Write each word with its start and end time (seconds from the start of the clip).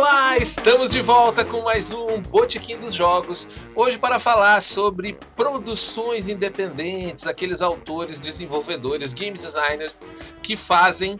Olá, 0.00 0.38
estamos 0.38 0.92
de 0.92 1.02
volta 1.02 1.44
com 1.44 1.62
mais 1.62 1.90
um 1.90 2.20
Botequim 2.20 2.78
dos 2.78 2.94
Jogos. 2.94 3.68
Hoje 3.74 3.98
para 3.98 4.20
falar 4.20 4.62
sobre 4.62 5.18
produções 5.34 6.28
independentes, 6.28 7.26
aqueles 7.26 7.60
autores, 7.60 8.20
desenvolvedores, 8.20 9.12
game 9.12 9.36
designers 9.36 10.00
que 10.40 10.56
fazem 10.56 11.18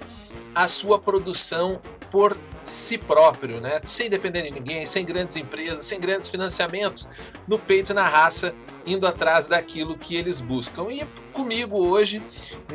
a 0.55 0.69
sua 0.69 0.97
produção 0.97 1.83
por 2.09 2.39
si 2.63 2.99
próprio, 2.99 3.61
né? 3.61 3.81
Sem 3.85 4.11
depender 4.11 4.43
de 4.43 4.51
ninguém, 4.51 4.87
sem 4.87 5.05
grandes 5.05 5.37
empresas, 5.37 5.85
sem 5.85 6.01
grandes 6.01 6.29
financiamentos, 6.29 7.07
no 7.47 7.59
peito 7.59 7.93
e 7.93 7.95
na 7.95 8.07
raça, 8.07 8.55
indo 8.87 9.07
atrás 9.07 9.47
daquilo 9.47 9.97
que 9.97 10.17
eles 10.17 10.41
buscam. 10.41 10.89
E 10.91 11.05
comigo 11.33 11.77
hoje, 11.79 12.23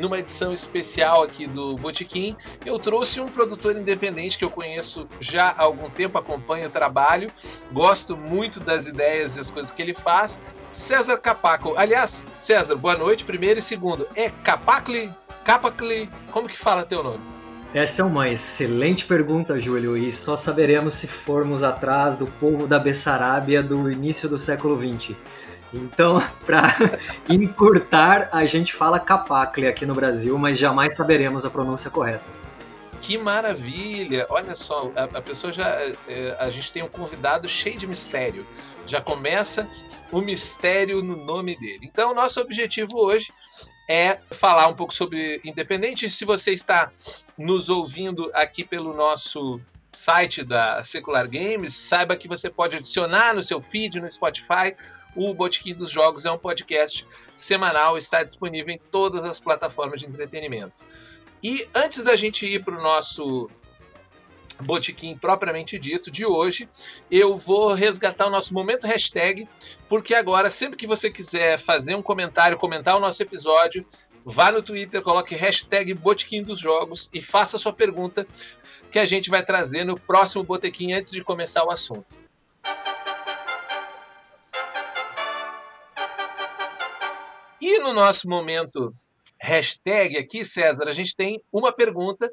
numa 0.00 0.18
edição 0.18 0.52
especial 0.52 1.22
aqui 1.22 1.46
do 1.46 1.76
Botequim, 1.76 2.36
eu 2.64 2.78
trouxe 2.78 3.20
um 3.20 3.28
produtor 3.28 3.76
independente 3.76 4.38
que 4.38 4.44
eu 4.44 4.50
conheço 4.50 5.08
já 5.20 5.48
há 5.48 5.62
algum 5.62 5.90
tempo, 5.90 6.18
acompanho 6.18 6.66
o 6.66 6.70
trabalho, 6.70 7.30
gosto 7.72 8.16
muito 8.16 8.60
das 8.60 8.86
ideias 8.86 9.36
e 9.36 9.40
as 9.40 9.50
coisas 9.50 9.72
que 9.72 9.82
ele 9.82 9.94
faz. 9.94 10.40
César 10.72 11.18
Capaco. 11.18 11.74
Aliás, 11.76 12.28
César, 12.36 12.74
boa 12.74 12.96
noite, 12.96 13.24
primeiro 13.24 13.60
e 13.60 13.62
segundo. 13.62 14.08
É 14.16 14.30
Capacli? 14.30 15.12
Capacli? 15.44 16.10
Como 16.32 16.48
que 16.48 16.56
fala 16.56 16.84
teu 16.84 17.02
nome? 17.02 17.33
Essa 17.74 18.02
é 18.02 18.04
uma 18.04 18.28
excelente 18.28 19.04
pergunta, 19.04 19.60
Júlio, 19.60 19.96
e 19.96 20.12
só 20.12 20.36
saberemos 20.36 20.94
se 20.94 21.08
formos 21.08 21.64
atrás 21.64 22.14
do 22.14 22.24
povo 22.24 22.68
da 22.68 22.78
Bessarabia 22.78 23.64
do 23.64 23.90
início 23.90 24.28
do 24.28 24.38
século 24.38 24.78
XX. 24.78 25.16
Então, 25.72 26.24
para 26.46 26.72
encurtar, 27.28 28.28
a 28.30 28.46
gente 28.46 28.72
fala 28.72 29.00
capacle 29.00 29.66
aqui 29.66 29.84
no 29.84 29.92
Brasil, 29.92 30.38
mas 30.38 30.56
jamais 30.56 30.94
saberemos 30.94 31.44
a 31.44 31.50
pronúncia 31.50 31.90
correta. 31.90 32.22
Que 33.00 33.18
maravilha! 33.18 34.24
Olha 34.30 34.54
só, 34.54 34.92
a, 34.94 35.18
a 35.18 35.20
pessoa 35.20 35.52
já. 35.52 35.68
É, 36.06 36.36
a 36.38 36.48
gente 36.50 36.72
tem 36.72 36.84
um 36.84 36.88
convidado 36.88 37.48
cheio 37.48 37.76
de 37.76 37.88
mistério. 37.88 38.46
Já 38.86 39.00
começa 39.00 39.68
o 40.12 40.20
mistério 40.20 41.02
no 41.02 41.16
nome 41.16 41.56
dele. 41.56 41.80
Então, 41.82 42.14
nosso 42.14 42.40
objetivo 42.40 42.96
hoje 43.04 43.32
é 43.88 44.18
falar 44.30 44.68
um 44.68 44.74
pouco 44.74 44.92
sobre 44.92 45.40
Independente. 45.44 46.10
Se 46.10 46.24
você 46.24 46.52
está 46.52 46.90
nos 47.36 47.68
ouvindo 47.68 48.30
aqui 48.34 48.64
pelo 48.64 48.94
nosso 48.94 49.60
site 49.92 50.42
da 50.42 50.82
Secular 50.82 51.28
Games, 51.28 51.74
saiba 51.74 52.16
que 52.16 52.26
você 52.26 52.50
pode 52.50 52.76
adicionar 52.76 53.34
no 53.34 53.42
seu 53.42 53.60
feed 53.60 54.00
no 54.00 54.10
Spotify. 54.10 54.74
O 55.14 55.32
Botequim 55.34 55.74
dos 55.74 55.90
Jogos 55.90 56.24
é 56.24 56.30
um 56.30 56.38
podcast 56.38 57.06
semanal, 57.34 57.96
está 57.96 58.22
disponível 58.22 58.74
em 58.74 58.80
todas 58.90 59.24
as 59.24 59.38
plataformas 59.38 60.00
de 60.00 60.08
entretenimento. 60.08 60.84
E 61.42 61.66
antes 61.74 62.02
da 62.02 62.16
gente 62.16 62.46
ir 62.46 62.64
para 62.64 62.76
o 62.76 62.82
nosso 62.82 63.48
botequim 64.62 65.16
propriamente 65.16 65.78
dito 65.78 66.10
de 66.10 66.24
hoje, 66.24 66.68
eu 67.10 67.36
vou 67.36 67.74
resgatar 67.74 68.26
o 68.26 68.30
nosso 68.30 68.54
momento 68.54 68.86
hashtag, 68.86 69.48
porque 69.88 70.14
agora, 70.14 70.50
sempre 70.50 70.76
que 70.76 70.86
você 70.86 71.10
quiser 71.10 71.58
fazer 71.58 71.94
um 71.94 72.02
comentário, 72.02 72.56
comentar 72.56 72.96
o 72.96 73.00
nosso 73.00 73.22
episódio, 73.22 73.84
vá 74.24 74.52
no 74.52 74.62
Twitter, 74.62 75.02
coloque 75.02 75.34
hashtag 75.34 75.92
Botequim 75.94 76.42
dos 76.42 76.58
Jogos 76.58 77.10
e 77.12 77.20
faça 77.20 77.58
sua 77.58 77.72
pergunta 77.72 78.26
que 78.90 78.98
a 78.98 79.04
gente 79.04 79.28
vai 79.28 79.44
trazer 79.44 79.84
no 79.84 79.98
próximo 79.98 80.44
botequim 80.44 80.92
antes 80.92 81.12
de 81.12 81.22
começar 81.22 81.64
o 81.64 81.70
assunto. 81.70 82.06
E 87.60 87.78
no 87.78 87.92
nosso 87.92 88.28
momento 88.28 88.94
hashtag 89.40 90.16
aqui, 90.16 90.44
César, 90.44 90.88
a 90.88 90.92
gente 90.92 91.14
tem 91.14 91.40
uma 91.52 91.72
pergunta 91.72 92.32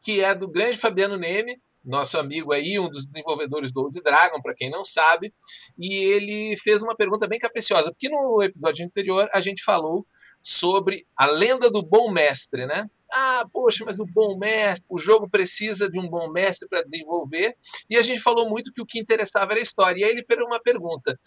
que 0.00 0.22
é 0.22 0.34
do 0.34 0.48
grande 0.48 0.76
Fabiano 0.76 1.16
Neme, 1.16 1.60
nosso 1.84 2.18
amigo 2.18 2.52
aí, 2.52 2.78
um 2.78 2.88
dos 2.88 3.06
desenvolvedores 3.06 3.72
do 3.72 3.80
Old 3.80 4.00
Dragon, 4.02 4.42
para 4.42 4.54
quem 4.54 4.70
não 4.70 4.84
sabe, 4.84 5.32
e 5.78 5.94
ele 5.94 6.56
fez 6.58 6.82
uma 6.82 6.94
pergunta 6.94 7.26
bem 7.26 7.38
capciosa, 7.38 7.90
porque 7.90 8.08
no 8.08 8.42
episódio 8.42 8.84
anterior 8.84 9.26
a 9.32 9.40
gente 9.40 9.62
falou 9.62 10.06
sobre 10.42 11.06
a 11.16 11.26
lenda 11.26 11.70
do 11.70 11.82
bom 11.82 12.10
mestre, 12.10 12.66
né? 12.66 12.84
Ah, 13.10 13.44
poxa, 13.50 13.86
mas 13.86 13.98
o 13.98 14.04
bom 14.04 14.36
mestre, 14.36 14.84
o 14.86 14.98
jogo 14.98 15.30
precisa 15.30 15.88
de 15.88 15.98
um 15.98 16.06
bom 16.06 16.30
mestre 16.30 16.68
para 16.68 16.82
desenvolver. 16.82 17.56
E 17.88 17.96
a 17.96 18.02
gente 18.02 18.20
falou 18.20 18.46
muito 18.50 18.70
que 18.70 18.82
o 18.82 18.86
que 18.86 18.98
interessava 18.98 19.52
era 19.52 19.60
a 19.60 19.62
história. 19.62 20.00
E 20.00 20.04
aí 20.04 20.10
ele 20.10 20.26
fez 20.28 20.38
uma 20.40 20.60
pergunta: 20.60 21.18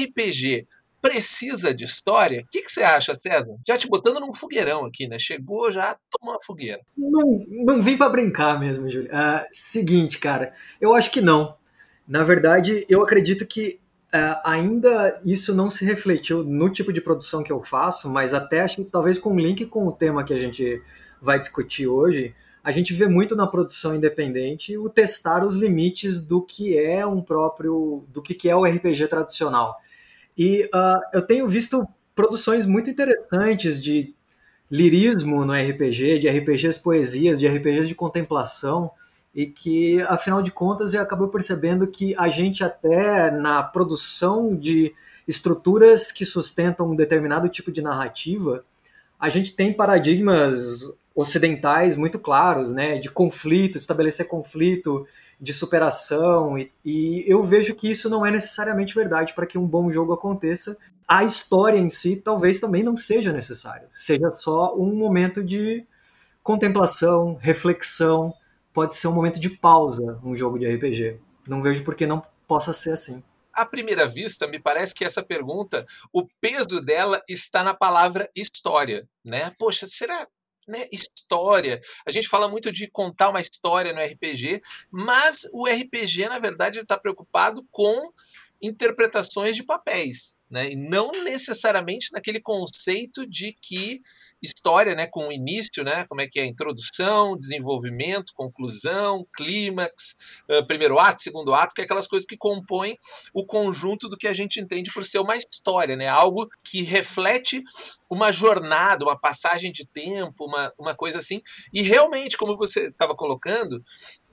RPG 0.00 0.66
precisa 1.08 1.74
de 1.74 1.84
história? 1.84 2.40
O 2.40 2.46
que, 2.50 2.62
que, 2.62 2.70
você 2.70 2.82
acha, 2.82 3.14
César? 3.14 3.54
Já 3.66 3.78
te 3.78 3.88
botando 3.88 4.20
num 4.20 4.34
fogueirão 4.34 4.84
aqui, 4.84 5.06
né? 5.06 5.18
Chegou, 5.18 5.70
já 5.70 5.96
tomou 6.10 6.34
uma 6.34 6.42
fogueira. 6.42 6.80
Não, 6.96 7.44
não 7.48 7.82
vim 7.82 7.96
para 7.96 8.08
brincar 8.08 8.58
mesmo, 8.58 8.90
Júlio. 8.90 9.08
Uh, 9.10 9.46
seguinte, 9.52 10.18
cara, 10.18 10.52
eu 10.80 10.94
acho 10.94 11.10
que 11.10 11.20
não. 11.20 11.56
Na 12.06 12.22
verdade, 12.22 12.84
eu 12.88 13.02
acredito 13.02 13.46
que 13.46 13.80
uh, 14.14 14.40
ainda 14.44 15.20
isso 15.24 15.54
não 15.54 15.70
se 15.70 15.84
refletiu 15.84 16.42
no 16.44 16.68
tipo 16.70 16.92
de 16.92 17.00
produção 17.00 17.42
que 17.42 17.52
eu 17.52 17.62
faço, 17.62 18.08
mas 18.10 18.34
até 18.34 18.60
acho 18.60 18.76
que 18.76 18.84
talvez 18.84 19.18
com 19.18 19.38
link 19.38 19.64
com 19.66 19.86
o 19.86 19.92
tema 19.92 20.24
que 20.24 20.34
a 20.34 20.38
gente 20.38 20.82
vai 21.22 21.38
discutir 21.38 21.86
hoje, 21.86 22.34
a 22.62 22.72
gente 22.72 22.92
vê 22.92 23.06
muito 23.06 23.36
na 23.36 23.46
produção 23.46 23.94
independente 23.94 24.76
o 24.76 24.88
testar 24.88 25.44
os 25.44 25.54
limites 25.54 26.20
do 26.20 26.42
que 26.42 26.76
é 26.76 27.06
um 27.06 27.22
próprio, 27.22 28.04
do 28.08 28.20
que 28.20 28.48
é 28.48 28.56
o 28.56 28.64
RPG 28.64 29.06
tradicional. 29.06 29.76
E 30.36 30.64
uh, 30.74 31.00
eu 31.12 31.22
tenho 31.22 31.48
visto 31.48 31.86
produções 32.14 32.66
muito 32.66 32.90
interessantes 32.90 33.82
de 33.82 34.14
lirismo 34.70 35.44
no 35.44 35.52
RPG, 35.52 36.18
de 36.18 36.28
RPGs 36.28 36.82
poesias, 36.82 37.38
de 37.38 37.46
RPGs 37.46 37.88
de 37.88 37.94
contemplação, 37.94 38.90
e 39.34 39.46
que, 39.46 40.00
afinal 40.02 40.40
de 40.42 40.50
contas, 40.50 40.94
eu 40.94 41.02
acabei 41.02 41.28
percebendo 41.28 41.86
que 41.86 42.14
a 42.16 42.28
gente 42.28 42.64
até 42.64 43.30
na 43.30 43.62
produção 43.62 44.56
de 44.56 44.94
estruturas 45.28 46.10
que 46.10 46.24
sustentam 46.24 46.90
um 46.90 46.96
determinado 46.96 47.48
tipo 47.48 47.70
de 47.70 47.82
narrativa, 47.82 48.62
a 49.18 49.28
gente 49.28 49.54
tem 49.54 49.72
paradigmas 49.72 50.80
ocidentais 51.14 51.96
muito 51.96 52.18
claros, 52.18 52.72
né, 52.72 52.98
de 52.98 53.10
conflito, 53.10 53.78
estabelecer 53.78 54.28
conflito, 54.28 55.06
de 55.40 55.52
superação, 55.52 56.58
e, 56.58 56.72
e 56.84 57.24
eu 57.26 57.42
vejo 57.42 57.74
que 57.74 57.90
isso 57.90 58.08
não 58.08 58.24
é 58.24 58.30
necessariamente 58.30 58.94
verdade 58.94 59.34
para 59.34 59.46
que 59.46 59.58
um 59.58 59.66
bom 59.66 59.90
jogo 59.90 60.12
aconteça. 60.12 60.76
A 61.06 61.24
história 61.24 61.78
em 61.78 61.90
si 61.90 62.16
talvez 62.16 62.58
também 62.58 62.82
não 62.82 62.96
seja 62.96 63.32
necessário, 63.32 63.88
seja 63.94 64.30
só 64.30 64.74
um 64.76 64.94
momento 64.94 65.44
de 65.44 65.86
contemplação, 66.42 67.36
reflexão, 67.40 68.32
pode 68.72 68.96
ser 68.96 69.08
um 69.08 69.14
momento 69.14 69.40
de 69.40 69.50
pausa 69.50 70.18
um 70.22 70.34
jogo 70.36 70.58
de 70.58 70.66
RPG. 70.66 71.18
Não 71.46 71.62
vejo 71.62 71.84
por 71.84 71.94
que 71.94 72.06
não 72.06 72.22
possa 72.46 72.72
ser 72.72 72.90
assim. 72.90 73.22
À 73.54 73.64
primeira 73.64 74.06
vista, 74.06 74.46
me 74.46 74.58
parece 74.58 74.94
que 74.94 75.04
essa 75.04 75.22
pergunta, 75.22 75.84
o 76.12 76.26
peso 76.40 76.80
dela 76.80 77.20
está 77.28 77.64
na 77.64 77.72
palavra 77.72 78.28
história, 78.36 79.08
né? 79.24 79.50
Poxa, 79.58 79.86
será 79.86 80.26
né, 80.66 80.86
história. 80.92 81.80
A 82.06 82.10
gente 82.10 82.28
fala 82.28 82.48
muito 82.48 82.72
de 82.72 82.88
contar 82.90 83.28
uma 83.28 83.40
história 83.40 83.92
no 83.92 84.00
RPG, 84.00 84.60
mas 84.90 85.48
o 85.52 85.66
RPG, 85.66 86.28
na 86.28 86.38
verdade, 86.38 86.80
está 86.80 86.98
preocupado 86.98 87.66
com 87.70 88.12
interpretações 88.60 89.54
de 89.54 89.62
papéis, 89.62 90.35
né? 90.50 90.72
E 90.72 90.76
não 90.76 91.10
necessariamente 91.24 92.10
naquele 92.12 92.40
conceito 92.40 93.26
de 93.26 93.52
que 93.60 94.00
história, 94.42 94.94
né, 94.94 95.06
com 95.06 95.28
o 95.28 95.32
início, 95.32 95.82
né, 95.82 96.04
como 96.06 96.20
é 96.20 96.26
que 96.26 96.38
é 96.38 96.46
introdução, 96.46 97.36
desenvolvimento, 97.36 98.32
conclusão, 98.34 99.26
clímax, 99.34 100.44
primeiro 100.68 100.98
ato, 100.98 101.22
segundo 101.22 101.54
ato, 101.54 101.74
que 101.74 101.80
é 101.80 101.84
aquelas 101.84 102.06
coisas 102.06 102.26
que 102.26 102.36
compõem 102.36 102.96
o 103.32 103.44
conjunto 103.44 104.08
do 104.08 104.16
que 104.16 104.28
a 104.28 104.34
gente 104.34 104.60
entende 104.60 104.92
por 104.92 105.04
ser 105.04 105.18
uma 105.18 105.36
história, 105.36 105.96
né, 105.96 106.06
algo 106.06 106.48
que 106.62 106.82
reflete 106.82 107.62
uma 108.08 108.30
jornada, 108.30 109.04
uma 109.04 109.18
passagem 109.18 109.72
de 109.72 109.86
tempo, 109.86 110.44
uma, 110.44 110.72
uma 110.78 110.94
coisa 110.94 111.18
assim. 111.18 111.42
E 111.72 111.82
realmente, 111.82 112.36
como 112.36 112.56
você 112.56 112.88
estava 112.88 113.16
colocando, 113.16 113.82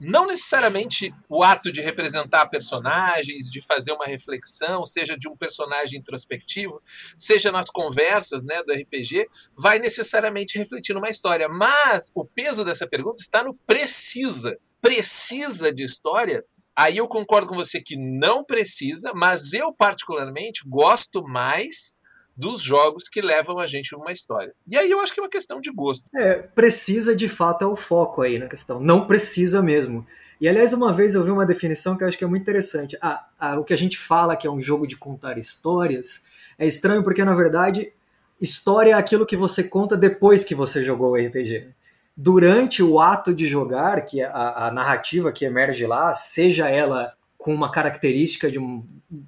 não 0.04 0.26
necessariamente 0.26 1.14
o 1.28 1.42
ato 1.42 1.72
de 1.72 1.80
representar 1.80 2.46
personagens, 2.48 3.50
de 3.50 3.64
fazer 3.64 3.92
uma 3.92 4.04
reflexão, 4.06 4.84
seja 4.84 5.16
de 5.16 5.28
um 5.28 5.36
personagem 5.36 5.98
introspectivo, 5.98 6.80
seja 7.16 7.50
nas 7.50 7.70
conversas 7.70 8.44
né, 8.44 8.62
do 8.62 8.72
RPG, 8.72 9.26
vai 9.58 9.78
necessariamente 9.78 10.58
refletir 10.58 10.94
numa 10.94 11.08
história. 11.08 11.48
Mas 11.48 12.10
o 12.14 12.24
peso 12.24 12.64
dessa 12.64 12.86
pergunta 12.86 13.20
está 13.20 13.42
no 13.42 13.54
precisa. 13.66 14.58
Precisa 14.80 15.72
de 15.72 15.82
história? 15.82 16.44
Aí 16.76 16.96
eu 16.96 17.08
concordo 17.08 17.48
com 17.48 17.54
você 17.54 17.80
que 17.80 17.96
não 17.96 18.44
precisa, 18.44 19.12
mas 19.14 19.52
eu 19.52 19.72
particularmente 19.72 20.62
gosto 20.66 21.22
mais 21.22 21.98
dos 22.36 22.62
jogos 22.62 23.08
que 23.08 23.20
levam 23.20 23.58
a 23.58 23.66
gente 23.66 23.92
numa 23.92 24.10
história. 24.10 24.52
E 24.66 24.76
aí 24.76 24.90
eu 24.90 25.00
acho 25.00 25.14
que 25.14 25.20
é 25.20 25.22
uma 25.22 25.28
questão 25.28 25.60
de 25.60 25.70
gosto. 25.70 26.04
É, 26.14 26.42
precisa 26.42 27.14
de 27.14 27.28
fato 27.28 27.62
é 27.62 27.66
o 27.66 27.76
foco 27.76 28.22
aí 28.22 28.38
na 28.38 28.48
questão. 28.48 28.80
Não 28.80 29.06
precisa 29.06 29.62
mesmo. 29.62 30.06
E 30.40 30.48
aliás, 30.48 30.72
uma 30.72 30.92
vez 30.92 31.14
eu 31.14 31.22
vi 31.22 31.30
uma 31.30 31.46
definição 31.46 31.96
que 31.96 32.02
eu 32.02 32.08
acho 32.08 32.18
que 32.18 32.24
é 32.24 32.26
muito 32.26 32.42
interessante. 32.42 32.98
Ah, 33.00 33.26
ah, 33.38 33.58
o 33.58 33.64
que 33.64 33.72
a 33.72 33.78
gente 33.78 33.96
fala 33.96 34.36
que 34.36 34.46
é 34.46 34.50
um 34.50 34.60
jogo 34.60 34.86
de 34.86 34.96
contar 34.96 35.38
histórias 35.38 36.24
é 36.58 36.66
estranho 36.66 37.04
porque, 37.04 37.24
na 37.24 37.34
verdade, 37.34 37.92
história 38.40 38.90
é 38.90 38.94
aquilo 38.94 39.26
que 39.26 39.36
você 39.36 39.64
conta 39.64 39.96
depois 39.96 40.44
que 40.44 40.54
você 40.54 40.84
jogou 40.84 41.12
o 41.12 41.16
RPG. 41.16 41.68
durante 42.16 42.82
o 42.82 43.00
ato 43.00 43.34
de 43.34 43.46
jogar, 43.46 44.04
que 44.04 44.22
a, 44.22 44.66
a 44.66 44.70
narrativa 44.70 45.32
que 45.32 45.44
emerge 45.44 45.84
lá, 45.86 46.14
seja 46.14 46.68
ela 46.68 47.12
com 47.36 47.52
uma 47.52 47.70
característica 47.70 48.50
de, 48.50 48.58
um, 48.58 48.84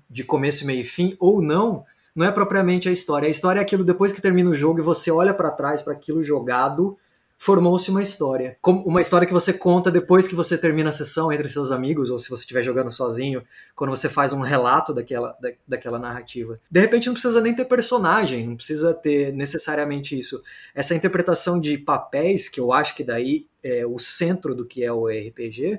de 0.09 0.23
começo, 0.23 0.67
meio 0.67 0.83
e 0.83 0.85
fim 0.85 1.17
ou 1.19 1.43
não, 1.43 1.85
não 2.17 2.27
é 2.27 2.33
propriamente 2.33 2.89
a 2.89 2.93
história. 2.93 3.29
A 3.29 3.31
história 3.31 3.61
é 3.61 3.63
aquilo 3.63 3.85
depois 3.85 4.11
que 4.11 4.23
termina 4.23 4.51
o 4.51 4.55
jogo 4.55 4.81
e 4.81 4.83
você 4.83 5.11
olha 5.11 5.35
para 5.35 5.51
trás 5.51 5.83
para 5.83 5.93
aquilo 5.93 6.23
jogado 6.23 6.97
formou-se 7.39 7.91
uma 7.91 8.03
história. 8.03 8.57
Uma 8.65 9.01
história 9.01 9.27
que 9.27 9.33
você 9.33 9.53
conta 9.53 9.91
depois 9.91 10.27
que 10.27 10.35
você 10.35 10.57
termina 10.57 10.89
a 10.89 10.93
sessão 10.93 11.31
entre 11.31 11.49
seus 11.49 11.71
amigos, 11.71 12.11
ou 12.11 12.19
se 12.19 12.31
você 12.31 12.43
estiver 12.43 12.63
jogando 12.63 12.91
sozinho, 12.91 13.43
quando 13.75 13.91
você 13.91 14.09
faz 14.09 14.33
um 14.33 14.41
relato 14.41 14.95
daquela, 14.95 15.37
da, 15.41 15.51
daquela 15.69 15.99
narrativa. 15.99 16.55
De 16.71 16.81
repente 16.81 17.07
não 17.07 17.13
precisa 17.13 17.41
nem 17.41 17.55
ter 17.55 17.67
personagem, 17.67 18.47
não 18.47 18.57
precisa 18.57 18.95
ter 18.95 19.33
necessariamente 19.33 20.19
isso. 20.19 20.43
Essa 20.75 20.95
interpretação 20.95 21.61
de 21.61 21.77
papéis, 21.77 22.49
que 22.49 22.59
eu 22.59 22.73
acho 22.73 22.95
que 22.95 23.05
daí 23.05 23.47
é 23.63 23.87
o 23.87 23.99
centro 23.99 24.55
do 24.55 24.65
que 24.65 24.83
é 24.83 24.93
o 24.93 25.07
RPG, 25.07 25.79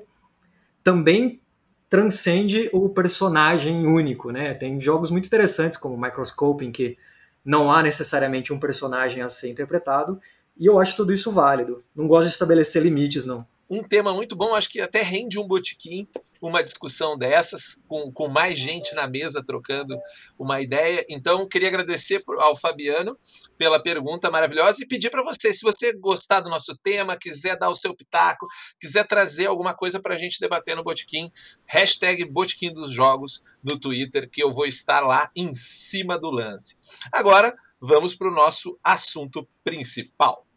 também 0.84 1.40
transcende 1.88 2.68
o 2.72 2.88
personagem 2.88 3.86
único, 3.86 4.30
né? 4.30 4.54
Tem 4.54 4.78
jogos 4.78 5.10
muito 5.10 5.26
interessantes 5.26 5.78
como 5.78 6.00
Microscope 6.00 6.64
em 6.64 6.70
que 6.70 6.98
não 7.44 7.72
há 7.72 7.82
necessariamente 7.82 8.52
um 8.52 8.60
personagem 8.60 9.22
a 9.22 9.28
ser 9.28 9.50
interpretado, 9.50 10.20
e 10.56 10.66
eu 10.66 10.78
acho 10.78 10.96
tudo 10.96 11.12
isso 11.12 11.30
válido. 11.30 11.82
Não 11.94 12.06
gosto 12.06 12.26
de 12.26 12.32
estabelecer 12.32 12.82
limites, 12.82 13.24
não. 13.24 13.46
Um 13.70 13.82
tema 13.82 14.14
muito 14.14 14.34
bom, 14.34 14.54
acho 14.54 14.70
que 14.70 14.80
até 14.80 15.02
rende 15.02 15.38
um 15.38 15.46
botiquim, 15.46 16.08
uma 16.40 16.62
discussão 16.62 17.18
dessas, 17.18 17.82
com, 17.86 18.10
com 18.10 18.26
mais 18.26 18.58
gente 18.58 18.94
na 18.94 19.06
mesa 19.06 19.44
trocando 19.44 19.98
uma 20.38 20.62
ideia. 20.62 21.04
Então, 21.08 21.46
queria 21.46 21.68
agradecer 21.68 22.22
ao 22.38 22.56
Fabiano 22.56 23.18
pela 23.58 23.82
pergunta 23.82 24.30
maravilhosa 24.30 24.82
e 24.82 24.86
pedir 24.86 25.10
para 25.10 25.22
você, 25.22 25.52
se 25.52 25.62
você 25.62 25.92
gostar 25.92 26.40
do 26.40 26.48
nosso 26.48 26.74
tema, 26.78 27.18
quiser 27.18 27.58
dar 27.58 27.68
o 27.68 27.74
seu 27.74 27.94
pitaco, 27.94 28.46
quiser 28.80 29.06
trazer 29.06 29.46
alguma 29.46 29.74
coisa 29.74 30.00
para 30.00 30.14
a 30.14 30.18
gente 30.18 30.40
debater 30.40 30.74
no 30.74 30.84
Botiquim, 30.84 31.30
hashtag 31.66 32.24
Botiquim 32.24 32.72
dos 32.72 32.90
Jogos 32.90 33.42
no 33.62 33.78
Twitter, 33.78 34.30
que 34.30 34.42
eu 34.42 34.50
vou 34.50 34.64
estar 34.64 35.00
lá 35.00 35.30
em 35.36 35.52
cima 35.52 36.18
do 36.18 36.30
lance. 36.30 36.78
Agora, 37.12 37.54
vamos 37.78 38.14
para 38.14 38.28
o 38.28 38.34
nosso 38.34 38.78
assunto 38.82 39.46
principal. 39.62 40.47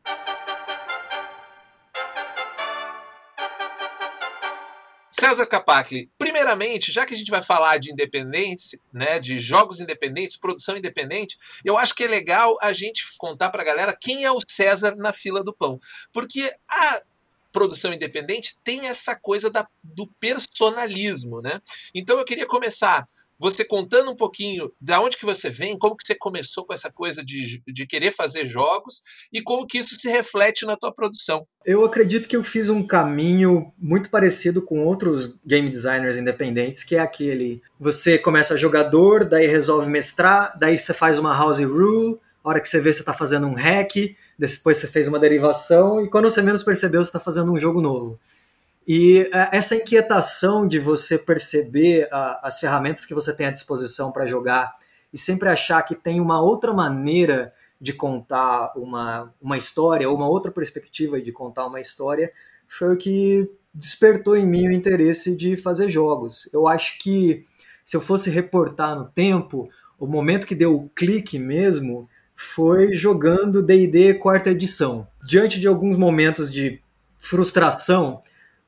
César 5.21 5.45
Capacli, 5.45 6.09
primeiramente, 6.17 6.91
já 6.91 7.05
que 7.05 7.13
a 7.13 7.17
gente 7.17 7.29
vai 7.29 7.43
falar 7.43 7.77
de 7.77 7.91
independência, 7.91 8.79
né, 8.91 9.19
de 9.19 9.39
jogos 9.39 9.79
independentes, 9.79 10.35
produção 10.35 10.75
independente, 10.75 11.37
eu 11.63 11.77
acho 11.77 11.93
que 11.93 12.03
é 12.03 12.07
legal 12.07 12.57
a 12.59 12.73
gente 12.73 13.05
contar 13.19 13.51
para 13.51 13.61
a 13.61 13.65
galera 13.65 13.95
quem 13.95 14.25
é 14.25 14.31
o 14.31 14.39
César 14.47 14.95
na 14.97 15.13
fila 15.13 15.43
do 15.43 15.53
pão. 15.53 15.79
Porque 16.11 16.41
a 16.67 17.01
produção 17.51 17.93
independente 17.93 18.55
tem 18.63 18.87
essa 18.87 19.15
coisa 19.15 19.51
da, 19.51 19.67
do 19.83 20.07
personalismo, 20.19 21.39
né? 21.39 21.61
Então 21.93 22.17
eu 22.17 22.25
queria 22.25 22.47
começar 22.47 23.05
você 23.41 23.65
contando 23.65 24.11
um 24.11 24.15
pouquinho 24.15 24.71
de 24.79 24.93
onde 24.93 25.17
que 25.17 25.25
você 25.25 25.49
vem, 25.49 25.75
como 25.75 25.97
que 25.97 26.05
você 26.05 26.13
começou 26.13 26.63
com 26.63 26.73
essa 26.73 26.91
coisa 26.91 27.25
de, 27.25 27.59
de 27.67 27.87
querer 27.87 28.11
fazer 28.11 28.45
jogos 28.45 29.01
e 29.33 29.41
como 29.41 29.65
que 29.65 29.79
isso 29.79 29.95
se 29.99 30.07
reflete 30.07 30.63
na 30.63 30.77
tua 30.77 30.93
produção. 30.93 31.43
Eu 31.65 31.83
acredito 31.83 32.29
que 32.29 32.35
eu 32.35 32.43
fiz 32.43 32.69
um 32.69 32.85
caminho 32.85 33.73
muito 33.79 34.11
parecido 34.11 34.61
com 34.61 34.85
outros 34.85 35.39
game 35.43 35.71
designers 35.71 36.17
independentes, 36.17 36.83
que 36.83 36.95
é 36.95 36.99
aquele, 36.99 37.63
você 37.79 38.19
começa 38.19 38.55
jogador, 38.55 39.25
daí 39.25 39.47
resolve 39.47 39.89
mestrar, 39.89 40.55
daí 40.59 40.77
você 40.77 40.93
faz 40.93 41.17
uma 41.17 41.35
house 41.35 41.61
rule, 41.61 42.19
a 42.43 42.49
hora 42.49 42.59
que 42.59 42.69
você 42.69 42.79
vê 42.79 42.93
você 42.93 42.99
está 42.99 43.13
fazendo 43.13 43.47
um 43.47 43.55
hack, 43.55 44.15
depois 44.37 44.77
você 44.77 44.85
fez 44.85 45.07
uma 45.07 45.17
derivação 45.17 46.03
e 46.05 46.07
quando 46.07 46.29
você 46.29 46.43
menos 46.43 46.61
percebeu 46.61 47.03
você 47.03 47.09
está 47.09 47.19
fazendo 47.19 47.51
um 47.51 47.57
jogo 47.57 47.81
novo. 47.81 48.19
E 48.87 49.21
uh, 49.23 49.49
essa 49.51 49.75
inquietação 49.75 50.67
de 50.67 50.79
você 50.79 51.17
perceber 51.17 52.05
uh, 52.05 52.39
as 52.41 52.59
ferramentas 52.59 53.05
que 53.05 53.13
você 53.13 53.35
tem 53.35 53.47
à 53.47 53.51
disposição 53.51 54.11
para 54.11 54.25
jogar 54.25 54.73
e 55.13 55.17
sempre 55.17 55.49
achar 55.49 55.81
que 55.83 55.95
tem 55.95 56.19
uma 56.19 56.41
outra 56.41 56.73
maneira 56.73 57.53
de 57.79 57.93
contar 57.93 58.73
uma, 58.75 59.33
uma 59.41 59.57
história 59.57 60.07
ou 60.09 60.15
uma 60.15 60.27
outra 60.27 60.51
perspectiva 60.51 61.19
de 61.19 61.31
contar 61.31 61.65
uma 61.65 61.79
história 61.79 62.31
foi 62.67 62.93
o 62.93 62.97
que 62.97 63.49
despertou 63.73 64.35
em 64.35 64.45
mim 64.45 64.67
o 64.67 64.71
interesse 64.71 65.35
de 65.35 65.57
fazer 65.57 65.89
jogos. 65.89 66.49
Eu 66.53 66.67
acho 66.67 66.99
que 66.99 67.43
se 67.83 67.97
eu 67.97 68.01
fosse 68.01 68.29
reportar 68.29 68.95
no 68.95 69.05
tempo, 69.05 69.69
o 69.99 70.05
momento 70.05 70.47
que 70.47 70.55
deu 70.55 70.75
o 70.75 70.89
clique 70.89 71.37
mesmo 71.39 72.09
foi 72.35 72.93
jogando 72.93 73.61
D&D 73.61 74.15
quarta 74.15 74.49
edição. 74.49 75.07
Diante 75.25 75.59
de 75.59 75.67
alguns 75.67 75.97
momentos 75.97 76.51
de 76.51 76.81
frustração, 77.19 78.21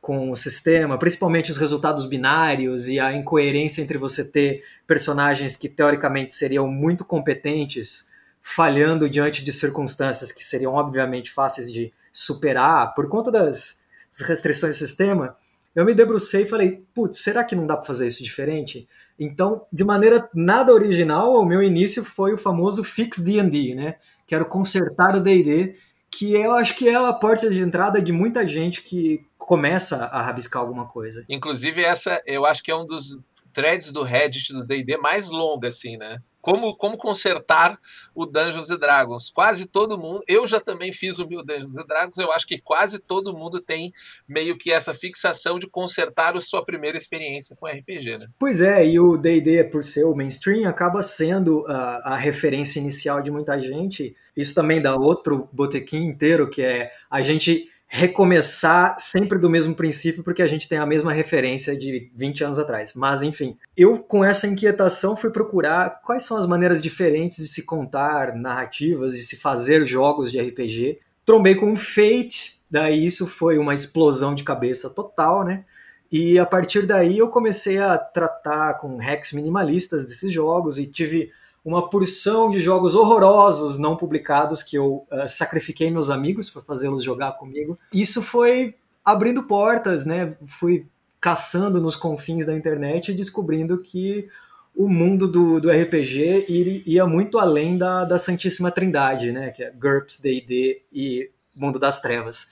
com 0.04 0.32
o 0.32 0.36
sistema, 0.36 0.98
principalmente 0.98 1.50
os 1.50 1.56
resultados 1.56 2.06
binários 2.06 2.90
e 2.90 3.00
a 3.00 3.14
incoerência 3.16 3.82
entre 3.82 3.98
você 3.98 4.22
ter 4.22 4.62
personagens 4.86 5.56
que 5.56 5.70
teoricamente 5.70 6.34
seriam 6.34 6.68
muito 6.68 7.06
competentes 7.06 8.12
falhando 8.42 9.10
diante 9.10 9.42
de 9.42 9.54
circunstâncias 9.54 10.30
que 10.30 10.44
seriam 10.44 10.74
obviamente 10.74 11.32
fáceis 11.32 11.72
de 11.72 11.94
superar 12.12 12.94
por 12.94 13.08
conta 13.08 13.32
das, 13.32 13.82
restrições 14.20 14.76
do 14.76 14.80
sistema, 14.80 15.38
eu 15.74 15.86
me 15.86 15.94
debrucei 15.94 16.42
e 16.42 16.50
falei, 16.50 16.84
putz, 16.94 17.20
será 17.20 17.42
que 17.42 17.56
não 17.56 17.66
dá 17.66 17.78
para 17.78 17.88
fazer 17.88 18.06
isso 18.06 18.22
diferente? 18.22 18.86
Então, 19.18 19.66
de 19.72 19.86
maneira 19.86 20.30
nada 20.36 20.74
original, 20.74 21.34
o 21.34 21.46
meu 21.46 21.64
início 21.64 22.04
foi 22.04 22.34
o 22.34 22.38
famoso 22.38 22.84
Fix 22.84 23.20
D&D, 23.20 23.74
né? 23.74 23.96
Quero 24.28 24.46
consertar 24.48 25.16
o 25.16 25.22
D&D 25.22 25.78
que 26.18 26.34
eu 26.34 26.52
acho 26.54 26.76
que 26.76 26.88
é 26.88 26.96
a 26.96 27.14
porta 27.14 27.50
de 27.50 27.60
entrada 27.60 28.02
de 28.02 28.12
muita 28.12 28.48
gente 28.48 28.82
que 28.82 29.26
começa 29.38 30.06
a 30.06 30.22
rabiscar 30.22 30.62
alguma 30.62 30.88
coisa. 30.88 31.24
Inclusive, 31.28 31.84
essa 31.84 32.22
eu 32.26 32.46
acho 32.46 32.64
que 32.64 32.72
é 32.72 32.76
um 32.76 32.86
dos 32.86 33.18
threads 33.54 33.92
do 33.92 34.02
Reddit 34.02 34.52
do 34.52 34.66
D&D 34.66 34.98
mais 34.98 35.30
longa, 35.30 35.68
assim, 35.68 35.96
né? 35.96 36.18
Como, 36.42 36.76
como 36.76 36.98
consertar 36.98 37.80
o 38.14 38.26
Dungeons 38.26 38.68
Dragons. 38.68 39.30
Quase 39.30 39.68
todo 39.68 39.98
mundo, 39.98 40.20
eu 40.28 40.46
já 40.46 40.60
também 40.60 40.92
fiz 40.92 41.20
o 41.20 41.28
meu 41.28 41.42
Dungeons 41.42 41.76
Dragons, 41.88 42.18
eu 42.18 42.34
acho 42.34 42.46
que 42.46 42.60
quase 42.60 43.00
todo 43.00 43.38
mundo 43.38 43.62
tem 43.62 43.94
meio 44.28 44.58
que 44.58 44.72
essa 44.72 44.94
fixação 44.94 45.58
de 45.58 45.70
consertar 45.70 46.36
a 46.36 46.42
sua 46.42 46.66
primeira 46.66 46.98
experiência 46.98 47.56
com 47.56 47.68
RPG, 47.68 48.18
né? 48.18 48.28
Pois 48.38 48.60
é, 48.60 48.86
e 48.86 49.00
o 49.00 49.16
D&D, 49.16 49.66
por 49.66 49.84
ser 49.84 50.04
o 50.04 50.16
mainstream, 50.16 50.68
acaba 50.68 51.02
sendo 51.02 51.66
a, 51.68 52.14
a 52.14 52.18
referência 52.18 52.80
inicial 52.80 53.22
de 53.22 53.32
muita 53.32 53.58
gente. 53.62 54.14
Isso 54.36 54.56
também 54.56 54.82
dá 54.82 54.96
outro 54.96 55.48
botequim 55.52 56.06
inteiro, 56.06 56.50
que 56.50 56.62
é 56.62 56.92
a 57.10 57.22
gente 57.22 57.70
recomeçar 57.96 58.96
sempre 58.98 59.38
do 59.38 59.48
mesmo 59.48 59.76
princípio, 59.76 60.24
porque 60.24 60.42
a 60.42 60.48
gente 60.48 60.68
tem 60.68 60.80
a 60.80 60.86
mesma 60.86 61.14
referência 61.14 61.78
de 61.78 62.10
20 62.16 62.44
anos 62.44 62.58
atrás. 62.58 62.96
Mas, 62.96 63.22
enfim, 63.22 63.56
eu 63.78 64.00
com 64.00 64.26
essa 64.26 64.48
inquietação 64.48 65.16
fui 65.16 65.30
procurar 65.30 66.02
quais 66.02 66.24
são 66.24 66.36
as 66.36 66.48
maneiras 66.48 66.82
diferentes 66.82 67.38
de 67.38 67.48
se 67.48 67.64
contar 67.64 68.36
narrativas 68.36 69.14
e 69.14 69.22
se 69.22 69.36
fazer 69.36 69.86
jogos 69.86 70.32
de 70.32 70.42
RPG. 70.42 71.02
Trombei 71.24 71.54
com 71.54 71.72
um 71.72 71.76
Fate, 71.76 72.60
daí 72.70 73.06
isso 73.06 73.28
foi 73.28 73.60
uma 73.60 73.76
explosão 73.76 74.34
de 74.34 74.44
cabeça 74.44 74.90
total, 74.90 75.44
né? 75.46 75.64
E 76.12 76.40
a 76.40 76.48
partir 76.48 76.88
daí 76.88 77.20
eu 77.20 77.28
comecei 77.28 77.78
a 77.78 77.96
tratar 77.96 78.74
com 78.80 78.98
hacks 78.98 79.34
minimalistas 79.34 80.04
desses 80.04 80.32
jogos 80.32 80.80
e 80.80 80.88
tive 80.88 81.32
uma 81.64 81.90
porção 81.90 82.50
de 82.52 82.60
jogos 82.60 82.94
horrorosos 82.94 83.80
não 83.80 83.96
publicados 83.96 84.62
que 84.62 84.78
eu 84.78 85.08
uh, 85.12 85.28
sacrifiquei 85.28 85.90
meus 85.90 86.10
amigos 86.10 86.50
para 86.50 86.62
fazê-los 86.62 87.04
jogar 87.04 87.34
comigo. 87.34 87.80
Isso 87.92 88.22
foi 88.22 88.76
abrindo 89.04 89.44
portas, 89.44 90.06
né? 90.06 90.36
Fui 90.46 90.86
caçando 91.22 91.80
nos 91.80 91.96
confins 91.96 92.46
da 92.46 92.54
internet 92.54 93.12
e 93.12 93.16
descobrindo 93.16 93.82
que 93.82 94.28
o 94.76 94.90
mundo 94.90 95.28
do, 95.28 95.62
do 95.62 95.70
RPG 95.70 96.84
ia 96.86 97.06
muito 97.06 97.38
além 97.38 97.78
da, 97.78 98.04
da 98.04 98.18
Santíssima 98.18 98.72
Trindade, 98.72 99.32
né? 99.32 99.52
Que 99.52 99.64
é 99.64 99.72
GURPS, 99.72 100.20
D&D 100.20 100.82
e 100.92 101.30
Mundo 101.56 101.80
das 101.80 102.02
Trevas. 102.02 102.48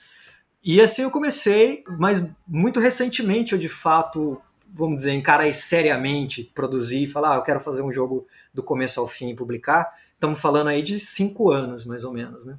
E 0.64 0.80
assim 0.80 1.02
eu 1.02 1.10
comecei, 1.10 1.82
mas 1.98 2.32
muito 2.46 2.78
recentemente 2.78 3.52
eu 3.52 3.58
de 3.58 3.68
fato, 3.68 4.40
vamos 4.72 4.96
dizer, 4.98 5.12
encarei 5.12 5.52
seriamente, 5.52 6.50
produzir 6.54 7.04
e 7.04 7.08
falar, 7.08 7.34
ah, 7.34 7.36
eu 7.36 7.42
quero 7.42 7.60
fazer 7.60 7.82
um 7.82 7.92
jogo 7.92 8.26
do 8.52 8.62
começo 8.62 9.00
ao 9.00 9.08
fim 9.08 9.30
e 9.30 9.36
publicar, 9.36 9.96
estamos 10.14 10.40
falando 10.40 10.68
aí 10.68 10.82
de 10.82 11.00
cinco 11.00 11.50
anos, 11.50 11.84
mais 11.84 12.04
ou 12.04 12.12
menos, 12.12 12.46
né? 12.46 12.56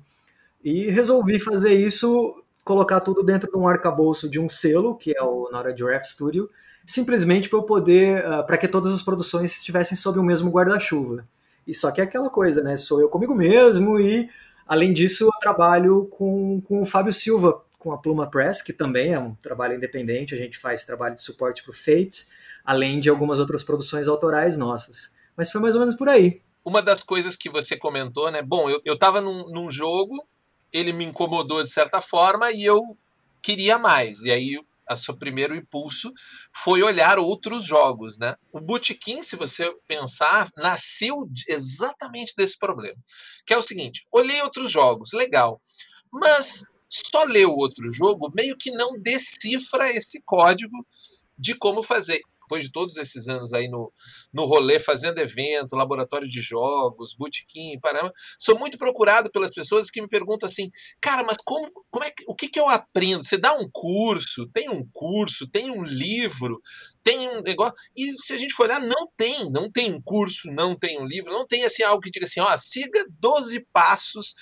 E 0.64 0.90
resolvi 0.90 1.40
fazer 1.40 1.74
isso, 1.74 2.44
colocar 2.64 3.00
tudo 3.00 3.24
dentro 3.24 3.52
de 3.52 3.58
um 3.58 3.68
arcabouço 3.68 4.30
de 4.30 4.40
um 4.40 4.48
selo, 4.48 4.96
que 4.96 5.16
é 5.16 5.22
o 5.22 5.50
Nora 5.52 5.76
Giraffe 5.76 6.08
Studio, 6.08 6.50
simplesmente 6.86 7.50
para 7.50 7.60
eu 7.60 7.64
poder, 7.64 8.26
uh, 8.26 8.46
para 8.46 8.58
que 8.58 8.68
todas 8.68 8.94
as 8.94 9.02
produções 9.02 9.58
estivessem 9.58 9.98
sob 9.98 10.20
o 10.20 10.24
mesmo 10.24 10.50
guarda-chuva. 10.50 11.28
E 11.66 11.74
só 11.74 11.92
que 11.92 12.02
é 12.02 12.04
aquela 12.04 12.30
coisa, 12.30 12.62
né? 12.62 12.76
Sou 12.76 13.00
eu 13.00 13.10
comigo 13.10 13.34
mesmo 13.34 14.00
e, 14.00 14.30
além 14.68 14.92
disso, 14.92 15.26
eu 15.26 15.32
trabalho 15.40 16.06
com, 16.12 16.62
com 16.62 16.82
o 16.82 16.86
Fábio 16.86 17.14
Silva, 17.14 17.62
com 17.80 17.92
a 17.92 17.98
Pluma 17.98 18.30
Press, 18.30 18.62
que 18.62 18.74
também 18.74 19.14
é 19.14 19.20
um 19.20 19.36
trabalho 19.36 19.76
independente, 19.76 20.34
a 20.34 20.38
gente 20.38 20.58
faz 20.58 20.84
trabalho 20.86 21.16
de 21.16 21.22
suporte 21.22 21.64
para 21.64 21.72
o 21.72 21.74
Fate, 21.74 22.28
além 22.64 23.00
de 23.00 23.10
algumas 23.10 23.40
outras 23.40 23.64
produções 23.64 24.08
autorais 24.08 24.56
nossas. 24.56 25.14
Mas 25.36 25.52
foi 25.52 25.62
mais 25.62 25.76
ou 25.76 25.80
menos 25.80 25.96
por 25.96 26.10
aí. 26.10 26.42
Uma 26.64 26.82
das 26.82 27.04
coisas 27.04 27.36
que 27.36 27.50
você 27.50 27.78
comentou, 27.78 28.32
né? 28.32 28.42
Bom, 28.42 28.70
eu, 28.70 28.82
eu 28.86 28.98
tava 28.98 29.20
num, 29.20 29.50
num 29.50 29.70
jogo 29.70 30.26
ele 30.74 30.92
me 30.92 31.06
incomodou 31.06 31.62
de 31.62 31.70
certa 31.70 32.02
forma 32.02 32.52
e 32.52 32.66
eu 32.66 32.98
queria 33.42 33.78
mais. 33.78 34.24
E 34.24 34.32
aí 34.32 34.60
a 34.90 34.98
seu 34.98 35.16
primeiro 35.16 35.56
impulso 35.56 36.12
foi 36.52 36.82
olhar 36.82 37.18
outros 37.18 37.64
jogos, 37.64 38.18
né? 38.18 38.36
O 38.52 38.60
Bootkin, 38.60 39.22
se 39.22 39.36
você 39.38 39.72
pensar, 39.88 40.50
nasceu 40.58 41.30
exatamente 41.48 42.36
desse 42.36 42.58
problema, 42.58 42.98
que 43.46 43.54
é 43.54 43.58
o 43.58 43.62
seguinte: 43.62 44.06
olhei 44.12 44.42
outros 44.42 44.72
jogos, 44.72 45.14
legal, 45.14 45.62
mas 46.12 46.66
só 46.90 47.24
ler 47.24 47.46
o 47.46 47.56
outro 47.56 47.90
jogo 47.92 48.32
meio 48.36 48.58
que 48.58 48.72
não 48.72 49.00
decifra 49.00 49.90
esse 49.92 50.22
código 50.26 50.86
de 51.38 51.56
como 51.56 51.82
fazer 51.82 52.22
depois 52.44 52.66
de 52.66 52.72
todos 52.72 52.98
esses 52.98 53.28
anos 53.28 53.54
aí 53.54 53.68
no, 53.68 53.92
no 54.34 54.46
rolê, 54.46 54.80
fazendo 54.80 55.20
evento, 55.20 55.76
laboratório 55.76 56.28
de 56.28 56.42
jogos, 56.42 57.16
bootkin, 57.16 57.80
parama, 57.80 58.12
sou 58.40 58.58
muito 58.58 58.78
procurado 58.78 59.32
pelas 59.32 59.52
pessoas 59.52 59.90
que 59.90 60.02
me 60.02 60.08
perguntam 60.08 60.48
assim, 60.48 60.70
cara, 61.02 61.24
mas 61.24 61.38
como, 61.44 61.70
como 61.90 62.06
é 62.06 62.10
que, 62.10 62.24
o 62.28 62.36
que, 62.36 62.48
que 62.48 62.60
eu 62.60 62.70
aprendo? 62.70 63.24
Você 63.24 63.38
dá 63.38 63.54
um 63.54 63.70
curso, 63.72 64.48
tem 64.48 64.70
um 64.70 64.88
curso, 64.94 65.48
tem 65.48 65.72
um 65.72 65.84
livro, 65.84 66.62
tem 67.04 67.30
um 67.30 67.42
negócio, 67.42 67.74
e 67.96 68.14
se 68.14 68.34
a 68.34 68.38
gente 68.38 68.54
for 68.54 68.64
olhar, 68.64 68.82
não 68.82 69.08
tem, 69.18 69.52
não 69.52 69.72
tem 69.72 69.94
um 69.94 70.02
curso, 70.02 70.52
não 70.52 70.76
tem 70.76 71.00
um 71.00 71.06
livro, 71.06 71.32
não 71.32 71.48
tem 71.48 71.64
assim 71.64 71.84
algo 71.84 72.02
que 72.02 72.12
diga 72.12 72.26
assim, 72.26 72.40
ó, 72.40 72.56
siga 72.58 73.06
12 73.20 73.66
passos 73.72 74.36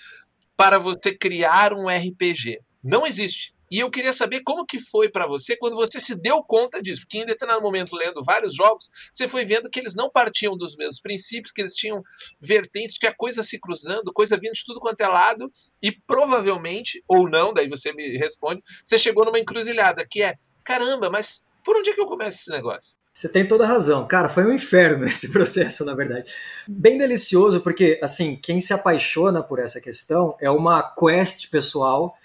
para 0.55 0.77
você 0.77 1.15
criar 1.15 1.73
um 1.73 1.87
RPG. 1.87 2.59
Não 2.83 3.05
existe. 3.05 3.53
E 3.71 3.79
eu 3.79 3.89
queria 3.89 4.11
saber 4.11 4.41
como 4.43 4.65
que 4.65 4.79
foi 4.79 5.09
para 5.09 5.25
você 5.25 5.55
quando 5.55 5.77
você 5.77 5.97
se 5.97 6.13
deu 6.13 6.43
conta 6.43 6.81
disso, 6.81 7.01
porque 7.01 7.19
em 7.19 7.25
determinado 7.25 7.63
momento, 7.63 7.95
lendo 7.95 8.21
vários 8.21 8.53
jogos, 8.53 8.89
você 9.13 9.29
foi 9.29 9.45
vendo 9.45 9.69
que 9.69 9.79
eles 9.79 9.95
não 9.95 10.09
partiam 10.09 10.57
dos 10.57 10.75
mesmos 10.75 10.99
princípios, 10.99 11.53
que 11.53 11.61
eles 11.61 11.75
tinham 11.75 12.03
vertentes, 12.41 12.97
tinha 12.97 13.13
coisa 13.15 13.41
se 13.41 13.57
cruzando, 13.59 14.11
coisa 14.13 14.37
vindo 14.37 14.53
de 14.53 14.65
tudo 14.65 14.81
quanto 14.81 14.99
é 14.99 15.07
lado, 15.07 15.49
e 15.81 15.91
provavelmente, 16.05 17.01
ou 17.07 17.29
não, 17.29 17.53
daí 17.53 17.69
você 17.69 17.93
me 17.93 18.17
responde, 18.17 18.61
você 18.83 18.97
chegou 18.97 19.23
numa 19.23 19.39
encruzilhada, 19.39 20.05
que 20.05 20.21
é, 20.21 20.35
caramba, 20.65 21.09
mas 21.09 21.47
por 21.63 21.77
onde 21.77 21.91
é 21.91 21.93
que 21.93 22.01
eu 22.01 22.05
começo 22.05 22.41
esse 22.41 22.51
negócio? 22.51 22.99
Você 23.13 23.29
tem 23.29 23.47
toda 23.47 23.65
a 23.65 23.67
razão. 23.67 24.07
Cara, 24.07 24.27
foi 24.27 24.43
um 24.45 24.53
inferno 24.53 25.05
esse 25.07 25.29
processo, 25.31 25.85
na 25.85 25.93
verdade. 25.93 26.29
Bem 26.67 26.97
delicioso, 26.97 27.61
porque, 27.61 27.99
assim, 28.01 28.35
quem 28.35 28.59
se 28.59 28.73
apaixona 28.73 29.43
por 29.43 29.59
essa 29.59 29.79
questão 29.79 30.35
é 30.41 30.49
uma 30.49 30.81
quest 30.81 31.49
pessoal 31.49 32.17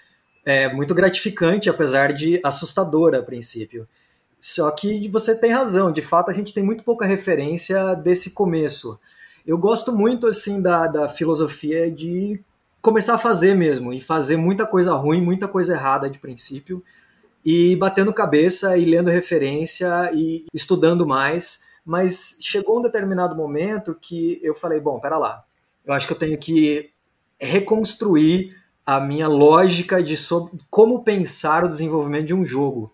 é 0.49 0.73
muito 0.73 0.95
gratificante, 0.95 1.69
apesar 1.69 2.13
de 2.13 2.39
assustadora 2.41 3.19
a 3.19 3.21
princípio. 3.21 3.85
Só 4.39 4.71
que 4.71 5.09
você 5.09 5.35
tem 5.35 5.51
razão, 5.51 5.91
de 5.91 6.01
fato 6.01 6.31
a 6.31 6.33
gente 6.33 6.53
tem 6.53 6.63
muito 6.63 6.85
pouca 6.85 7.05
referência 7.05 7.93
desse 7.95 8.31
começo. 8.31 8.97
Eu 9.45 9.57
gosto 9.57 9.91
muito 9.91 10.25
assim 10.25 10.61
da, 10.61 10.87
da 10.87 11.09
filosofia 11.09 11.91
de 11.91 12.39
começar 12.81 13.15
a 13.15 13.19
fazer 13.19 13.55
mesmo, 13.55 13.91
e 13.91 13.99
fazer 13.99 14.37
muita 14.37 14.65
coisa 14.65 14.93
ruim, 14.93 15.21
muita 15.21 15.49
coisa 15.49 15.73
errada 15.73 16.09
de 16.09 16.17
princípio, 16.17 16.81
e 17.43 17.75
batendo 17.75 18.13
cabeça 18.13 18.77
e 18.77 18.85
lendo 18.85 19.09
referência 19.09 20.09
e 20.13 20.45
estudando 20.53 21.05
mais. 21.05 21.67
Mas 21.85 22.37
chegou 22.39 22.79
um 22.79 22.83
determinado 22.83 23.35
momento 23.35 23.93
que 24.01 24.39
eu 24.41 24.55
falei: 24.55 24.79
bom, 24.79 24.97
pera 24.97 25.17
lá, 25.17 25.43
eu 25.85 25.93
acho 25.93 26.07
que 26.07 26.13
eu 26.13 26.17
tenho 26.17 26.37
que 26.37 26.89
reconstruir 27.37 28.55
a 28.87 29.01
minha 29.01 29.27
lógica 29.27 30.01
de 30.01 30.15
como 30.69 31.03
pensar 31.03 31.65
o 31.65 31.69
desenvolvimento 31.69 32.27
de 32.27 32.33
um 32.33 32.45
jogo. 32.45 32.93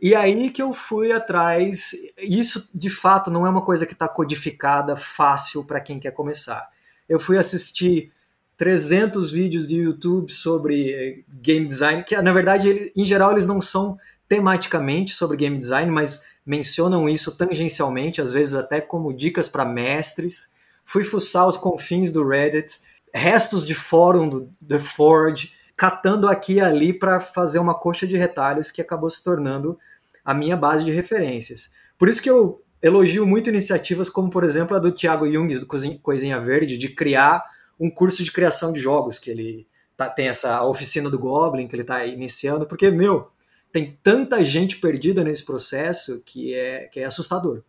E 0.00 0.14
aí 0.14 0.50
que 0.50 0.60
eu 0.60 0.74
fui 0.74 1.12
atrás. 1.12 1.92
Isso, 2.18 2.68
de 2.74 2.90
fato, 2.90 3.30
não 3.30 3.46
é 3.46 3.50
uma 3.50 3.62
coisa 3.62 3.86
que 3.86 3.94
está 3.94 4.06
codificada 4.06 4.96
fácil 4.96 5.64
para 5.64 5.80
quem 5.80 5.98
quer 5.98 6.10
começar. 6.10 6.68
Eu 7.08 7.18
fui 7.18 7.38
assistir 7.38 8.12
300 8.58 9.32
vídeos 9.32 9.66
de 9.66 9.76
YouTube 9.76 10.30
sobre 10.30 10.92
eh, 10.92 11.18
game 11.40 11.66
design, 11.66 12.04
que 12.04 12.14
na 12.20 12.32
verdade, 12.34 12.68
ele, 12.68 12.92
em 12.94 13.06
geral, 13.06 13.32
eles 13.32 13.46
não 13.46 13.62
são 13.62 13.98
tematicamente 14.28 15.14
sobre 15.14 15.38
game 15.38 15.56
design, 15.56 15.90
mas 15.90 16.26
mencionam 16.44 17.08
isso 17.08 17.34
tangencialmente, 17.34 18.20
às 18.20 18.30
vezes 18.30 18.54
até 18.54 18.78
como 18.78 19.16
dicas 19.16 19.48
para 19.48 19.64
mestres. 19.64 20.50
Fui 20.84 21.02
fuçar 21.02 21.48
os 21.48 21.56
confins 21.56 22.12
do 22.12 22.28
Reddit 22.28 22.80
restos 23.14 23.66
de 23.66 23.74
fórum 23.74 24.28
do 24.28 24.52
The 24.66 24.78
Forge, 24.78 25.50
catando 25.76 26.28
aqui 26.28 26.54
e 26.54 26.60
ali 26.60 26.92
para 26.92 27.20
fazer 27.20 27.58
uma 27.58 27.74
coxa 27.74 28.06
de 28.06 28.16
retalhos 28.16 28.70
que 28.70 28.80
acabou 28.80 29.08
se 29.08 29.22
tornando 29.22 29.78
a 30.24 30.34
minha 30.34 30.56
base 30.56 30.84
de 30.84 30.90
referências. 30.90 31.72
Por 31.98 32.08
isso 32.08 32.22
que 32.22 32.30
eu 32.30 32.62
elogio 32.82 33.26
muito 33.26 33.50
iniciativas 33.50 34.08
como, 34.08 34.30
por 34.30 34.44
exemplo, 34.44 34.76
a 34.76 34.80
do 34.80 34.92
Thiago 34.92 35.30
Jung, 35.30 35.58
do 35.58 35.66
Coisinha 36.02 36.38
Verde, 36.38 36.78
de 36.78 36.88
criar 36.88 37.44
um 37.78 37.90
curso 37.90 38.22
de 38.22 38.30
criação 38.30 38.72
de 38.72 38.80
jogos, 38.80 39.18
que 39.18 39.30
ele 39.30 39.66
tá, 39.96 40.08
tem 40.08 40.28
essa 40.28 40.62
oficina 40.64 41.08
do 41.08 41.18
Goblin 41.18 41.66
que 41.66 41.74
ele 41.74 41.82
está 41.82 42.04
iniciando, 42.04 42.66
porque, 42.66 42.90
meu, 42.90 43.30
tem 43.72 43.98
tanta 44.02 44.44
gente 44.44 44.76
perdida 44.76 45.24
nesse 45.24 45.44
processo 45.44 46.22
que 46.24 46.54
é, 46.54 46.88
que 46.88 47.00
é 47.00 47.04
assustador 47.04 47.62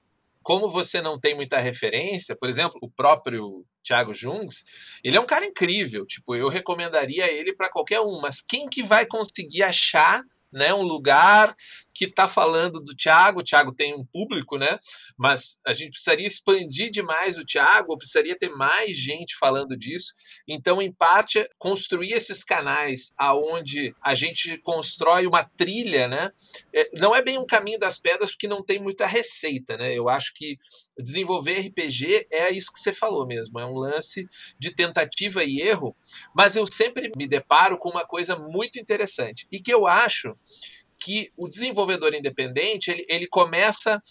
como 0.43 0.67
você 0.67 1.01
não 1.01 1.19
tem 1.19 1.35
muita 1.35 1.59
referência, 1.59 2.35
por 2.35 2.49
exemplo, 2.49 2.79
o 2.81 2.89
próprio 2.89 3.65
Thiago 3.83 4.13
Jungs, 4.13 4.63
ele 5.03 5.17
é 5.17 5.19
um 5.19 5.25
cara 5.25 5.45
incrível, 5.45 6.05
tipo, 6.05 6.35
eu 6.35 6.47
recomendaria 6.47 7.31
ele 7.31 7.53
para 7.53 7.69
qualquer 7.69 7.99
um, 7.99 8.19
mas 8.19 8.41
quem 8.41 8.67
que 8.67 8.83
vai 8.83 9.05
conseguir 9.05 9.63
achar 9.63 10.21
né, 10.51 10.73
um 10.73 10.81
lugar 10.81 11.55
que 11.93 12.05
está 12.05 12.27
falando 12.27 12.79
do 12.79 12.95
Thiago. 12.95 13.39
O 13.39 13.43
Thiago 13.43 13.71
tem 13.73 13.93
um 13.93 14.03
público, 14.03 14.57
né? 14.57 14.79
Mas 15.17 15.59
a 15.65 15.73
gente 15.73 15.91
precisaria 15.91 16.27
expandir 16.27 16.89
demais 16.89 17.37
o 17.37 17.45
Thiago, 17.45 17.97
precisaria 17.97 18.37
ter 18.37 18.49
mais 18.49 18.97
gente 18.97 19.35
falando 19.35 19.77
disso. 19.77 20.13
Então, 20.47 20.81
em 20.81 20.91
parte, 20.91 21.43
construir 21.57 22.13
esses 22.13 22.43
canais 22.43 23.13
aonde 23.17 23.93
a 24.01 24.15
gente 24.15 24.57
constrói 24.59 25.25
uma 25.27 25.43
trilha, 25.43 26.07
né? 26.07 26.31
É, 26.73 26.89
não 26.93 27.15
é 27.15 27.21
bem 27.21 27.37
um 27.37 27.45
caminho 27.45 27.79
das 27.79 27.97
pedras 27.97 28.31
porque 28.31 28.47
não 28.47 28.63
tem 28.63 28.79
muita 28.79 29.05
receita, 29.05 29.77
né? 29.77 29.93
Eu 29.93 30.09
acho 30.09 30.33
que 30.33 30.57
desenvolver 30.97 31.59
RPG 31.59 32.27
é 32.31 32.51
isso 32.51 32.71
que 32.71 32.79
você 32.79 32.93
falou 32.93 33.25
mesmo, 33.25 33.59
é 33.59 33.65
um 33.65 33.75
lance 33.75 34.27
de 34.59 34.71
tentativa 34.71 35.43
e 35.43 35.61
erro, 35.61 35.95
mas 36.33 36.55
eu 36.55 36.65
sempre 36.67 37.11
me 37.15 37.27
deparo 37.27 37.77
com 37.77 37.89
uma 37.89 38.05
coisa 38.05 38.37
muito 38.37 38.79
interessante 38.79 39.47
e 39.51 39.59
que 39.59 39.73
eu 39.73 39.87
acho 39.87 40.35
que 41.01 41.31
o 41.35 41.47
desenvolvedor 41.47 42.13
independente 42.13 42.91
ele, 42.91 43.05
ele 43.09 43.27
começa 43.27 44.01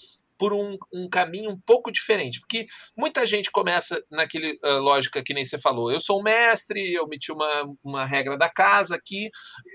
por 0.41 0.55
um, 0.55 0.79
um, 0.91 1.07
caminho 1.07 1.51
um 1.51 1.61
pouco 1.61 1.93
diferente. 1.93 2.41
Porque 2.41 2.67
muita 2.97 3.27
gente 3.27 3.51
começa 3.51 4.03
naquele 4.11 4.59
uh, 4.65 4.79
lógica 4.79 5.23
que 5.23 5.35
nem 5.35 5.45
você 5.45 5.59
falou. 5.59 5.93
Eu 5.93 6.01
sou 6.01 6.19
um 6.19 6.23
mestre, 6.23 6.95
eu 6.95 7.07
meti 7.07 7.31
uma, 7.31 7.75
uma 7.85 8.07
regra 8.07 8.39
da 8.39 8.49
casa 8.49 8.97
aqui, 8.97 9.29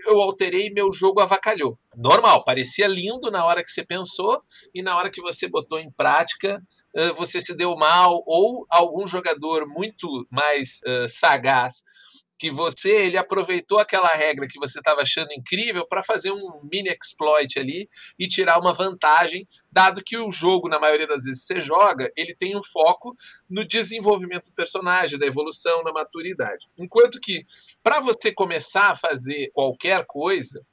eu 0.08 0.20
alterei 0.20 0.72
meu 0.72 0.92
jogo 0.92 1.22
avacalhou. 1.22 1.78
Normal, 1.96 2.44
parecia 2.44 2.88
lindo 2.88 3.30
na 3.30 3.46
hora 3.46 3.62
que 3.62 3.70
você 3.70 3.86
pensou 3.86 4.42
e 4.74 4.82
na 4.82 4.98
hora 4.98 5.12
que 5.12 5.22
você 5.22 5.48
botou 5.48 5.80
em 5.80 5.92
prática, 5.92 6.60
uh, 6.96 7.14
você 7.14 7.40
se 7.40 7.56
deu 7.56 7.76
mal, 7.76 8.24
ou 8.26 8.66
algum 8.72 9.06
jogador 9.06 9.68
muito 9.68 10.08
mais 10.32 10.82
uh, 10.88 11.08
sagaz 11.08 11.84
que 12.38 12.52
você 12.52 13.06
ele 13.06 13.18
aproveitou 13.18 13.80
aquela 13.80 14.08
regra 14.10 14.48
que 14.48 14.60
você 14.60 14.80
estava 14.80 15.02
achando 15.02 15.32
incrível 15.32 15.86
para 15.88 16.04
fazer 16.04 16.32
um 16.32 16.60
mini 16.72 16.90
exploit 16.90 17.58
ali 17.60 17.88
e 18.20 18.28
tirar 18.28 18.60
uma 18.60 18.74
vantagem, 18.74 19.48
dado 19.72 20.02
que 20.06 20.18
o 20.18 20.32
jogo 20.32 20.68
na 20.68 20.80
maioria 20.80 21.08
das 21.08 21.24
vezes 21.24 21.46
você 21.46 21.62
joga, 21.62 22.12
ele 22.16 22.36
tem 22.36 22.58
um 22.58 22.64
foco 22.64 23.14
no 23.50 23.66
desenvolvimento 23.66 24.50
do 24.50 24.56
personagem, 24.56 25.20
da 25.20 25.26
evolução, 25.26 25.84
na 25.84 25.92
maturidade. 25.92 26.68
Enquanto 26.78 27.20
que 27.20 27.42
para 27.82 28.00
você 28.00 28.32
começar 28.34 28.92
a 28.92 28.96
fazer 28.96 29.50
qualquer 29.54 30.06
coisa, 30.06 30.66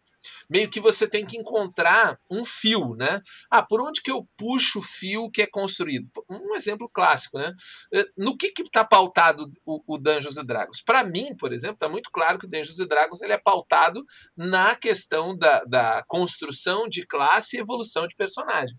meio 0.48 0.70
que 0.70 0.80
você 0.80 1.08
tem 1.08 1.24
que 1.24 1.36
encontrar 1.36 2.18
um 2.30 2.44
fio, 2.44 2.94
né? 2.96 3.20
Ah, 3.50 3.62
por 3.62 3.80
onde 3.80 4.02
que 4.02 4.10
eu 4.10 4.26
puxo 4.36 4.78
o 4.78 4.82
fio 4.82 5.30
que 5.30 5.42
é 5.42 5.46
construído? 5.46 6.08
Um 6.30 6.54
exemplo 6.54 6.88
clássico, 6.88 7.38
né? 7.38 7.52
Eh, 7.92 8.06
no 8.16 8.36
que 8.36 8.50
que 8.50 8.62
está 8.62 8.84
pautado 8.84 9.50
o, 9.64 9.82
o 9.86 9.98
Dungeons 9.98 10.36
Dragons? 10.44 10.82
Para 10.82 11.04
mim, 11.04 11.34
por 11.36 11.52
exemplo, 11.52 11.74
está 11.74 11.88
muito 11.88 12.10
claro 12.10 12.38
que 12.38 12.46
o 12.46 12.50
Dungeons 12.50 12.76
Dragons 12.86 13.20
ele 13.22 13.32
é 13.32 13.38
pautado 13.38 14.04
na 14.36 14.74
questão 14.74 15.36
da, 15.36 15.64
da 15.64 16.04
construção 16.06 16.88
de 16.88 17.06
classe 17.06 17.56
e 17.56 17.60
evolução 17.60 18.06
de 18.06 18.14
personagem. 18.16 18.76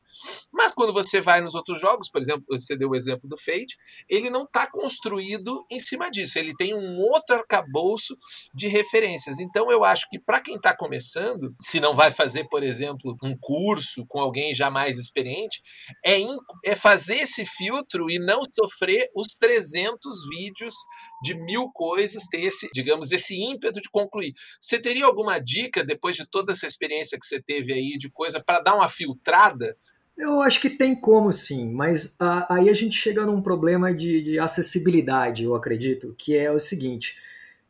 Mas 0.51 0.73
quando 0.73 0.93
você 0.93 1.21
vai 1.21 1.41
nos 1.41 1.55
outros 1.55 1.79
jogos, 1.79 2.09
por 2.09 2.21
exemplo, 2.21 2.43
você 2.49 2.75
deu 2.75 2.89
o 2.89 2.95
exemplo 2.95 3.27
do 3.27 3.37
Fate, 3.37 3.77
ele 4.09 4.29
não 4.29 4.43
está 4.43 4.69
construído 4.69 5.63
em 5.71 5.79
cima 5.79 6.09
disso. 6.09 6.37
Ele 6.37 6.53
tem 6.55 6.73
um 6.73 6.97
outro 6.99 7.35
arcabouço 7.35 8.15
de 8.53 8.67
referências. 8.67 9.39
Então 9.39 9.71
eu 9.71 9.83
acho 9.83 10.09
que 10.09 10.19
para 10.19 10.41
quem 10.41 10.55
está 10.55 10.75
começando, 10.75 11.32
se 11.59 11.79
não 11.79 11.95
vai 11.95 12.11
fazer, 12.11 12.47
por 12.49 12.63
exemplo, 12.63 13.15
um 13.23 13.35
curso 13.39 14.05
com 14.07 14.19
alguém 14.19 14.53
já 14.53 14.69
mais 14.69 14.97
experiente, 14.97 15.61
é, 16.05 16.17
é 16.65 16.75
fazer 16.75 17.15
esse 17.15 17.45
filtro 17.45 18.09
e 18.09 18.19
não 18.19 18.41
sofrer 18.53 19.07
os 19.15 19.35
300 19.39 20.29
vídeos 20.29 20.75
de 21.23 21.35
mil 21.35 21.69
coisas, 21.73 22.27
ter 22.27 22.41
esse, 22.41 22.67
digamos, 22.73 23.11
esse 23.11 23.39
ímpeto 23.39 23.79
de 23.81 23.89
concluir. 23.89 24.33
Você 24.59 24.79
teria 24.79 25.05
alguma 25.05 25.39
dica, 25.39 25.83
depois 25.83 26.15
de 26.15 26.25
toda 26.25 26.53
essa 26.53 26.67
experiência 26.67 27.17
que 27.17 27.25
você 27.25 27.41
teve 27.41 27.73
aí 27.73 27.97
de 27.97 28.09
coisa, 28.09 28.43
para 28.43 28.59
dar 28.59 28.75
uma 28.75 28.89
filtrada? 28.89 29.75
Eu 30.17 30.41
acho 30.41 30.61
que 30.61 30.69
tem 30.69 30.95
como 30.95 31.31
sim, 31.31 31.71
mas 31.71 32.15
aí 32.47 32.69
a 32.69 32.73
gente 32.73 32.95
chega 32.95 33.25
num 33.25 33.41
problema 33.41 33.93
de, 33.93 34.21
de 34.21 34.39
acessibilidade, 34.39 35.43
eu 35.43 35.55
acredito, 35.55 36.13
que 36.17 36.37
é 36.37 36.51
o 36.51 36.59
seguinte 36.59 37.15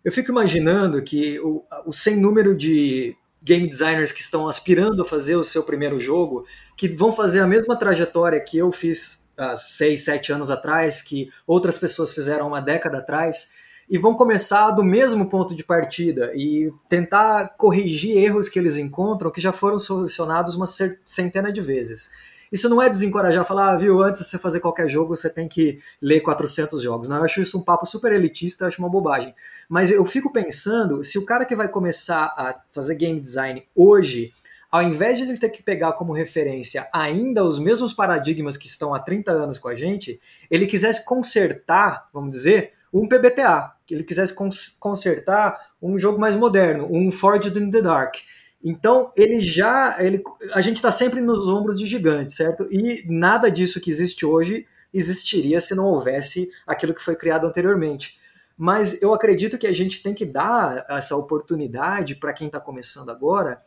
Eu 0.04 0.12
fico 0.12 0.30
imaginando 0.30 1.02
que 1.02 1.40
o, 1.40 1.64
o 1.86 1.94
sem 1.94 2.18
número 2.18 2.56
de 2.56 3.16
game 3.44 3.68
designers 3.68 4.12
que 4.12 4.22
estão 4.22 4.48
aspirando 4.48 5.02
a 5.02 5.06
fazer 5.06 5.36
o 5.36 5.44
seu 5.44 5.64
primeiro 5.64 6.00
jogo, 6.00 6.46
que 6.78 6.88
vão 6.88 7.12
fazer 7.12 7.42
a 7.42 7.48
mesma 7.48 7.76
trajetória 7.76 8.40
que 8.40 8.58
eu 8.58 8.72
fiz 8.72 9.24
há 9.38 9.58
seis, 9.58 10.06
sete 10.06 10.32
anos 10.32 10.50
atrás, 10.50 11.02
que 11.02 11.30
outras 11.46 11.78
pessoas 11.78 12.14
fizeram 12.14 12.48
uma 12.48 12.62
década 12.62 13.00
atrás, 13.00 13.54
e 13.90 13.98
vão 13.98 14.16
começar 14.16 14.72
do 14.72 14.84
mesmo 14.84 15.30
ponto 15.30 15.54
de 15.54 15.64
partida 15.64 16.32
e 16.34 16.72
tentar 16.88 17.50
corrigir 17.58 18.18
erros 18.18 18.48
que 18.48 18.58
eles 18.58 18.78
encontram 18.78 19.30
que 19.30 19.42
já 19.42 19.52
foram 19.52 19.78
solucionados 19.78 20.56
uma 20.56 20.66
centena 20.66 21.52
de 21.52 21.60
vezes. 21.60 22.12
Isso 22.54 22.70
não 22.70 22.80
é 22.80 22.88
desencorajar, 22.88 23.44
falar, 23.48 23.72
ah, 23.72 23.76
viu, 23.76 24.04
antes 24.04 24.22
de 24.22 24.28
você 24.28 24.38
fazer 24.38 24.60
qualquer 24.60 24.88
jogo, 24.88 25.18
você 25.18 25.28
tem 25.28 25.48
que 25.48 25.80
ler 26.00 26.22
400 26.22 26.84
jogos. 26.84 27.10
Não, 27.10 27.18
eu 27.18 27.24
acho 27.24 27.42
isso 27.42 27.58
um 27.58 27.64
papo 27.64 27.84
super 27.88 28.12
elitista, 28.12 28.68
acho 28.68 28.80
uma 28.80 28.92
bobagem. 28.92 29.34
Mas 29.68 29.90
eu 29.90 30.06
fico 30.06 30.32
pensando, 30.32 31.04
se 31.04 31.18
o 31.18 31.26
cara 31.26 31.46
que 31.46 31.56
vai 31.56 31.68
começar 31.68 32.26
a 32.38 32.62
fazer 32.72 32.94
game 32.94 33.20
design 33.20 33.66
hoje, 33.76 34.32
ao 34.72 34.84
invés 34.84 35.18
de 35.18 35.24
ele 35.24 35.40
ter 35.40 35.50
que 35.50 35.64
pegar 35.64 35.94
como 35.94 36.14
referência 36.14 36.88
ainda 36.94 37.44
os 37.44 37.58
mesmos 37.58 37.92
paradigmas 37.92 38.56
que 38.56 38.68
estão 38.68 38.94
há 38.94 39.00
30 39.00 39.32
anos 39.32 39.58
com 39.58 39.68
a 39.68 39.74
gente, 39.74 40.22
ele 40.50 40.68
quisesse 40.68 41.04
consertar, 41.04 42.08
vamos 42.14 42.30
dizer, 42.30 42.74
um 42.94 43.08
PBTA, 43.08 43.74
que 43.84 43.96
ele 43.96 44.04
quisesse 44.04 44.36
consertar 44.80 45.72
um 45.82 45.98
jogo 45.98 46.20
mais 46.20 46.36
moderno, 46.36 46.88
um 46.92 47.10
Forged 47.10 47.58
in 47.58 47.72
the 47.72 47.82
Dark. 47.82 48.18
Então, 48.64 49.12
ele 49.16 49.42
já. 49.42 49.98
Ele, 50.00 50.24
a 50.54 50.62
gente 50.62 50.78
está 50.78 50.92
sempre 50.92 51.20
nos 51.20 51.50
ombros 51.50 51.78
de 51.78 51.86
gigantes, 51.86 52.36
certo? 52.36 52.68
E 52.72 53.04
nada 53.08 53.52
disso 53.52 53.82
que 53.82 53.90
existe 53.90 54.26
hoje 54.26 54.66
existiria 54.94 55.60
se 55.60 55.76
não 55.76 55.86
houvesse 55.86 56.50
aquilo 56.66 56.94
que 56.94 57.04
foi 57.04 57.16
criado 57.16 57.46
anteriormente. 57.46 58.18
Mas 58.58 59.02
eu 59.02 59.14
acredito 59.14 59.58
que 59.58 59.68
a 59.68 59.74
gente 59.74 60.02
tem 60.02 60.14
que 60.14 60.26
dar 60.26 60.86
essa 60.88 61.16
oportunidade 61.16 62.16
para 62.16 62.32
quem 62.32 62.48
está 62.48 62.60
começando 62.60 63.10
agora 63.10 63.60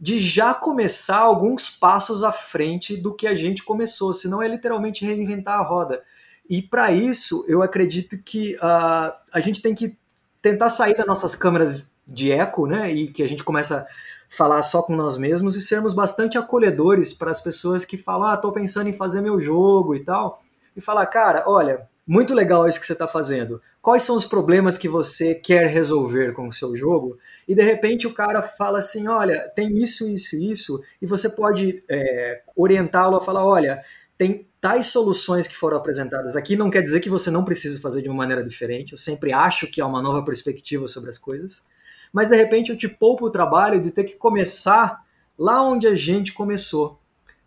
de 0.00 0.18
já 0.18 0.54
começar 0.54 1.18
alguns 1.18 1.68
passos 1.68 2.22
à 2.22 2.30
frente 2.30 2.96
do 2.96 3.12
que 3.12 3.26
a 3.26 3.34
gente 3.34 3.64
começou, 3.64 4.12
senão 4.12 4.40
é 4.40 4.46
literalmente 4.46 5.04
reinventar 5.04 5.58
a 5.58 5.62
roda. 5.62 6.02
E 6.48 6.62
para 6.62 6.92
isso, 6.92 7.44
eu 7.48 7.62
acredito 7.62 8.16
que 8.22 8.54
uh, 8.56 9.12
a 9.32 9.40
gente 9.40 9.60
tem 9.60 9.74
que 9.74 9.96
tentar 10.40 10.68
sair 10.68 10.96
das 10.96 11.06
nossas 11.06 11.34
câmeras 11.34 11.82
de 12.06 12.30
eco, 12.30 12.66
né? 12.66 12.90
E 12.90 13.08
que 13.08 13.24
a 13.24 13.28
gente 13.28 13.42
começa 13.42 13.86
falar 14.28 14.62
só 14.62 14.82
com 14.82 14.94
nós 14.94 15.16
mesmos 15.16 15.56
e 15.56 15.62
sermos 15.62 15.94
bastante 15.94 16.36
acolhedores 16.36 17.12
para 17.12 17.30
as 17.30 17.40
pessoas 17.40 17.84
que 17.84 17.96
falam, 17.96 18.28
ah, 18.28 18.36
tô 18.36 18.52
pensando 18.52 18.88
em 18.88 18.92
fazer 18.92 19.20
meu 19.20 19.40
jogo 19.40 19.94
e 19.94 20.04
tal, 20.04 20.42
e 20.76 20.80
falar, 20.80 21.06
cara, 21.06 21.44
olha, 21.46 21.88
muito 22.06 22.34
legal 22.34 22.68
isso 22.68 22.80
que 22.80 22.86
você 22.86 22.92
está 22.92 23.08
fazendo. 23.08 23.60
Quais 23.80 24.02
são 24.02 24.16
os 24.16 24.26
problemas 24.26 24.76
que 24.76 24.88
você 24.88 25.34
quer 25.34 25.66
resolver 25.66 26.32
com 26.32 26.48
o 26.48 26.52
seu 26.52 26.76
jogo? 26.76 27.18
E 27.46 27.54
de 27.54 27.62
repente 27.62 28.06
o 28.06 28.12
cara 28.12 28.42
fala 28.42 28.78
assim, 28.78 29.08
olha, 29.08 29.48
tem 29.54 29.78
isso, 29.78 30.06
isso, 30.08 30.36
isso, 30.36 30.82
e 31.00 31.06
você 31.06 31.30
pode 31.30 31.82
é, 31.88 32.42
orientá-lo 32.54 33.16
a 33.16 33.20
falar, 33.20 33.44
olha, 33.44 33.82
tem 34.16 34.46
tais 34.60 34.88
soluções 34.88 35.46
que 35.46 35.56
foram 35.56 35.76
apresentadas 35.76 36.36
aqui, 36.36 36.56
não 36.56 36.70
quer 36.70 36.82
dizer 36.82 37.00
que 37.00 37.08
você 37.08 37.30
não 37.30 37.44
precise 37.44 37.80
fazer 37.80 38.02
de 38.02 38.08
uma 38.08 38.18
maneira 38.18 38.44
diferente. 38.44 38.92
Eu 38.92 38.98
sempre 38.98 39.32
acho 39.32 39.66
que 39.68 39.80
há 39.80 39.86
uma 39.86 40.02
nova 40.02 40.22
perspectiva 40.22 40.88
sobre 40.88 41.08
as 41.08 41.18
coisas 41.18 41.62
mas 42.12 42.28
de 42.28 42.36
repente 42.36 42.70
eu 42.70 42.76
te 42.76 42.88
poupo 42.88 43.26
o 43.26 43.30
trabalho 43.30 43.80
de 43.80 43.90
ter 43.90 44.04
que 44.04 44.16
começar 44.16 45.04
lá 45.38 45.62
onde 45.62 45.86
a 45.86 45.94
gente 45.94 46.32
começou. 46.32 46.98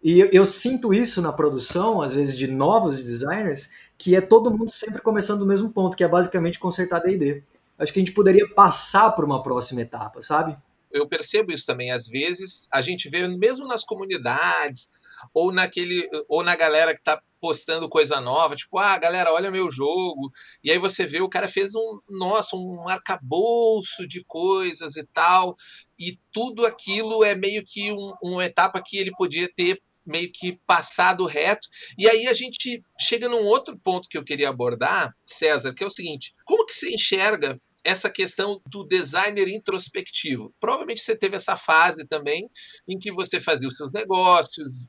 E 0.04 0.20
eu, 0.20 0.30
eu 0.32 0.46
sinto 0.46 0.94
isso 0.94 1.22
na 1.22 1.32
produção, 1.32 2.02
às 2.02 2.16
vezes, 2.16 2.38
de 2.38 2.48
novos 2.48 3.04
designers, 3.04 3.70
que 3.98 4.16
é 4.16 4.22
todo 4.22 4.50
mundo 4.50 4.72
sempre 4.72 5.02
começando 5.02 5.40
do 5.40 5.46
mesmo 5.46 5.70
ponto, 5.70 5.96
que 5.96 6.04
é 6.04 6.08
basicamente 6.08 6.58
consertar 6.58 7.00
D&D. 7.00 7.44
Acho 7.78 7.94
que 7.94 8.00
a 8.00 8.02
gente 8.04 8.14
poderia 8.14 8.48
passar 8.54 9.12
por 9.12 9.24
uma 9.24 9.44
próxima 9.44 9.82
etapa, 9.82 10.22
sabe? 10.22 10.58
Eu 10.92 11.08
percebo 11.08 11.52
isso 11.52 11.66
também. 11.66 11.92
Às 11.92 12.08
vezes, 12.08 12.68
a 12.72 12.82
gente 12.82 13.10
vê, 13.10 13.28
mesmo 13.28 13.68
nas 13.68 13.84
comunidades, 13.84 14.90
ou 15.34 15.52
naquele 15.52 16.08
ou 16.28 16.44
na 16.44 16.56
galera 16.56 16.96
que 16.96 17.04
tá 17.04 17.22
postando 17.40 17.90
coisa 17.90 18.22
nova, 18.22 18.56
tipo, 18.56 18.78
ah, 18.78 18.98
galera, 19.00 19.34
olha 19.34 19.50
meu 19.50 19.70
jogo. 19.70 20.30
E 20.64 20.70
aí 20.70 20.78
você 20.78 21.08
vê 21.08 21.22
o 21.22 21.30
cara 21.30 21.48
fez 21.48 21.74
um, 21.74 22.00
nossa, 22.08 22.56
um 22.56 22.88
arcabouço 22.88 24.08
de 24.08 24.24
coisas 24.26 24.96
e 24.96 25.06
tal, 25.08 25.56
e 26.00 26.20
tudo 26.32 26.66
aquilo 26.66 27.24
é 27.24 27.34
meio 27.34 27.64
que 27.66 27.92
um, 27.92 28.14
uma 28.22 28.46
etapa 28.46 28.82
que 28.86 28.96
ele 28.96 29.12
podia 29.18 29.52
ter 29.56 29.82
meio 30.06 30.32
que 30.32 30.60
passado 30.68 31.26
reto. 31.26 31.68
E 31.98 32.08
aí 32.08 32.28
a 32.28 32.34
gente 32.34 32.84
chega 33.00 33.28
num 33.28 33.46
outro 33.46 33.78
ponto 33.78 34.08
que 34.08 34.18
eu 34.18 34.24
queria 34.24 34.50
abordar, 34.50 35.14
César, 35.26 35.74
que 35.74 35.84
é 35.84 35.88
o 35.88 35.92
seguinte: 35.92 36.34
como 36.46 36.66
que 36.66 36.74
você 36.74 36.94
enxerga 36.94 37.60
essa 37.84 38.10
questão 38.10 38.62
do 38.68 38.84
designer 38.86 39.48
introspectivo. 39.48 40.54
Provavelmente 40.60 41.02
você 41.02 41.16
teve 41.16 41.36
essa 41.36 41.56
fase 41.56 42.06
também 42.06 42.50
em 42.88 42.98
que 42.98 43.12
você 43.12 43.40
fazia 43.40 43.68
os 43.68 43.76
seus 43.76 43.92
negócios, 43.92 44.84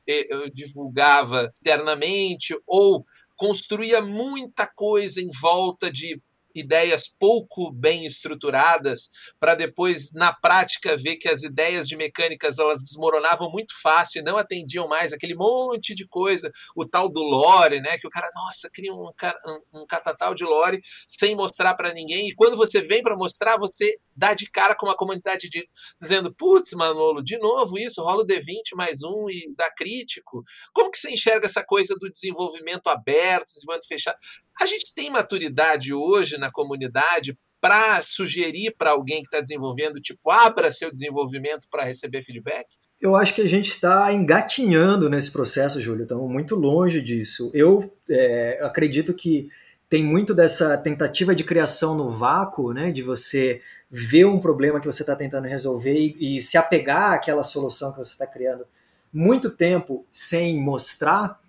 divulgava 0.53 1.51
internamente 1.61 2.55
ou 2.67 3.05
construía 3.35 4.01
muita 4.01 4.67
coisa 4.67 5.21
em 5.21 5.29
volta 5.41 5.91
de 5.91 6.21
ideias 6.53 7.07
pouco 7.07 7.71
bem 7.71 8.05
estruturadas 8.05 9.09
para 9.39 9.55
depois 9.55 10.13
na 10.13 10.33
prática 10.33 10.95
ver 10.97 11.17
que 11.17 11.29
as 11.29 11.43
ideias 11.43 11.87
de 11.87 11.95
mecânicas 11.95 12.59
elas 12.59 12.81
desmoronavam 12.81 13.51
muito 13.51 13.73
fácil 13.81 14.21
e 14.21 14.23
não 14.23 14.37
atendiam 14.37 14.87
mais 14.87 15.13
aquele 15.13 15.35
monte 15.35 15.95
de 15.95 16.07
coisa, 16.07 16.51
o 16.75 16.85
tal 16.85 17.11
do 17.11 17.21
lore, 17.21 17.79
né, 17.81 17.97
que 17.97 18.07
o 18.07 18.09
cara, 18.09 18.29
nossa, 18.35 18.69
cria 18.71 18.93
um, 18.93 19.09
um, 19.45 19.81
um 19.81 19.85
catatal 19.85 20.33
de 20.33 20.43
lore 20.43 20.81
sem 21.07 21.35
mostrar 21.35 21.73
para 21.75 21.93
ninguém. 21.93 22.29
E 22.29 22.35
quando 22.35 22.55
você 22.55 22.81
vem 22.81 23.01
para 23.01 23.15
mostrar, 23.15 23.57
você 23.57 23.89
dá 24.15 24.33
de 24.33 24.49
cara 24.49 24.75
com 24.75 24.85
uma 24.85 24.95
comunidade 24.95 25.49
de, 25.49 25.67
dizendo, 25.99 26.33
putz, 26.33 26.73
Manolo, 26.73 27.23
de 27.23 27.37
novo 27.37 27.77
isso, 27.77 28.01
rola 28.01 28.23
o 28.23 28.27
D20 28.27 28.75
mais 28.75 29.03
um 29.03 29.25
e 29.29 29.53
dá 29.57 29.69
crítico. 29.71 30.43
Como 30.73 30.91
que 30.91 30.97
você 30.97 31.11
enxerga 31.11 31.45
essa 31.45 31.63
coisa 31.63 31.95
do 31.99 32.09
desenvolvimento 32.09 32.87
aberto, 32.87 33.45
desenvolvimento 33.45 33.87
fechado? 33.87 34.17
A 34.59 34.65
gente 34.65 34.93
tem 34.93 35.09
maturidade 35.09 35.93
hoje 35.93 36.37
na 36.37 36.51
comunidade 36.51 37.37
para 37.59 38.01
sugerir 38.03 38.75
para 38.77 38.91
alguém 38.91 39.21
que 39.21 39.27
está 39.27 39.39
desenvolvendo, 39.39 39.95
tipo, 40.01 40.29
abra 40.29 40.69
seu 40.69 40.91
desenvolvimento 40.91 41.67
para 41.71 41.85
receber 41.85 42.21
feedback? 42.21 42.65
Eu 42.99 43.15
acho 43.15 43.33
que 43.33 43.41
a 43.41 43.47
gente 43.47 43.69
está 43.69 44.13
engatinhando 44.13 45.09
nesse 45.09 45.31
processo, 45.31 45.81
Júlio, 45.81 46.03
estamos 46.03 46.29
muito 46.29 46.55
longe 46.55 47.01
disso. 47.01 47.51
Eu 47.53 47.93
é, 48.09 48.59
acredito 48.61 49.13
que 49.13 49.49
tem 49.89 50.03
muito 50.03 50.33
dessa 50.33 50.77
tentativa 50.77 51.35
de 51.35 51.43
criação 51.43 51.95
no 51.95 52.09
vácuo, 52.09 52.73
né, 52.73 52.91
de 52.91 53.01
você 53.01 53.61
ver 53.95 54.25
um 54.25 54.39
problema 54.39 54.79
que 54.79 54.87
você 54.87 55.03
está 55.03 55.15
tentando 55.15 55.47
resolver 55.47 55.93
e, 55.93 56.37
e, 56.37 56.41
se 56.41 56.57
apegar 56.57 57.11
àquela 57.11 57.43
solução 57.43 57.91
que 57.91 57.99
você 57.99 58.13
está 58.13 58.25
criando 58.25 58.65
muito 59.13 59.51
tempo 59.51 60.03
sem 60.11 60.59
mostrar, 60.59 61.39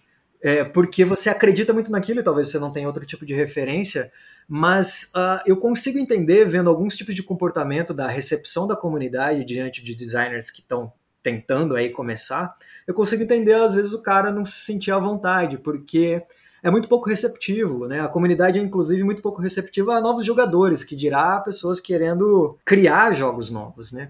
é, 0.42 0.62
porque 0.62 1.06
você 1.06 1.30
acredita 1.30 1.72
muito 1.72 1.90
naquilo 1.90 2.20
e 2.20 2.22
talvez 2.22 2.48
você 2.48 2.58
não 2.58 2.70
tenha 2.70 2.86
outro 2.86 3.06
tipo 3.06 3.24
de 3.24 3.32
referência, 3.32 4.12
mas 4.46 5.10
uh, 5.16 5.40
eu 5.46 5.56
consigo 5.56 5.98
entender, 5.98 6.44
vendo 6.44 6.68
alguns 6.68 6.98
tipos 6.98 7.14
de 7.14 7.22
comportamento 7.22 7.94
da 7.94 8.08
recepção 8.08 8.66
da 8.66 8.76
comunidade 8.76 9.42
diante 9.42 9.82
de 9.82 9.94
designers 9.94 10.50
que 10.50 10.60
estão 10.60 10.92
tentando 11.22 11.74
aí 11.74 11.88
começar, 11.88 12.54
eu 12.86 12.92
consigo 12.92 13.22
entender 13.22 13.54
às 13.54 13.74
vezes 13.74 13.94
o 13.94 14.02
cara 14.02 14.30
não 14.30 14.44
se 14.44 14.58
sentir 14.66 14.90
à 14.90 14.98
vontade, 14.98 15.56
porque 15.56 16.22
é 16.64 16.70
muito 16.70 16.88
pouco 16.88 17.10
receptivo, 17.10 17.86
né? 17.86 18.00
A 18.00 18.08
comunidade 18.08 18.58
é 18.58 18.62
inclusive 18.62 19.04
muito 19.04 19.20
pouco 19.20 19.42
receptiva 19.42 19.96
a 19.96 20.00
novos 20.00 20.24
jogadores, 20.24 20.82
que 20.82 20.96
dirá 20.96 21.38
pessoas 21.40 21.78
querendo 21.78 22.58
criar 22.64 23.12
jogos 23.12 23.50
novos, 23.50 23.92
né? 23.92 24.08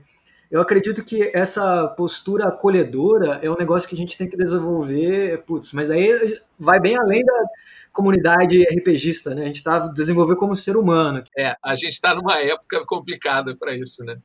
Eu 0.49 0.61
acredito 0.61 1.05
que 1.05 1.33
essa 1.35 1.88
postura 1.88 2.47
acolhedora 2.47 3.40
é 3.43 3.51
um 3.51 3.57
negócio 3.57 3.88
que 3.88 3.97
a 3.97 3.99
gente 3.99 4.17
tem 4.17 4.29
que 4.29 4.37
desenvolver, 4.37 5.43
putz, 5.45 5.73
mas 5.73 5.90
aí 5.90 6.38
vai 6.57 6.79
bem 6.79 6.97
além 6.97 7.25
da 7.25 7.45
comunidade 7.93 8.62
RPGista, 8.62 9.35
né? 9.35 9.43
A 9.43 9.47
gente 9.47 9.57
está 9.57 9.81
desenvolvendo 9.88 10.37
como 10.37 10.55
ser 10.55 10.77
humano. 10.77 11.25
É, 11.37 11.57
a 11.61 11.75
gente 11.75 11.95
está 11.95 12.14
numa 12.14 12.38
época 12.38 12.85
complicada 12.87 13.53
para 13.59 13.75
isso, 13.75 14.05
né? 14.05 14.17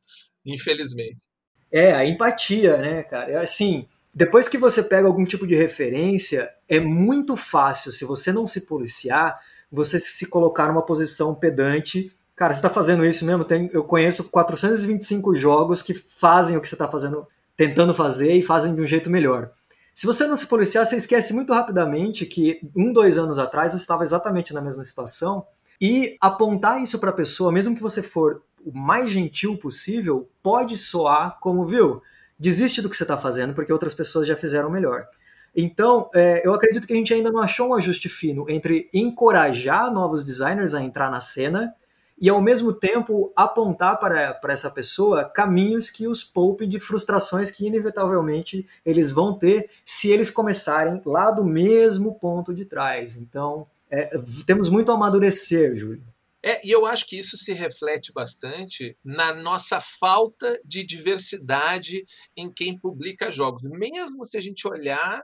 Infelizmente. 0.46 1.24
É, 1.72 1.92
a 1.92 2.06
empatia, 2.06 2.76
né, 2.76 3.02
cara? 3.02 3.32
É 3.32 3.36
assim, 3.38 3.88
depois 4.12 4.48
que 4.48 4.58
você 4.58 4.82
pega 4.82 5.06
algum 5.06 5.24
tipo 5.24 5.46
de 5.46 5.54
referência, 5.54 6.50
é 6.68 6.80
muito 6.80 7.36
fácil, 7.36 7.92
se 7.92 8.04
você 8.04 8.32
não 8.32 8.46
se 8.46 8.62
policiar, 8.62 9.40
você 9.70 9.98
se 9.98 10.26
colocar 10.26 10.68
numa 10.68 10.82
posição 10.82 11.34
pedante 11.34 12.12
cara, 12.40 12.54
você 12.54 12.60
está 12.60 12.70
fazendo 12.70 13.04
isso 13.04 13.22
mesmo? 13.26 13.44
Tem, 13.44 13.68
eu 13.70 13.84
conheço 13.84 14.30
425 14.30 15.34
jogos 15.34 15.82
que 15.82 15.92
fazem 15.92 16.56
o 16.56 16.60
que 16.62 16.66
você 16.66 16.74
está 16.74 16.88
fazendo, 16.88 17.26
tentando 17.54 17.92
fazer 17.92 18.34
e 18.34 18.42
fazem 18.42 18.74
de 18.74 18.80
um 18.80 18.86
jeito 18.86 19.10
melhor. 19.10 19.50
Se 19.94 20.06
você 20.06 20.26
não 20.26 20.34
se 20.34 20.46
policiar, 20.46 20.86
você 20.86 20.96
esquece 20.96 21.34
muito 21.34 21.52
rapidamente 21.52 22.24
que 22.24 22.58
um, 22.74 22.94
dois 22.94 23.18
anos 23.18 23.38
atrás 23.38 23.72
você 23.72 23.82
estava 23.82 24.02
exatamente 24.02 24.54
na 24.54 24.62
mesma 24.62 24.82
situação 24.82 25.46
e 25.78 26.16
apontar 26.18 26.80
isso 26.80 26.98
para 26.98 27.10
a 27.10 27.12
pessoa, 27.12 27.52
mesmo 27.52 27.76
que 27.76 27.82
você 27.82 28.02
for 28.02 28.40
o 28.64 28.72
mais 28.72 29.10
gentil 29.10 29.58
possível, 29.58 30.26
pode 30.42 30.78
soar 30.78 31.36
como, 31.40 31.66
viu, 31.66 32.02
desiste 32.40 32.80
do 32.80 32.88
que 32.88 32.96
você 32.96 33.04
está 33.04 33.18
fazendo 33.18 33.54
porque 33.54 33.72
outras 33.72 33.94
pessoas 33.94 34.26
já 34.26 34.34
fizeram 34.34 34.70
melhor. 34.70 35.06
Então, 35.54 36.08
é, 36.14 36.46
eu 36.46 36.54
acredito 36.54 36.86
que 36.86 36.92
a 36.92 36.96
gente 36.96 37.12
ainda 37.12 37.30
não 37.30 37.40
achou 37.40 37.68
um 37.68 37.74
ajuste 37.74 38.08
fino 38.08 38.48
entre 38.48 38.88
encorajar 38.94 39.92
novos 39.92 40.24
designers 40.24 40.74
a 40.74 40.82
entrar 40.82 41.10
na 41.10 41.20
cena 41.20 41.74
e 42.18 42.28
ao 42.28 42.40
mesmo 42.40 42.72
tempo 42.72 43.32
apontar 43.34 43.98
para, 43.98 44.34
para 44.34 44.52
essa 44.52 44.70
pessoa 44.70 45.24
caminhos 45.24 45.90
que 45.90 46.06
os 46.06 46.22
poupe 46.22 46.66
de 46.66 46.78
frustrações 46.78 47.50
que 47.50 47.66
inevitavelmente 47.66 48.66
eles 48.84 49.10
vão 49.10 49.32
ter 49.32 49.70
se 49.84 50.10
eles 50.10 50.30
começarem 50.30 51.00
lá 51.04 51.30
do 51.30 51.44
mesmo 51.44 52.14
ponto 52.14 52.54
de 52.54 52.64
trás. 52.64 53.16
Então, 53.16 53.66
é, 53.90 54.18
temos 54.46 54.68
muito 54.68 54.92
a 54.92 54.94
amadurecer, 54.94 55.74
Júlio. 55.74 56.02
É, 56.42 56.66
e 56.66 56.70
eu 56.70 56.86
acho 56.86 57.06
que 57.06 57.18
isso 57.18 57.36
se 57.36 57.52
reflete 57.52 58.12
bastante 58.12 58.96
na 59.04 59.34
nossa 59.34 59.80
falta 59.80 60.60
de 60.64 60.84
diversidade 60.84 62.04
em 62.36 62.50
quem 62.50 62.78
publica 62.78 63.30
jogos, 63.30 63.62
mesmo 63.62 64.24
se 64.24 64.38
a 64.38 64.40
gente 64.40 64.66
olhar 64.66 65.22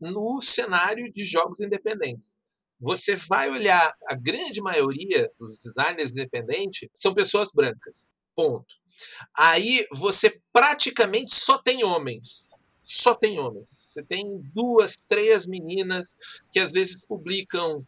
no 0.00 0.40
cenário 0.40 1.12
de 1.12 1.24
jogos 1.24 1.60
independentes 1.60 2.36
você 2.84 3.16
vai 3.16 3.50
olhar 3.50 3.94
a 4.08 4.14
grande 4.14 4.60
maioria 4.60 5.30
dos 5.38 5.58
designers 5.58 6.10
independentes 6.10 6.88
são 6.92 7.14
pessoas 7.14 7.48
brancas. 7.52 8.08
Ponto. 8.36 8.74
Aí 9.36 9.86
você 9.92 10.38
praticamente 10.52 11.34
só 11.34 11.56
tem 11.56 11.82
homens. 11.82 12.48
Só 12.82 13.14
tem 13.14 13.38
homens. 13.38 13.70
Você 13.70 14.02
tem 14.02 14.38
duas, 14.52 14.98
três 15.08 15.46
meninas 15.46 16.14
que 16.52 16.58
às 16.58 16.72
vezes 16.72 17.02
publicam 17.06 17.86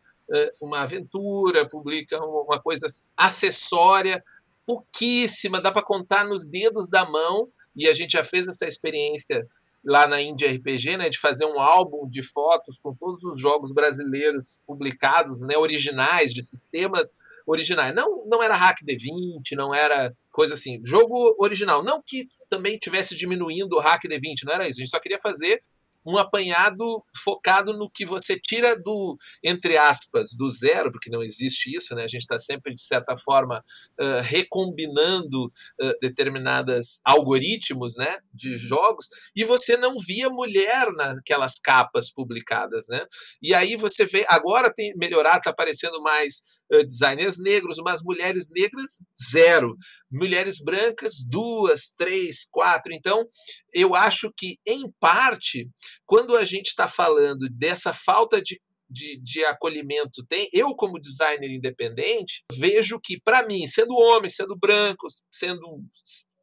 uma 0.60 0.80
aventura, 0.80 1.68
publicam 1.68 2.20
uma 2.28 2.60
coisa 2.60 2.86
acessória, 3.16 4.22
pouquíssima, 4.66 5.60
dá 5.60 5.70
para 5.70 5.84
contar 5.84 6.24
nos 6.24 6.46
dedos 6.46 6.88
da 6.88 7.08
mão, 7.08 7.48
e 7.74 7.86
a 7.86 7.94
gente 7.94 8.12
já 8.12 8.24
fez 8.24 8.46
essa 8.46 8.66
experiência 8.66 9.46
lá 9.84 10.08
na 10.08 10.20
Indie 10.20 10.46
RPG, 10.46 10.96
né, 10.96 11.08
de 11.08 11.18
fazer 11.18 11.44
um 11.44 11.60
álbum 11.60 12.08
de 12.08 12.22
fotos 12.22 12.76
com 12.82 12.92
todos 12.92 13.22
os 13.22 13.40
jogos 13.40 13.70
brasileiros 13.70 14.58
publicados, 14.66 15.40
né, 15.40 15.56
originais, 15.56 16.34
de 16.34 16.42
sistemas 16.42 17.14
originais. 17.46 17.94
Não, 17.94 18.26
não 18.26 18.42
era 18.42 18.56
hack 18.56 18.78
D20, 18.82 19.56
não 19.56 19.72
era 19.72 20.12
coisa 20.32 20.54
assim. 20.54 20.80
Jogo 20.84 21.36
original. 21.38 21.84
Não 21.84 22.02
que 22.04 22.26
também 22.48 22.76
tivesse 22.76 23.14
diminuindo 23.14 23.76
o 23.76 23.80
hack 23.80 24.02
D20, 24.04 24.42
não 24.44 24.54
era 24.54 24.68
isso. 24.68 24.80
A 24.80 24.82
gente 24.82 24.90
só 24.90 24.98
queria 24.98 25.20
fazer 25.20 25.62
um 26.06 26.18
apanhado 26.18 27.02
focado 27.22 27.72
no 27.72 27.90
que 27.90 28.04
você 28.04 28.38
tira 28.38 28.76
do, 28.80 29.16
entre 29.42 29.76
aspas, 29.76 30.30
do 30.36 30.48
zero, 30.50 30.92
porque 30.92 31.10
não 31.10 31.22
existe 31.22 31.74
isso, 31.74 31.94
né? 31.94 32.04
A 32.04 32.08
gente 32.08 32.22
está 32.22 32.38
sempre, 32.38 32.74
de 32.74 32.82
certa 32.82 33.16
forma, 33.16 33.62
uh, 34.00 34.20
recombinando 34.22 35.46
uh, 35.46 35.98
determinadas 36.00 37.00
algoritmos 37.04 37.96
né, 37.96 38.18
de 38.32 38.56
jogos, 38.56 39.08
e 39.34 39.44
você 39.44 39.76
não 39.76 39.94
via 39.98 40.28
mulher 40.30 40.86
naquelas 40.92 41.58
capas 41.58 42.10
publicadas, 42.10 42.86
né? 42.88 43.04
E 43.42 43.54
aí 43.54 43.76
você 43.76 44.06
vê, 44.06 44.24
agora 44.28 44.72
tem 44.72 44.92
melhorar, 44.96 45.38
está 45.38 45.50
aparecendo 45.50 46.00
mais 46.02 46.42
uh, 46.72 46.84
designers 46.84 47.38
negros, 47.38 47.78
mas 47.84 48.02
mulheres 48.02 48.48
negras, 48.50 49.00
zero. 49.30 49.76
Mulheres 50.10 50.62
brancas, 50.62 51.24
duas, 51.26 51.94
três, 51.96 52.46
quatro. 52.50 52.92
Então, 52.92 53.26
eu 53.72 53.94
acho 53.94 54.32
que, 54.36 54.58
em 54.66 54.90
parte, 55.00 55.68
quando 56.04 56.36
a 56.36 56.44
gente 56.44 56.66
está 56.68 56.88
falando 56.88 57.48
dessa 57.50 57.92
falta 57.92 58.40
de 58.42 58.60
de, 58.88 59.20
de, 59.20 59.44
acolhimento 59.44 60.24
tem, 60.28 60.48
eu, 60.52 60.74
como 60.76 61.00
designer 61.00 61.50
independente, 61.50 62.44
vejo 62.52 63.00
que, 63.02 63.20
para 63.20 63.44
mim, 63.44 63.66
sendo 63.66 63.96
homem, 63.96 64.30
sendo 64.30 64.56
branco, 64.56 65.08
sendo 65.28 65.82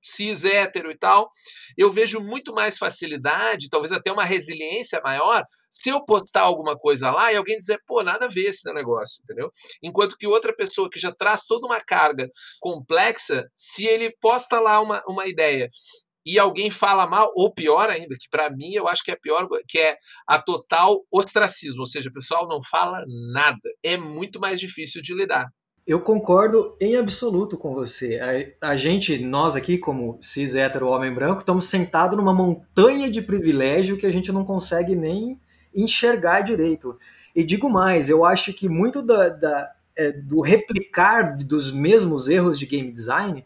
cis, 0.03 0.43
hétero 0.43 0.91
e 0.91 0.97
tal, 0.97 1.29
eu 1.77 1.89
vejo 1.89 2.19
muito 2.19 2.53
mais 2.53 2.77
facilidade, 2.77 3.69
talvez 3.69 3.91
até 3.91 4.11
uma 4.11 4.25
resiliência 4.25 4.99
maior, 5.03 5.43
se 5.71 5.89
eu 5.89 6.03
postar 6.03 6.41
alguma 6.41 6.77
coisa 6.77 7.09
lá 7.09 7.31
e 7.31 7.37
alguém 7.37 7.57
dizer, 7.57 7.79
pô, 7.87 8.03
nada 8.03 8.25
a 8.25 8.29
ver 8.29 8.47
esse 8.47 8.71
negócio, 8.73 9.21
entendeu? 9.23 9.49
Enquanto 9.81 10.17
que 10.17 10.27
outra 10.27 10.53
pessoa 10.53 10.89
que 10.89 10.99
já 10.99 11.11
traz 11.11 11.45
toda 11.45 11.65
uma 11.65 11.79
carga 11.79 12.29
complexa, 12.59 13.49
se 13.55 13.85
ele 13.85 14.13
posta 14.19 14.59
lá 14.59 14.81
uma, 14.81 15.01
uma 15.07 15.25
ideia 15.25 15.69
e 16.25 16.39
alguém 16.39 16.69
fala 16.69 17.05
mal, 17.05 17.31
ou 17.35 17.53
pior 17.53 17.89
ainda, 17.89 18.15
que 18.19 18.29
para 18.29 18.49
mim 18.49 18.73
eu 18.73 18.87
acho 18.87 19.03
que 19.03 19.11
é 19.11 19.15
pior, 19.15 19.47
que 19.67 19.77
é 19.77 19.97
a 20.27 20.39
total 20.39 21.03
ostracismo, 21.11 21.81
ou 21.81 21.85
seja, 21.85 22.09
o 22.09 22.13
pessoal 22.13 22.47
não 22.47 22.59
fala 22.61 23.03
nada. 23.33 23.59
É 23.83 23.97
muito 23.97 24.39
mais 24.39 24.59
difícil 24.59 25.01
de 25.01 25.13
lidar. 25.13 25.47
Eu 25.85 25.99
concordo 25.99 26.77
em 26.79 26.95
absoluto 26.95 27.57
com 27.57 27.73
você. 27.73 28.17
A, 28.61 28.69
a 28.69 28.75
gente, 28.77 29.17
nós 29.19 29.53
aqui, 29.53 29.77
como 29.77 30.17
cis, 30.21 30.55
hétero, 30.55 30.87
homem 30.87 31.13
branco, 31.13 31.41
estamos 31.41 31.65
sentados 31.65 32.17
numa 32.17 32.33
montanha 32.33 33.11
de 33.11 33.21
privilégio 33.21 33.97
que 33.97 34.05
a 34.05 34.11
gente 34.11 34.31
não 34.31 34.45
consegue 34.45 34.95
nem 34.95 35.37
enxergar 35.75 36.39
direito. 36.39 36.97
E 37.35 37.43
digo 37.43 37.69
mais, 37.69 38.09
eu 38.09 38.23
acho 38.23 38.53
que 38.53 38.69
muito 38.69 39.01
da, 39.01 39.27
da 39.27 39.71
é, 39.95 40.11
do 40.11 40.41
replicar 40.41 41.37
dos 41.37 41.71
mesmos 41.71 42.27
erros 42.27 42.57
de 42.57 42.65
game 42.65 42.91
design 42.91 43.43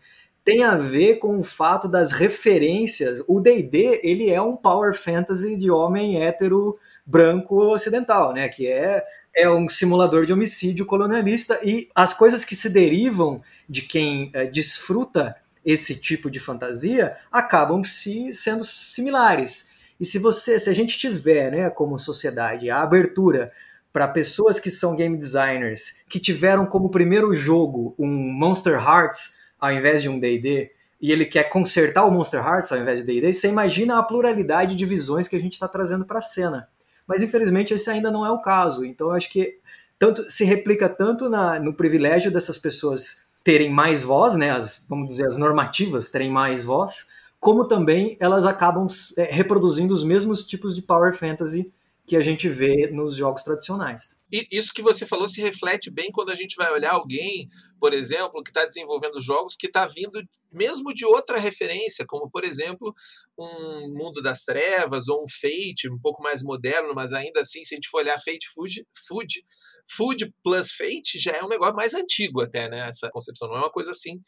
tem 0.47 0.63
a 0.63 0.77
ver 0.77 1.15
com 1.15 1.37
o 1.37 1.43
fato 1.43 1.89
das 1.89 2.13
referências. 2.13 3.21
O 3.27 3.41
D&D, 3.41 3.99
ele 4.01 4.29
é 4.29 4.41
um 4.41 4.55
power 4.55 4.93
fantasy 4.93 5.57
de 5.57 5.69
homem 5.69 6.23
hétero 6.23 6.79
branco 7.05 7.57
ocidental, 7.73 8.33
né? 8.33 8.47
Que 8.47 8.65
é, 8.65 9.03
é 9.35 9.49
um 9.49 9.67
simulador 9.67 10.25
de 10.25 10.31
homicídio 10.31 10.85
colonialista 10.85 11.59
e 11.65 11.89
as 11.93 12.13
coisas 12.13 12.45
que 12.45 12.55
se 12.55 12.69
derivam 12.69 13.43
de 13.67 13.81
quem 13.81 14.31
é, 14.33 14.45
desfruta 14.45 15.35
esse 15.65 15.99
tipo 15.99 16.31
de 16.31 16.39
fantasia 16.39 17.17
acabam 17.29 17.83
se 17.83 18.31
sendo 18.31 18.63
similares. 18.63 19.73
E 19.99 20.05
se 20.05 20.17
você, 20.17 20.57
se 20.57 20.69
a 20.69 20.73
gente 20.73 20.97
tiver, 20.97 21.51
né, 21.51 21.69
como 21.69 21.99
sociedade, 21.99 22.69
a 22.69 22.81
abertura 22.81 23.51
para 23.91 24.07
pessoas 24.07 24.61
que 24.61 24.69
são 24.69 24.95
game 24.95 25.17
designers, 25.17 26.05
que 26.07 26.21
tiveram 26.21 26.65
como 26.65 26.89
primeiro 26.89 27.33
jogo 27.33 27.93
um 27.99 28.07
Monster 28.07 28.75
Hearts 28.75 29.36
ao 29.59 29.71
invés 29.71 30.01
de 30.01 30.09
um 30.09 30.19
D&D, 30.19 30.71
e 30.99 31.11
ele 31.11 31.25
quer 31.25 31.43
consertar 31.45 32.05
o 32.05 32.11
Monster 32.11 32.39
Hearts 32.39 32.71
ao 32.71 32.79
invés 32.79 32.99
de 32.99 33.05
D&D, 33.05 33.33
você 33.33 33.47
imagina 33.47 33.99
a 33.99 34.03
pluralidade 34.03 34.75
de 34.75 34.85
visões 34.85 35.27
que 35.27 35.35
a 35.35 35.39
gente 35.39 35.53
está 35.53 35.67
trazendo 35.67 36.05
para 36.05 36.19
a 36.19 36.21
cena. 36.21 36.67
Mas 37.05 37.21
infelizmente 37.21 37.73
esse 37.73 37.89
ainda 37.89 38.11
não 38.11 38.25
é 38.25 38.31
o 38.31 38.41
caso. 38.41 38.83
Então 38.83 39.07
eu 39.07 39.13
acho 39.13 39.29
que 39.29 39.59
tanto 39.99 40.29
se 40.29 40.43
replica 40.43 40.89
tanto 40.89 41.29
na, 41.29 41.59
no 41.59 41.73
privilégio 41.73 42.31
dessas 42.31 42.57
pessoas 42.57 43.27
terem 43.43 43.71
mais 43.71 44.03
voz, 44.03 44.35
né, 44.35 44.51
as, 44.51 44.85
vamos 44.89 45.07
dizer 45.07 45.25
as 45.25 45.37
normativas 45.37 46.09
terem 46.09 46.29
mais 46.29 46.65
voz, 46.65 47.07
como 47.39 47.65
também 47.65 48.17
elas 48.19 48.45
acabam 48.45 48.87
é, 49.17 49.23
reproduzindo 49.23 49.93
os 49.93 50.03
mesmos 50.03 50.45
tipos 50.45 50.75
de 50.75 50.81
power 50.81 51.13
fantasy 51.13 51.71
que 52.07 52.15
a 52.15 52.21
gente 52.21 52.47
vê 52.47 52.89
nos 52.89 53.17
jogos 53.17 53.43
tradicionais. 53.43 54.15
E 54.31 54.47
isso 54.49 54.73
que 54.73 54.81
você 54.81 55.05
falou 55.05 55.27
se 55.27 55.41
reflete 55.41 55.91
bem 55.91 56.09
quando 56.09 56.31
a 56.31 56.35
gente 56.35 56.55
vai 56.55 56.71
olhar 56.71 56.93
alguém, 56.93 57.49
por 57.77 57.93
exemplo, 57.93 58.41
que 58.41 58.49
está 58.49 58.65
desenvolvendo 58.65 59.21
jogos 59.21 59.57
que 59.57 59.67
está 59.67 59.85
vindo 59.85 60.25
mesmo 60.49 60.93
de 60.93 61.05
outra 61.05 61.37
referência, 61.37 62.05
como 62.07 62.31
por 62.31 62.45
exemplo 62.45 62.95
um 63.37 63.93
Mundo 63.93 64.21
das 64.21 64.45
Trevas 64.45 65.09
ou 65.09 65.21
um 65.21 65.27
Fate, 65.27 65.91
um 65.91 65.99
pouco 65.99 66.23
mais 66.23 66.41
moderno, 66.41 66.93
mas 66.95 67.11
ainda 67.11 67.41
assim, 67.41 67.65
se 67.65 67.75
a 67.75 67.77
gente 67.77 67.89
for 67.89 67.97
olhar 67.97 68.17
Fate 68.19 68.47
Food, 68.55 68.87
Food, 69.05 69.43
Food 69.85 70.33
plus 70.41 70.71
Fate 70.71 71.19
já 71.19 71.33
é 71.33 71.43
um 71.43 71.49
negócio 71.49 71.75
mais 71.75 71.93
antigo 71.93 72.41
até, 72.41 72.69
né? 72.69 72.87
Essa 72.87 73.09
concepção 73.11 73.49
não 73.49 73.57
é 73.57 73.59
uma 73.59 73.69
coisa 73.69 73.91
assim 73.91 74.21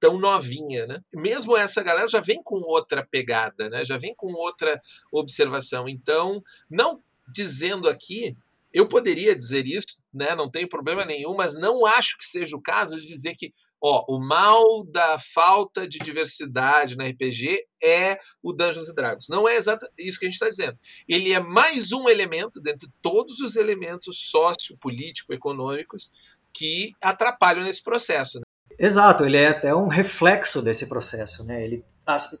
tão 0.00 0.18
novinha, 0.18 0.86
né? 0.86 0.98
Mesmo 1.14 1.56
essa 1.56 1.82
galera 1.82 2.08
já 2.08 2.20
vem 2.20 2.42
com 2.42 2.56
outra 2.56 3.06
pegada, 3.06 3.68
né? 3.68 3.84
Já 3.84 3.98
vem 3.98 4.14
com 4.16 4.32
outra 4.32 4.80
observação. 5.12 5.88
Então, 5.88 6.42
não 6.68 7.00
dizendo 7.32 7.88
aqui, 7.88 8.36
eu 8.72 8.86
poderia 8.86 9.36
dizer 9.36 9.66
isso, 9.66 10.02
né, 10.12 10.34
não 10.34 10.50
tem 10.50 10.66
problema 10.66 11.04
nenhum, 11.04 11.34
mas 11.34 11.54
não 11.54 11.86
acho 11.86 12.18
que 12.18 12.26
seja 12.26 12.56
o 12.56 12.62
caso 12.62 13.00
de 13.00 13.06
dizer 13.06 13.34
que 13.34 13.52
ó, 13.82 14.04
o 14.08 14.20
mal 14.20 14.84
da 14.84 15.18
falta 15.18 15.88
de 15.88 15.98
diversidade 15.98 16.96
no 16.96 17.04
RPG 17.04 17.64
é 17.82 18.18
o 18.42 18.52
Dungeons 18.52 18.94
Dragons. 18.94 19.28
Não 19.30 19.48
é 19.48 19.56
exato 19.56 19.86
isso 19.98 20.18
que 20.18 20.26
a 20.26 20.28
gente 20.28 20.34
está 20.34 20.48
dizendo. 20.48 20.78
Ele 21.08 21.32
é 21.32 21.40
mais 21.40 21.90
um 21.90 22.08
elemento 22.08 22.60
dentre 22.60 22.88
todos 23.00 23.40
os 23.40 23.56
elementos 23.56 24.30
sociopolítico-econômicos 24.30 26.38
que 26.52 26.92
atrapalham 27.00 27.64
nesse 27.64 27.82
processo. 27.82 28.38
Né? 28.38 28.42
Exato, 28.78 29.24
ele 29.24 29.38
é 29.38 29.48
até 29.48 29.74
um 29.74 29.88
reflexo 29.88 30.60
desse 30.60 30.86
processo. 30.86 31.42
Né? 31.44 31.64
Ele 31.64 31.84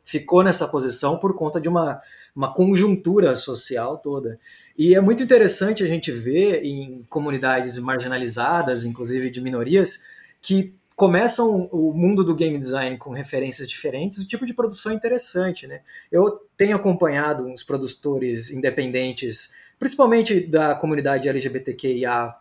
ficou 0.04 0.42
nessa 0.42 0.68
posição 0.68 1.18
por 1.18 1.34
conta 1.34 1.60
de 1.60 1.68
uma, 1.68 2.00
uma 2.34 2.52
conjuntura 2.52 3.34
social 3.34 3.98
toda. 3.98 4.36
E 4.76 4.94
é 4.94 5.00
muito 5.00 5.22
interessante 5.22 5.82
a 5.82 5.86
gente 5.86 6.10
ver 6.10 6.64
em 6.64 7.04
comunidades 7.08 7.78
marginalizadas, 7.78 8.84
inclusive 8.84 9.30
de 9.30 9.40
minorias, 9.40 10.06
que 10.40 10.74
começam 11.00 11.66
o 11.72 11.94
mundo 11.94 12.22
do 12.22 12.34
game 12.34 12.58
design 12.58 12.98
com 12.98 13.10
referências 13.10 13.66
diferentes, 13.66 14.18
o 14.18 14.28
tipo 14.28 14.44
de 14.44 14.52
produção 14.52 14.92
é 14.92 14.94
interessante, 14.94 15.66
né? 15.66 15.80
Eu 16.12 16.42
tenho 16.58 16.76
acompanhado 16.76 17.46
uns 17.46 17.64
produtores 17.64 18.50
independentes, 18.50 19.56
principalmente 19.78 20.40
da 20.40 20.74
comunidade 20.74 21.26
LGBTQIA+, 21.26 22.36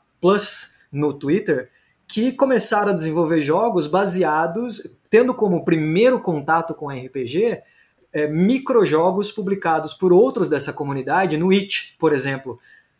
no 0.91 1.13
Twitter, 1.13 1.69
que 2.05 2.33
começaram 2.33 2.89
a 2.89 2.95
desenvolver 2.95 3.39
jogos 3.39 3.87
baseados, 3.87 4.85
tendo 5.09 5.33
como 5.33 5.63
primeiro 5.63 6.19
contato 6.19 6.73
com 6.73 6.89
RPG 6.89 7.59
é, 8.11 8.27
microjogos 8.27 9.31
publicados 9.31 9.93
por 9.93 10.11
outros 10.11 10.49
dessa 10.49 10.73
comunidade, 10.73 11.37
no 11.37 11.51
It, 11.51 11.95
por 11.99 12.13
exemplo. 12.13 12.59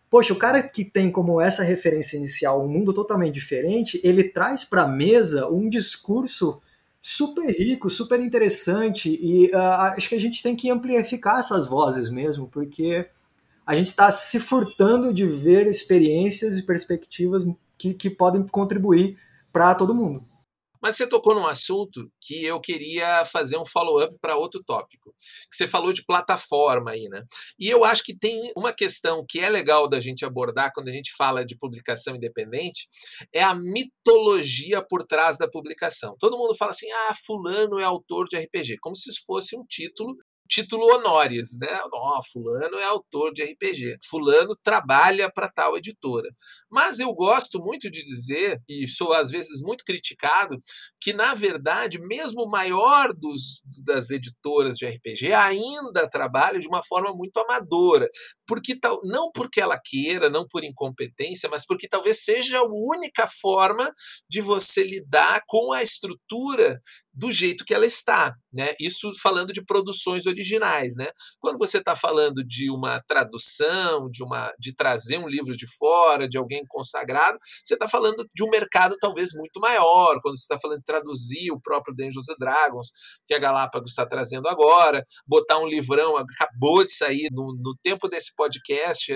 poxa, 0.09 0.33
o 0.33 0.37
cara 0.37 0.61
que 0.61 0.83
tem 0.83 1.11
como 1.11 1.39
essa 1.39 1.63
referência 1.63 2.17
inicial 2.17 2.63
um 2.63 2.67
mundo 2.67 2.93
totalmente 2.93 3.33
diferente, 3.33 3.99
ele 4.03 4.23
traz 4.23 4.63
para 4.63 4.83
a 4.83 4.87
mesa 4.87 5.47
um 5.47 5.69
discurso 5.69 6.61
super 7.01 7.47
rico, 7.47 7.89
super 7.89 8.19
interessante 8.19 9.09
e 9.09 9.51
uh, 9.51 9.93
acho 9.95 10.09
que 10.09 10.15
a 10.15 10.19
gente 10.19 10.43
tem 10.43 10.55
que 10.55 10.69
amplificar 10.69 11.39
essas 11.39 11.67
vozes 11.67 12.09
mesmo, 12.09 12.47
porque 12.47 13.07
a 13.65 13.75
gente 13.75 13.87
está 13.87 14.09
se 14.09 14.39
furtando 14.39 15.13
de 15.13 15.25
ver 15.25 15.67
experiências 15.67 16.57
e 16.57 16.65
perspectivas 16.65 17.47
que, 17.77 17.93
que 17.93 18.09
podem 18.09 18.45
contribuir 18.47 19.17
para 19.53 19.73
todo 19.75 19.95
mundo. 19.95 20.23
Mas 20.81 20.95
você 20.95 21.07
tocou 21.07 21.35
num 21.35 21.47
assunto 21.47 22.11
que 22.21 22.43
eu 22.43 22.59
queria 22.59 23.25
fazer 23.25 23.57
um 23.57 23.65
follow-up 23.65 24.15
para 24.21 24.37
outro 24.37 24.63
tópico. 24.63 25.13
Que 25.49 25.55
você 25.55 25.67
falou 25.67 25.91
de 25.91 26.05
plataforma 26.05 26.91
aí, 26.91 27.07
né? 27.09 27.23
E 27.59 27.69
eu 27.69 27.83
acho 27.83 28.03
que 28.03 28.17
tem 28.17 28.51
uma 28.55 28.73
questão 28.73 29.25
que 29.27 29.39
é 29.39 29.49
legal 29.49 29.89
da 29.89 29.99
gente 29.99 30.25
abordar 30.25 30.71
quando 30.73 30.89
a 30.89 30.93
gente 30.93 31.13
fala 31.15 31.45
de 31.45 31.57
publicação 31.57 32.15
independente, 32.15 32.87
é 33.33 33.43
a 33.43 33.53
mitologia 33.53 34.81
por 34.81 35.05
trás 35.05 35.37
da 35.37 35.49
publicação. 35.49 36.15
Todo 36.19 36.37
mundo 36.37 36.55
fala 36.55 36.71
assim: 36.71 36.89
ah, 36.91 37.15
fulano 37.25 37.79
é 37.79 37.83
autor 37.83 38.27
de 38.27 38.37
RPG, 38.37 38.77
como 38.79 38.95
se 38.95 39.09
isso 39.09 39.23
fosse 39.25 39.57
um 39.57 39.65
título 39.65 40.15
título 40.49 40.83
honores, 40.95 41.57
né? 41.61 41.67
Ó, 41.93 42.17
oh, 42.17 42.23
fulano 42.23 42.77
é 42.79 42.83
autor 42.83 43.31
de 43.31 43.43
RPG, 43.43 43.99
fulano 44.09 44.55
trabalha 44.63 45.31
para 45.31 45.47
tal 45.47 45.77
editora. 45.77 46.27
Mas 46.69 46.99
eu 46.99 47.13
gosto 47.13 47.59
muito 47.59 47.89
de 47.89 48.01
dizer, 48.01 48.59
e 48.67 48.87
sou 48.87 49.13
às 49.13 49.29
vezes 49.29 49.61
muito 49.61 49.85
criticado, 49.85 50.57
que 50.99 51.13
na 51.13 51.35
verdade, 51.35 51.99
mesmo 51.99 52.43
o 52.43 52.49
maior 52.49 53.13
dos, 53.13 53.61
das 53.85 54.09
editoras 54.09 54.75
de 54.75 54.87
RPG 54.87 55.31
ainda 55.33 56.09
trabalha 56.09 56.59
de 56.59 56.67
uma 56.67 56.83
forma 56.83 57.13
muito 57.13 57.37
amadora, 57.37 58.09
porque 58.47 58.75
tal, 58.75 58.99
não 59.03 59.31
porque 59.31 59.61
ela 59.61 59.79
queira, 59.79 60.29
não 60.31 60.47
por 60.47 60.63
incompetência, 60.63 61.47
mas 61.47 61.63
porque 61.65 61.87
talvez 61.87 62.23
seja 62.23 62.57
a 62.57 62.67
única 62.67 63.27
forma 63.27 63.93
de 64.27 64.41
você 64.41 64.83
lidar 64.83 65.43
com 65.47 65.71
a 65.71 65.83
estrutura 65.83 66.81
do 67.19 67.33
jeito 67.33 67.65
que 67.65 67.73
ela 67.73 67.85
está, 67.85 68.33
né? 68.51 68.73
Isso 68.79 69.11
falando 69.21 69.51
de 69.51 69.61
produções 69.61 70.25
originais, 70.25 70.95
né? 70.95 71.07
Quando 71.41 71.57
você 71.57 71.77
está 71.77 71.93
falando 71.93 72.41
de 72.45 72.71
uma 72.71 73.01
tradução, 73.01 74.09
de 74.09 74.23
uma, 74.23 74.49
de 74.57 74.73
trazer 74.73 75.17
um 75.17 75.27
livro 75.27 75.55
de 75.55 75.67
fora, 75.77 76.29
de 76.29 76.37
alguém 76.37 76.63
consagrado, 76.69 77.37
você 77.61 77.73
está 77.73 77.89
falando 77.89 78.25
de 78.33 78.41
um 78.41 78.49
mercado 78.49 78.95
talvez 79.01 79.33
muito 79.33 79.59
maior. 79.59 80.21
Quando 80.21 80.37
você 80.37 80.43
está 80.43 80.57
falando 80.57 80.79
de 80.79 80.85
traduzir 80.85 81.51
o 81.51 81.59
próprio 81.59 81.93
Dungeons 81.93 82.29
and 82.29 82.37
Dragons, 82.39 82.87
que 83.27 83.33
a 83.33 83.39
Galápagos 83.39 83.91
está 83.91 84.05
trazendo 84.05 84.47
agora, 84.47 85.03
botar 85.27 85.59
um 85.59 85.67
livrão, 85.67 86.15
acabou 86.15 86.85
de 86.85 86.93
sair 86.93 87.27
no, 87.33 87.53
no 87.53 87.75
tempo 87.83 88.07
desse 88.07 88.33
podcast, 88.33 89.11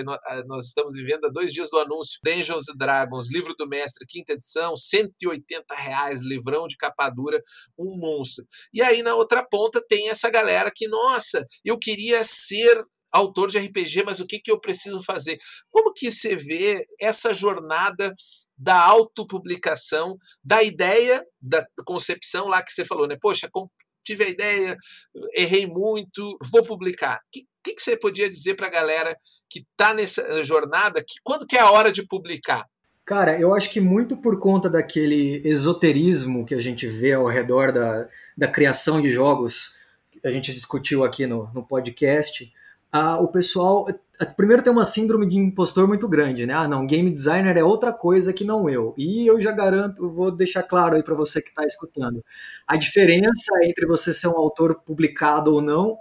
nós 0.46 0.66
estamos 0.66 0.92
vivendo 0.94 1.24
há 1.24 1.30
dois 1.30 1.54
dias 1.54 1.70
do 1.70 1.78
anúncio, 1.78 2.20
Dungeons 2.22 2.68
and 2.68 2.76
Dragons, 2.76 3.32
livro 3.32 3.54
do 3.58 3.66
mestre, 3.66 4.06
quinta 4.06 4.34
edição, 4.34 4.76
180 4.76 5.74
reais, 5.74 6.20
livrão 6.20 6.66
de 6.66 6.76
capa 6.76 7.08
dura, 7.08 7.40
um 7.78 7.93
um 7.94 7.98
monstro. 7.98 8.44
E 8.72 8.82
aí 8.82 9.02
na 9.02 9.14
outra 9.14 9.46
ponta 9.48 9.84
tem 9.88 10.08
essa 10.08 10.30
galera 10.30 10.70
que, 10.74 10.88
nossa, 10.88 11.46
eu 11.64 11.78
queria 11.78 12.24
ser 12.24 12.84
autor 13.12 13.48
de 13.48 13.58
RPG, 13.58 14.02
mas 14.04 14.18
o 14.18 14.26
que, 14.26 14.40
que 14.40 14.50
eu 14.50 14.60
preciso 14.60 15.00
fazer? 15.02 15.38
Como 15.70 15.92
que 15.92 16.10
você 16.10 16.34
vê 16.34 16.80
essa 17.00 17.32
jornada 17.32 18.12
da 18.58 18.76
autopublicação, 18.76 20.16
da 20.42 20.62
ideia, 20.62 21.24
da 21.40 21.64
concepção 21.84 22.48
lá 22.48 22.62
que 22.62 22.72
você 22.72 22.84
falou, 22.84 23.06
né? 23.06 23.16
Poxa, 23.20 23.48
tive 24.04 24.24
a 24.24 24.28
ideia, 24.28 24.76
errei 25.34 25.66
muito, 25.66 26.36
vou 26.52 26.62
publicar. 26.64 27.16
O 27.16 27.20
que, 27.32 27.42
que, 27.64 27.74
que 27.74 27.82
você 27.82 27.96
podia 27.96 28.28
dizer 28.28 28.54
para 28.54 28.66
a 28.66 28.70
galera 28.70 29.16
que 29.48 29.60
está 29.60 29.94
nessa 29.94 30.42
jornada, 30.42 31.00
que 31.00 31.14
quando 31.22 31.46
que 31.46 31.56
é 31.56 31.60
a 31.60 31.70
hora 31.70 31.90
de 31.90 32.06
publicar? 32.06 32.64
Cara, 33.04 33.38
eu 33.38 33.54
acho 33.54 33.70
que 33.70 33.80
muito 33.80 34.16
por 34.16 34.40
conta 34.40 34.68
daquele 34.68 35.42
esoterismo 35.44 36.44
que 36.46 36.54
a 36.54 36.60
gente 36.60 36.86
vê 36.86 37.12
ao 37.12 37.26
redor 37.26 37.70
da, 37.70 38.08
da 38.36 38.48
criação 38.48 39.00
de 39.02 39.10
jogos, 39.10 39.76
a 40.24 40.30
gente 40.30 40.54
discutiu 40.54 41.04
aqui 41.04 41.26
no, 41.26 41.50
no 41.52 41.62
podcast, 41.62 42.50
a, 42.90 43.20
o 43.20 43.28
pessoal. 43.28 43.86
primeiro 44.36 44.62
tem 44.62 44.72
uma 44.72 44.84
síndrome 44.84 45.28
de 45.28 45.36
impostor 45.36 45.86
muito 45.86 46.08
grande, 46.08 46.46
né? 46.46 46.54
Ah, 46.54 46.66
não, 46.66 46.86
game 46.86 47.10
designer 47.10 47.58
é 47.58 47.62
outra 47.62 47.92
coisa 47.92 48.32
que 48.32 48.42
não 48.42 48.70
eu. 48.70 48.94
E 48.96 49.26
eu 49.26 49.38
já 49.38 49.52
garanto, 49.52 50.08
vou 50.08 50.30
deixar 50.30 50.62
claro 50.62 50.96
aí 50.96 51.02
para 51.02 51.14
você 51.14 51.42
que 51.42 51.50
está 51.50 51.64
escutando. 51.66 52.24
A 52.66 52.76
diferença 52.78 53.52
entre 53.64 53.84
você 53.86 54.14
ser 54.14 54.28
um 54.28 54.38
autor 54.38 54.80
publicado 54.80 55.52
ou 55.52 55.60
não 55.60 55.98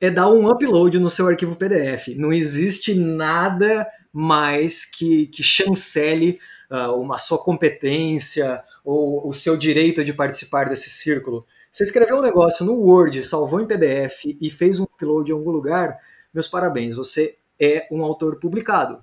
é 0.00 0.10
dar 0.10 0.28
um 0.28 0.48
upload 0.48 0.98
no 0.98 1.10
seu 1.10 1.26
arquivo 1.28 1.56
PDF. 1.56 2.08
Não 2.16 2.32
existe 2.32 2.94
nada 2.94 3.86
mais 4.12 4.84
que, 4.84 5.26
que 5.28 5.42
chancele 5.42 6.38
uh, 6.70 6.92
uma 7.00 7.18
sua 7.18 7.38
competência 7.38 8.62
ou 8.84 9.28
o 9.28 9.32
seu 9.32 9.56
direito 9.56 10.04
de 10.04 10.12
participar 10.12 10.68
desse 10.68 10.90
círculo. 10.90 11.46
Você 11.72 11.82
escreveu 11.82 12.18
um 12.18 12.22
negócio 12.22 12.64
no 12.64 12.74
Word, 12.74 13.22
salvou 13.24 13.60
em 13.60 13.66
PDF 13.66 14.26
e 14.40 14.50
fez 14.50 14.78
um 14.78 14.84
upload 14.84 15.30
em 15.30 15.34
algum 15.34 15.50
lugar, 15.50 15.98
meus 16.32 16.46
parabéns, 16.46 16.94
você 16.94 17.36
é 17.58 17.88
um 17.90 18.04
autor 18.04 18.38
publicado. 18.38 19.02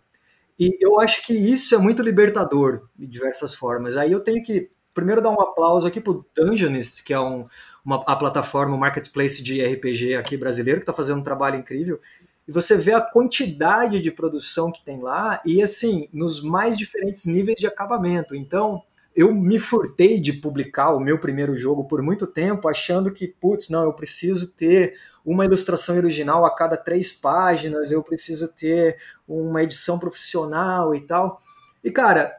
E 0.59 0.77
eu 0.79 0.99
acho 0.99 1.25
que 1.25 1.33
isso 1.33 1.73
é 1.73 1.77
muito 1.77 2.03
libertador 2.03 2.87
de 2.95 3.07
diversas 3.07 3.53
formas. 3.53 3.97
Aí 3.97 4.11
eu 4.11 4.19
tenho 4.19 4.43
que 4.43 4.69
primeiro 4.93 5.21
dar 5.21 5.31
um 5.31 5.41
aplauso 5.41 5.87
aqui 5.87 5.99
para 5.99 6.11
o 6.13 6.25
Dungeonist, 6.35 7.03
que 7.03 7.13
é 7.13 7.19
um, 7.19 7.47
uma, 7.83 8.03
a 8.07 8.15
plataforma, 8.15 8.75
o 8.75 8.79
marketplace 8.79 9.43
de 9.43 9.63
RPG 9.63 10.15
aqui 10.15 10.37
brasileiro, 10.37 10.79
que 10.79 10.83
está 10.83 10.93
fazendo 10.93 11.19
um 11.19 11.23
trabalho 11.23 11.57
incrível 11.57 11.99
e 12.47 12.51
você 12.51 12.77
vê 12.77 12.93
a 12.93 13.01
quantidade 13.01 13.99
de 13.99 14.11
produção 14.11 14.71
que 14.71 14.83
tem 14.83 14.99
lá 14.99 15.41
e 15.45 15.61
assim, 15.61 16.09
nos 16.11 16.41
mais 16.41 16.77
diferentes 16.77 17.25
níveis 17.25 17.57
de 17.57 17.67
acabamento. 17.67 18.35
Então, 18.35 18.83
eu 19.15 19.33
me 19.33 19.59
furtei 19.59 20.19
de 20.19 20.33
publicar 20.33 20.91
o 20.91 20.99
meu 20.99 21.19
primeiro 21.19 21.55
jogo 21.55 21.85
por 21.85 22.01
muito 22.01 22.25
tempo, 22.25 22.67
achando 22.67 23.11
que, 23.11 23.27
putz, 23.27 23.69
não, 23.69 23.83
eu 23.83 23.93
preciso 23.93 24.53
ter 24.55 24.97
uma 25.23 25.45
ilustração 25.45 25.95
original 25.97 26.45
a 26.45 26.55
cada 26.55 26.75
três 26.75 27.11
páginas, 27.11 27.91
eu 27.91 28.01
preciso 28.01 28.47
ter 28.53 28.97
uma 29.27 29.61
edição 29.61 29.99
profissional 29.99 30.95
e 30.95 31.01
tal. 31.01 31.41
E, 31.83 31.91
cara, 31.91 32.37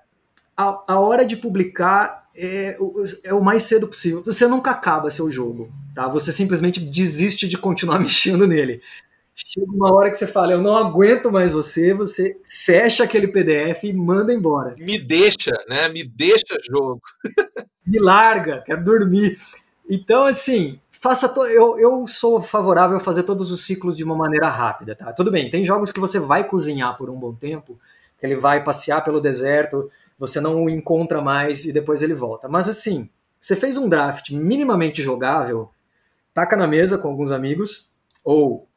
a, 0.57 0.83
a 0.88 1.00
hora 1.00 1.24
de 1.24 1.37
publicar 1.37 2.21
é, 2.35 2.77
é, 3.25 3.35
o 3.35 3.42
mais 3.42 3.62
cedo 3.64 3.87
possível. 3.88 4.23
Você 4.25 4.47
nunca 4.47 4.71
acaba 4.71 5.11
seu 5.11 5.31
jogo, 5.31 5.73
tá? 5.95 6.09
Você 6.09 6.33
simplesmente 6.33 6.81
desiste 6.81 7.47
de 7.49 7.59
continuar 7.59 7.99
mexendo 8.01 8.47
nele. 8.47 8.81
Chega 9.35 9.73
uma 9.73 9.92
hora 9.92 10.11
que 10.11 10.16
você 10.16 10.27
fala, 10.27 10.53
eu 10.53 10.61
não 10.61 10.77
aguento 10.77 11.33
mais 11.33 11.53
você, 11.53 11.95
você 11.95 12.37
fecha 12.64 13.03
aquele 13.03 13.29
PDF 13.29 13.85
e 13.85 13.92
manda 13.92 14.33
embora. 14.33 14.75
Me 14.79 14.99
deixa, 14.99 15.53
né? 15.68 15.88
Me 15.88 16.05
deixa 16.05 16.57
jogo. 16.71 17.01
Me 17.85 17.99
larga, 17.99 18.62
quero 18.64 18.85
dormir. 18.85 19.38
Então, 19.90 20.25
assim, 20.25 20.79
faça 21.01 21.29
to... 21.29 21.45
eu, 21.47 21.79
eu 21.81 22.07
sou 22.07 22.40
favorável 22.40 22.99
a 22.99 23.01
fazer 23.01 23.25
todos 23.25 23.51
os 23.51 23.64
ciclos 23.64 23.97
de 23.97 24.05
uma 24.05 24.14
maneira 24.14 24.49
rápida, 24.49 24.95
tá? 24.95 25.12
Tudo 25.12 25.33
bem, 25.33 25.51
tem 25.51 25.64
jogos 25.64 25.90
que 25.90 25.99
você 25.99 26.21
vai 26.21 26.47
cozinhar 26.47 26.97
por 26.97 27.11
um 27.11 27.18
bom 27.18 27.35
tempo, 27.35 27.79
que 28.18 28.25
ele 28.25 28.37
vai 28.37 28.62
passear 28.62 29.03
pelo 29.03 29.21
deserto, 29.21 29.90
você 30.22 30.40
não 30.40 30.62
o 30.62 30.70
encontra 30.70 31.20
mais 31.20 31.64
e 31.64 31.72
depois 31.72 32.00
ele 32.00 32.14
volta. 32.14 32.48
Mas 32.48 32.68
assim, 32.68 33.11
você 33.40 33.56
fez 33.56 33.76
um 33.76 33.88
draft 33.88 34.30
minimamente 34.30 35.02
jogável, 35.02 35.68
taca 36.32 36.56
na 36.56 36.68
mesa 36.68 36.96
com 36.96 37.08
alguns 37.08 37.32
amigos, 37.32 37.92
ou 38.22 38.68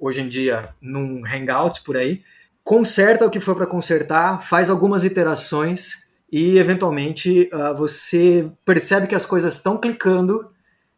hoje 0.00 0.22
em 0.22 0.30
dia 0.30 0.70
num 0.80 1.22
hangout 1.26 1.82
por 1.82 1.98
aí, 1.98 2.22
conserta 2.62 3.26
o 3.26 3.30
que 3.30 3.38
for 3.38 3.54
para 3.54 3.66
consertar, 3.66 4.40
faz 4.40 4.70
algumas 4.70 5.04
iterações 5.04 6.08
e 6.32 6.56
eventualmente 6.56 7.50
uh, 7.52 7.76
você 7.76 8.50
percebe 8.64 9.06
que 9.06 9.14
as 9.14 9.26
coisas 9.26 9.56
estão 9.56 9.76
clicando, 9.76 10.48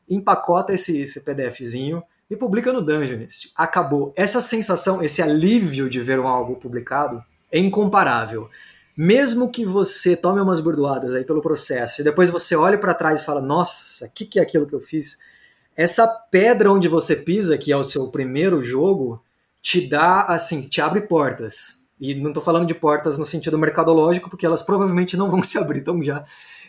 empacota 0.09 0.73
esse, 0.73 1.01
esse 1.01 1.25
PDFzinho 1.25 2.01
e 2.31 2.37
publica 2.37 2.73
no 2.73 2.81
Dungeonist. 2.81 3.51
Acabou. 3.57 4.13
Essa 4.15 4.41
sensação, 4.41 5.03
esse 5.03 5.21
alívio 5.21 5.91
de 5.91 6.01
ver 6.01 6.21
um 6.21 6.29
algo 6.29 6.55
publicado 6.55 7.21
é 7.51 7.59
incomparável. 7.59 8.49
Mesmo 8.97 9.51
que 9.51 9.65
você 9.65 10.17
tome 10.17 10.41
umas 10.41 10.61
burdoadas 10.61 11.15
aí 11.15 11.25
pelo 11.25 11.43
processo 11.43 12.01
e 12.01 12.05
depois 12.05 12.31
você 12.31 12.57
olhe 12.57 12.79
para 12.79 12.95
trás 12.95 13.21
e 13.21 13.25
fala: 13.25 13.41
Nossa, 13.41 14.07
o 14.07 14.11
que, 14.11 14.25
que 14.25 14.39
é 14.39 14.43
aquilo 14.43 14.67
que 14.67 14.75
eu 14.75 14.81
fiz? 14.81 15.19
essa 15.77 16.09
pedra 16.09 16.73
onde 16.73 16.89
você 16.89 17.15
pisa, 17.15 17.59
que 17.59 17.71
é 17.71 17.77
o 17.77 17.85
seu 17.85 18.09
primeiro 18.09 18.63
jogo, 18.63 19.23
te 19.61 19.87
dá, 19.87 20.23
assim, 20.23 20.63
te 20.63 20.81
abre 20.81 21.03
portas. 21.03 21.85
E 22.01 22.15
não 22.15 22.29
estou 22.29 22.43
falando 22.43 22.67
de 22.67 22.75
portas 22.75 23.19
no 23.19 23.27
sentido 23.27 23.59
mercadológico, 23.59 24.31
porque 24.31 24.47
elas 24.47 24.63
provavelmente 24.63 25.17
não 25.17 25.31
vão 25.31 25.43
se 25.45 25.59
abrir 25.59 25.83
tão 25.83 26.03
já. 26.03 26.25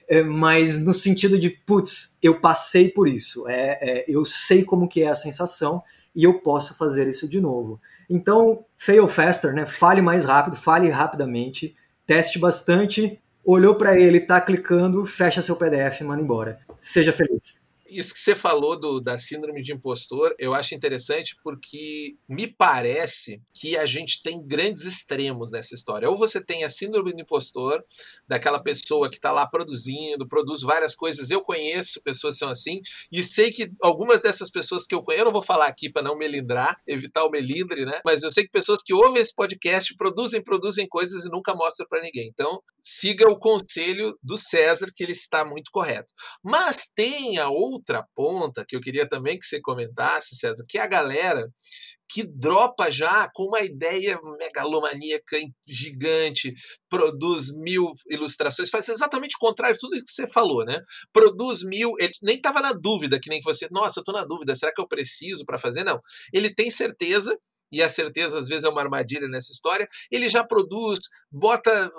É, 0.09 0.21
mas 0.21 0.85
no 0.85 0.93
sentido 0.93 1.39
de, 1.39 1.49
putz, 1.49 2.17
eu 2.21 2.39
passei 2.39 2.89
por 2.89 3.07
isso. 3.07 3.47
É, 3.47 3.77
é, 3.81 4.05
eu 4.07 4.25
sei 4.25 4.63
como 4.63 4.87
que 4.87 5.03
é 5.03 5.09
a 5.09 5.15
sensação 5.15 5.81
e 6.13 6.23
eu 6.25 6.39
posso 6.41 6.75
fazer 6.75 7.07
isso 7.07 7.29
de 7.29 7.39
novo. 7.39 7.79
Então, 8.09 8.65
fail 8.77 9.07
faster, 9.07 9.53
né? 9.53 9.65
Fale 9.65 10.01
mais 10.01 10.25
rápido, 10.25 10.55
fale 10.55 10.89
rapidamente, 10.89 11.75
teste 12.07 12.39
bastante, 12.39 13.19
olhou 13.45 13.75
para 13.75 13.99
ele, 13.99 14.21
tá 14.21 14.41
clicando, 14.41 15.05
fecha 15.05 15.41
seu 15.41 15.57
PDF 15.57 16.01
e 16.01 16.03
manda 16.05 16.23
embora. 16.23 16.59
Seja 16.81 17.13
feliz. 17.13 17.66
Isso 17.89 18.13
que 18.13 18.19
você 18.19 18.35
falou 18.35 18.79
do, 18.79 18.99
da 18.99 19.17
síndrome 19.17 19.61
de 19.61 19.73
impostor, 19.73 20.35
eu 20.39 20.53
acho 20.53 20.75
interessante 20.75 21.35
porque 21.43 22.15
me 22.27 22.47
parece 22.47 23.41
que 23.53 23.77
a 23.77 23.85
gente 23.85 24.21
tem 24.21 24.45
grandes 24.45 24.83
extremos 24.83 25.51
nessa 25.51 25.73
história. 25.73 26.09
Ou 26.09 26.17
você 26.17 26.43
tem 26.43 26.63
a 26.63 26.69
síndrome 26.69 27.13
do 27.13 27.21
impostor, 27.21 27.83
daquela 28.27 28.61
pessoa 28.61 29.09
que 29.09 29.17
está 29.17 29.31
lá 29.31 29.47
produzindo, 29.47 30.27
produz 30.27 30.61
várias 30.61 30.95
coisas. 30.95 31.29
Eu 31.29 31.41
conheço 31.41 32.01
pessoas 32.01 32.35
que 32.35 32.39
são 32.39 32.49
assim, 32.49 32.81
e 33.11 33.23
sei 33.23 33.51
que 33.51 33.71
algumas 33.81 34.21
dessas 34.21 34.49
pessoas 34.49 34.85
que 34.85 34.93
eu 34.93 35.03
conheço, 35.03 35.21
eu 35.21 35.25
não 35.25 35.33
vou 35.33 35.43
falar 35.43 35.67
aqui 35.67 35.89
para 35.89 36.01
não 36.01 36.17
melindrar, 36.17 36.79
evitar 36.85 37.23
o 37.25 37.29
melindre, 37.29 37.85
né? 37.85 37.99
Mas 38.05 38.23
eu 38.23 38.31
sei 38.31 38.43
que 38.43 38.51
pessoas 38.51 38.81
que 38.83 38.93
ouvem 38.93 39.21
esse 39.21 39.35
podcast 39.35 39.95
produzem, 39.95 40.41
produzem 40.41 40.87
coisas 40.87 41.25
e 41.25 41.29
nunca 41.29 41.55
mostram 41.55 41.87
para 41.87 42.01
ninguém. 42.01 42.27
Então, 42.27 42.61
siga 42.81 43.29
o 43.29 43.37
conselho 43.37 44.17
do 44.21 44.37
César, 44.37 44.91
que 44.93 45.03
ele 45.03 45.11
está 45.11 45.43
muito 45.45 45.71
correto. 45.71 46.13
Mas 46.43 46.87
tem 46.95 47.37
a 47.37 47.49
outra 47.77 48.05
ponta 48.15 48.65
que 48.67 48.75
eu 48.75 48.81
queria 48.81 49.07
também 49.07 49.37
que 49.37 49.45
você 49.45 49.61
comentasse, 49.61 50.35
César, 50.35 50.63
que 50.67 50.77
é 50.77 50.81
a 50.81 50.87
galera 50.87 51.47
que 52.09 52.23
dropa 52.23 52.89
já 52.89 53.29
com 53.33 53.43
uma 53.43 53.61
ideia 53.61 54.17
megalomaníaca 54.39 55.37
gigante, 55.67 56.53
produz 56.89 57.53
mil 57.57 57.91
ilustrações, 58.09 58.69
faz 58.69 58.87
exatamente 58.87 59.35
o 59.35 59.39
contrário 59.39 59.75
de 59.75 59.81
tudo 59.81 59.95
isso 59.95 60.05
que 60.05 60.11
você 60.11 60.27
falou, 60.27 60.63
né? 60.63 60.79
Produz 61.11 61.63
mil, 61.63 61.93
ele 61.99 62.13
nem 62.23 62.37
estava 62.37 62.61
na 62.61 62.71
dúvida, 62.71 63.19
que 63.19 63.29
nem 63.29 63.39
que 63.39 63.45
você, 63.45 63.67
nossa, 63.71 63.99
eu 63.99 64.01
estou 64.01 64.15
na 64.15 64.23
dúvida, 64.23 64.55
será 64.55 64.73
que 64.73 64.81
eu 64.81 64.87
preciso 64.87 65.45
para 65.45 65.59
fazer? 65.59 65.83
Não. 65.83 65.99
Ele 66.33 66.53
tem 66.53 66.71
certeza 66.71 67.37
e 67.71 67.81
a 67.81 67.89
certeza 67.89 68.37
às 68.37 68.47
vezes 68.47 68.63
é 68.63 68.69
uma 68.69 68.81
armadilha 68.81 69.27
nessa 69.27 69.51
história, 69.51 69.87
ele 70.11 70.29
já 70.29 70.43
produz, 70.43 70.99
bota, 71.31 71.91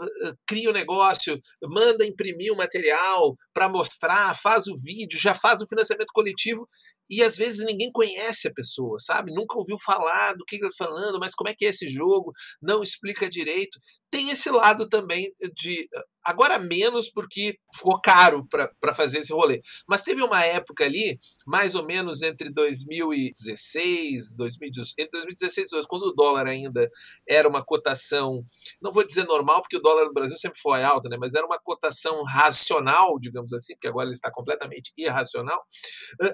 cria 0.46 0.68
o 0.68 0.70
um 0.70 0.74
negócio, 0.74 1.38
manda 1.64 2.07
imprimir 2.07 2.52
o 2.52 2.57
material 2.57 3.37
para 3.52 3.68
mostrar, 3.68 4.37
faz 4.37 4.66
o 4.66 4.76
vídeo, 4.76 5.18
já 5.18 5.35
faz 5.35 5.61
o 5.61 5.66
financiamento 5.68 6.12
coletivo 6.12 6.66
e 7.11 7.22
às 7.22 7.37
vezes 7.37 7.64
ninguém 7.64 7.90
conhece 7.90 8.48
a 8.48 8.52
pessoa, 8.52 8.98
sabe? 9.00 9.33
Nunca 9.33 9.59
ouviu 9.59 9.78
falar 9.78 10.35
do 10.35 10.44
que 10.44 10.57
ele 10.57 10.66
está 10.66 10.85
falando, 10.85 11.18
mas 11.18 11.35
como 11.35 11.48
é 11.48 11.54
que 11.54 11.64
é 11.64 11.70
esse 11.70 11.88
jogo, 11.88 12.33
não 12.61 12.83
explica 12.83 13.31
direito. 13.31 13.78
Tem 14.11 14.31
esse 14.31 14.50
lado 14.50 14.88
também 14.88 15.33
de. 15.54 15.88
Agora 16.29 16.59
menos 16.59 17.09
porque 17.09 17.59
ficou 17.75 17.99
caro 18.03 18.47
para 18.47 18.93
fazer 18.93 19.21
esse 19.21 19.33
rolê. 19.33 19.62
Mas 19.88 20.03
teve 20.03 20.23
uma 20.23 20.45
época 20.45 20.85
ali, 20.85 21.19
mais 21.47 21.75
ou 21.75 21.87
menos 21.87 22.21
entre 22.21 22.51
2016, 22.51 24.37
2018, 24.37 24.95
entre 24.99 25.11
2016 25.23 25.69
e 25.69 25.71
2018, 25.71 25.88
quando 25.88 26.03
o 26.03 26.12
dólar 26.12 26.47
ainda 26.47 26.87
era 27.27 27.49
uma 27.49 27.64
cotação, 27.64 28.45
não 28.79 28.93
vou 28.93 29.07
dizer 29.07 29.25
normal, 29.25 29.62
porque 29.62 29.79
o 29.79 29.81
dólar 29.81 30.05
no 30.05 30.12
Brasil 30.12 30.37
sempre 30.37 30.61
foi 30.61 30.83
alto, 30.83 31.09
né? 31.09 31.17
mas 31.19 31.33
era 31.33 31.47
uma 31.47 31.59
cotação 31.59 32.23
racional, 32.25 33.19
digamos 33.19 33.55
assim, 33.55 33.73
porque 33.73 33.88
agora 33.88 34.05
ele 34.05 34.14
está 34.14 34.31
completamente 34.31 34.93
irracional. 34.99 35.64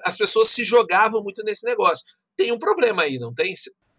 As 0.03 0.17
pessoas 0.17 0.49
se 0.49 0.65
jogavam 0.65 1.23
muito 1.23 1.41
nesse 1.45 1.65
negócio. 1.65 2.05
Tem 2.35 2.51
um 2.51 2.59
problema 2.59 3.03
aí, 3.03 3.17
não 3.17 3.33
tem? 3.33 3.55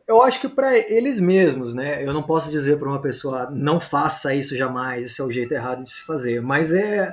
Eu 0.06 0.22
acho 0.22 0.40
que 0.40 0.48
para 0.48 0.76
eles 0.76 1.18
mesmos, 1.18 1.74
né? 1.74 2.04
Eu 2.04 2.12
não 2.12 2.22
posso 2.22 2.50
dizer 2.50 2.78
para 2.78 2.88
uma 2.88 3.00
pessoa 3.00 3.50
não 3.50 3.80
faça 3.80 4.34
isso 4.34 4.56
jamais, 4.56 5.06
isso 5.06 5.20
é 5.20 5.24
o 5.24 5.32
jeito 5.32 5.52
errado 5.52 5.82
de 5.82 5.90
se 5.90 6.04
fazer. 6.04 6.40
Mas 6.40 6.72
é 6.72 7.12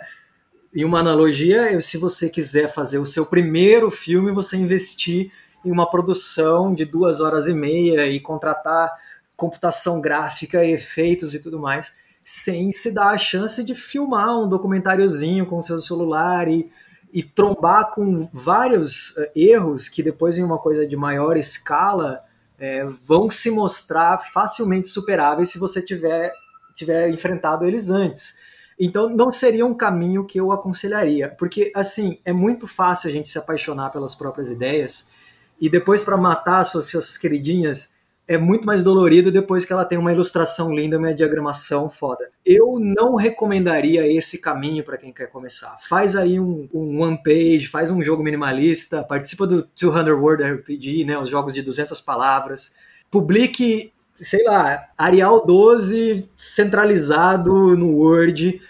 em 0.76 0.86
uma 0.86 1.00
analogia, 1.00 1.80
se 1.82 1.98
você 1.98 2.30
quiser 2.30 2.72
fazer 2.72 3.00
o 3.00 3.06
seu 3.06 3.26
primeiro 3.26 3.90
filme, 3.90 4.32
você 4.32 4.58
investir 4.58 5.32
em 5.66 5.72
uma 5.72 5.90
produção 5.90 6.74
de 6.74 6.86
duas 6.86 7.20
horas 7.20 7.48
e 7.48 7.54
meia 7.54 8.08
e 8.08 8.20
contratar 8.20 8.92
computação 9.36 10.00
gráfica, 10.00 10.64
efeitos 10.64 11.34
e 11.34 11.40
tudo 11.40 11.60
mais, 11.60 11.96
sem 12.24 12.72
se 12.72 12.94
dar 12.94 13.10
a 13.10 13.18
chance 13.18 13.64
de 13.64 13.74
filmar 13.74 14.40
um 14.40 14.48
documentáriozinho 14.48 15.46
com 15.46 15.58
o 15.58 15.64
seu 15.64 15.80
celular 15.80 16.48
e 16.48 16.72
e 17.14 17.22
trombar 17.22 17.92
com 17.92 18.28
vários 18.34 19.12
uh, 19.12 19.30
erros 19.36 19.88
que 19.88 20.02
depois 20.02 20.38
em 20.38 20.44
uma 20.44 20.58
coisa 20.58 20.88
de 20.88 20.98
maior 20.98 21.38
escala 21.38 22.24
é, 22.58 22.86
vão 22.86 23.30
se 23.30 23.50
mostrar 23.52 24.18
facilmente 24.32 24.88
superáveis 24.90 25.50
se 25.50 25.60
você 25.60 25.82
tiver, 25.82 26.34
tiver 26.74 27.10
enfrentado 27.10 27.66
eles 27.66 27.90
antes. 27.90 28.38
Então 28.80 29.10
não 29.10 29.30
seria 29.32 29.66
um 29.66 29.74
caminho 29.74 30.26
que 30.26 30.40
eu 30.40 30.52
aconselharia, 30.52 31.30
porque 31.30 31.72
assim 31.76 32.20
é 32.26 32.34
muito 32.34 32.68
fácil 32.68 33.10
a 33.10 33.14
gente 33.14 33.30
se 33.30 33.38
apaixonar 33.38 33.92
pelas 33.92 34.16
próprias 34.16 34.50
ideias 34.50 35.12
e 35.60 35.70
depois 35.70 36.04
para 36.04 36.18
matar 36.18 36.64
suas, 36.64 36.86
suas 36.86 37.18
queridinhas 37.18 37.94
é 38.28 38.38
muito 38.38 38.66
mais 38.66 38.84
dolorido 38.84 39.32
depois 39.32 39.66
que 39.66 39.74
ela 39.74 39.84
tem 39.84 39.98
uma 39.98 40.12
ilustração 40.12 40.74
linda, 40.74 40.98
uma 40.98 41.14
diagramação 41.14 41.90
foda. 41.90 42.30
Eu 42.46 42.80
não 42.80 43.16
recomendaria 43.16 44.08
esse 44.08 44.40
caminho 44.40 44.84
para 44.84 44.98
quem 44.98 45.12
quer 45.12 45.28
começar. 45.28 45.78
Faz 45.82 46.16
aí 46.16 46.40
um, 46.40 46.68
um, 46.74 47.02
one 47.02 47.22
page, 47.22 47.68
faz 47.68 47.92
um 47.92 48.02
jogo 48.02 48.24
minimalista, 48.24 49.04
participa 49.04 49.46
do 49.46 49.68
200 49.80 50.14
Word 50.16 50.44
RPG, 50.44 51.04
né, 51.06 51.18
os 51.18 51.30
jogos 51.30 51.54
de 51.54 51.62
200 51.62 52.00
palavras. 52.00 52.76
Publique, 53.12 53.92
sei 54.22 54.44
lá, 54.46 54.86
Arial 54.98 55.46
12 55.46 56.30
centralizado 56.38 57.76
no 57.76 57.98
Word, 57.98 58.62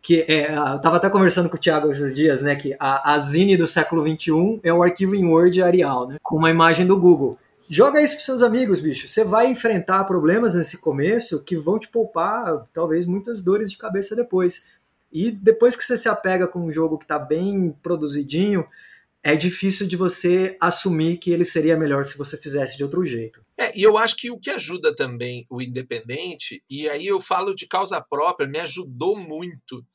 que 0.00 0.24
é, 0.28 0.54
eu 0.54 0.78
tava 0.80 0.96
até 0.96 1.10
conversando 1.10 1.48
com 1.48 1.56
o 1.56 1.60
Thiago 1.60 1.90
esses 1.90 2.14
dias, 2.14 2.42
né, 2.42 2.54
que 2.54 2.76
a, 2.78 3.12
a 3.12 3.18
Zine 3.18 3.56
do 3.56 3.66
século 3.66 4.02
21 4.02 4.60
é 4.62 4.72
o 4.72 4.84
arquivo 4.84 5.16
em 5.16 5.26
Word 5.26 5.60
Arial, 5.60 6.08
né, 6.08 6.16
com 6.22 6.36
uma 6.36 6.50
imagem 6.50 6.86
do 6.86 6.96
Google. 6.96 7.36
Joga 7.72 8.02
isso 8.02 8.16
para 8.16 8.24
seus 8.24 8.42
amigos, 8.42 8.80
bicho. 8.80 9.06
Você 9.06 9.22
vai 9.22 9.46
enfrentar 9.46 10.02
problemas 10.02 10.56
nesse 10.56 10.78
começo 10.78 11.44
que 11.44 11.56
vão 11.56 11.78
te 11.78 11.86
poupar, 11.86 12.66
talvez, 12.74 13.06
muitas 13.06 13.42
dores 13.42 13.70
de 13.70 13.78
cabeça 13.78 14.16
depois. 14.16 14.66
E 15.12 15.30
depois 15.30 15.76
que 15.76 15.84
você 15.84 15.96
se 15.96 16.08
apega 16.08 16.48
com 16.48 16.66
um 16.66 16.72
jogo 16.72 16.98
que 16.98 17.04
está 17.04 17.16
bem 17.16 17.70
produzidinho, 17.80 18.66
é 19.22 19.36
difícil 19.36 19.86
de 19.86 19.94
você 19.94 20.56
assumir 20.60 21.18
que 21.18 21.30
ele 21.30 21.44
seria 21.44 21.76
melhor 21.76 22.04
se 22.04 22.18
você 22.18 22.36
fizesse 22.36 22.76
de 22.76 22.82
outro 22.82 23.06
jeito. 23.06 23.40
É, 23.56 23.78
e 23.78 23.84
eu 23.84 23.96
acho 23.96 24.16
que 24.16 24.32
o 24.32 24.38
que 24.40 24.50
ajuda 24.50 24.92
também 24.92 25.46
o 25.48 25.62
independente, 25.62 26.64
e 26.68 26.88
aí 26.88 27.06
eu 27.06 27.20
falo 27.20 27.54
de 27.54 27.68
causa 27.68 28.00
própria, 28.00 28.48
me 28.48 28.58
ajudou 28.58 29.16
muito 29.16 29.86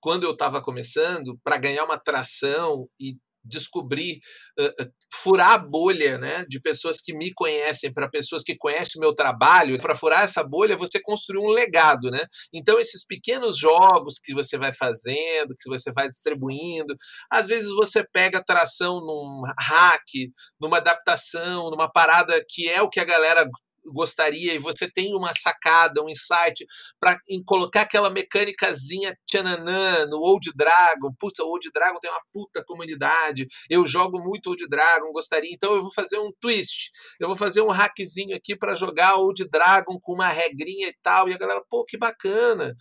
quando 0.00 0.24
eu 0.24 0.30
estava 0.30 0.62
começando, 0.62 1.38
para 1.44 1.58
ganhar 1.58 1.84
uma 1.84 1.98
tração 1.98 2.88
e 2.98 3.18
descobrir, 3.48 4.20
uh, 4.58 4.92
furar 5.12 5.54
a 5.54 5.58
bolha 5.58 6.18
né, 6.18 6.44
de 6.48 6.60
pessoas 6.60 7.00
que 7.00 7.14
me 7.14 7.32
conhecem, 7.34 7.92
para 7.92 8.08
pessoas 8.08 8.42
que 8.42 8.56
conhecem 8.56 8.98
o 8.98 9.00
meu 9.00 9.14
trabalho. 9.14 9.78
Para 9.78 9.96
furar 9.96 10.22
essa 10.22 10.42
bolha, 10.44 10.76
você 10.76 11.00
construir 11.00 11.40
um 11.40 11.50
legado. 11.50 12.10
Né? 12.10 12.20
Então, 12.52 12.78
esses 12.78 13.06
pequenos 13.06 13.58
jogos 13.58 14.18
que 14.22 14.34
você 14.34 14.58
vai 14.58 14.72
fazendo, 14.72 15.54
que 15.58 15.68
você 15.68 15.90
vai 15.92 16.08
distribuindo, 16.08 16.94
às 17.30 17.48
vezes 17.48 17.70
você 17.70 18.04
pega 18.12 18.44
tração 18.44 19.00
num 19.00 19.42
hack, 19.58 20.30
numa 20.60 20.78
adaptação, 20.78 21.70
numa 21.70 21.90
parada 21.90 22.34
que 22.48 22.68
é 22.68 22.82
o 22.82 22.88
que 22.88 23.00
a 23.00 23.04
galera 23.04 23.48
gostaria 23.92 24.54
e 24.54 24.58
você 24.58 24.90
tem 24.90 25.14
uma 25.14 25.32
sacada, 25.34 26.02
um 26.02 26.08
insight 26.08 26.66
para 27.00 27.18
colocar 27.46 27.82
aquela 27.82 28.10
mecânicazinha 28.10 29.14
tchananã 29.26 30.06
no 30.06 30.18
Old 30.18 30.50
Dragon. 30.54 31.12
Puta, 31.18 31.42
o 31.42 31.48
Old 31.48 31.70
Dragon 31.72 31.98
tem 32.00 32.10
uma 32.10 32.22
puta 32.32 32.64
comunidade. 32.64 33.46
Eu 33.68 33.86
jogo 33.86 34.22
muito 34.22 34.50
Old 34.50 34.66
Dragon, 34.68 35.12
gostaria. 35.12 35.52
Então 35.52 35.74
eu 35.74 35.82
vou 35.82 35.92
fazer 35.92 36.18
um 36.18 36.30
twist. 36.40 36.90
Eu 37.20 37.28
vou 37.28 37.36
fazer 37.36 37.62
um 37.62 37.70
hackzinho 37.70 38.36
aqui 38.36 38.56
para 38.56 38.74
jogar 38.74 39.16
Old 39.16 39.48
Dragon 39.50 39.98
com 40.00 40.14
uma 40.14 40.28
regrinha 40.28 40.88
e 40.88 40.94
tal. 41.02 41.28
E 41.28 41.34
a 41.34 41.38
galera, 41.38 41.62
pô, 41.68 41.84
que 41.84 41.98
bacana. 41.98 42.74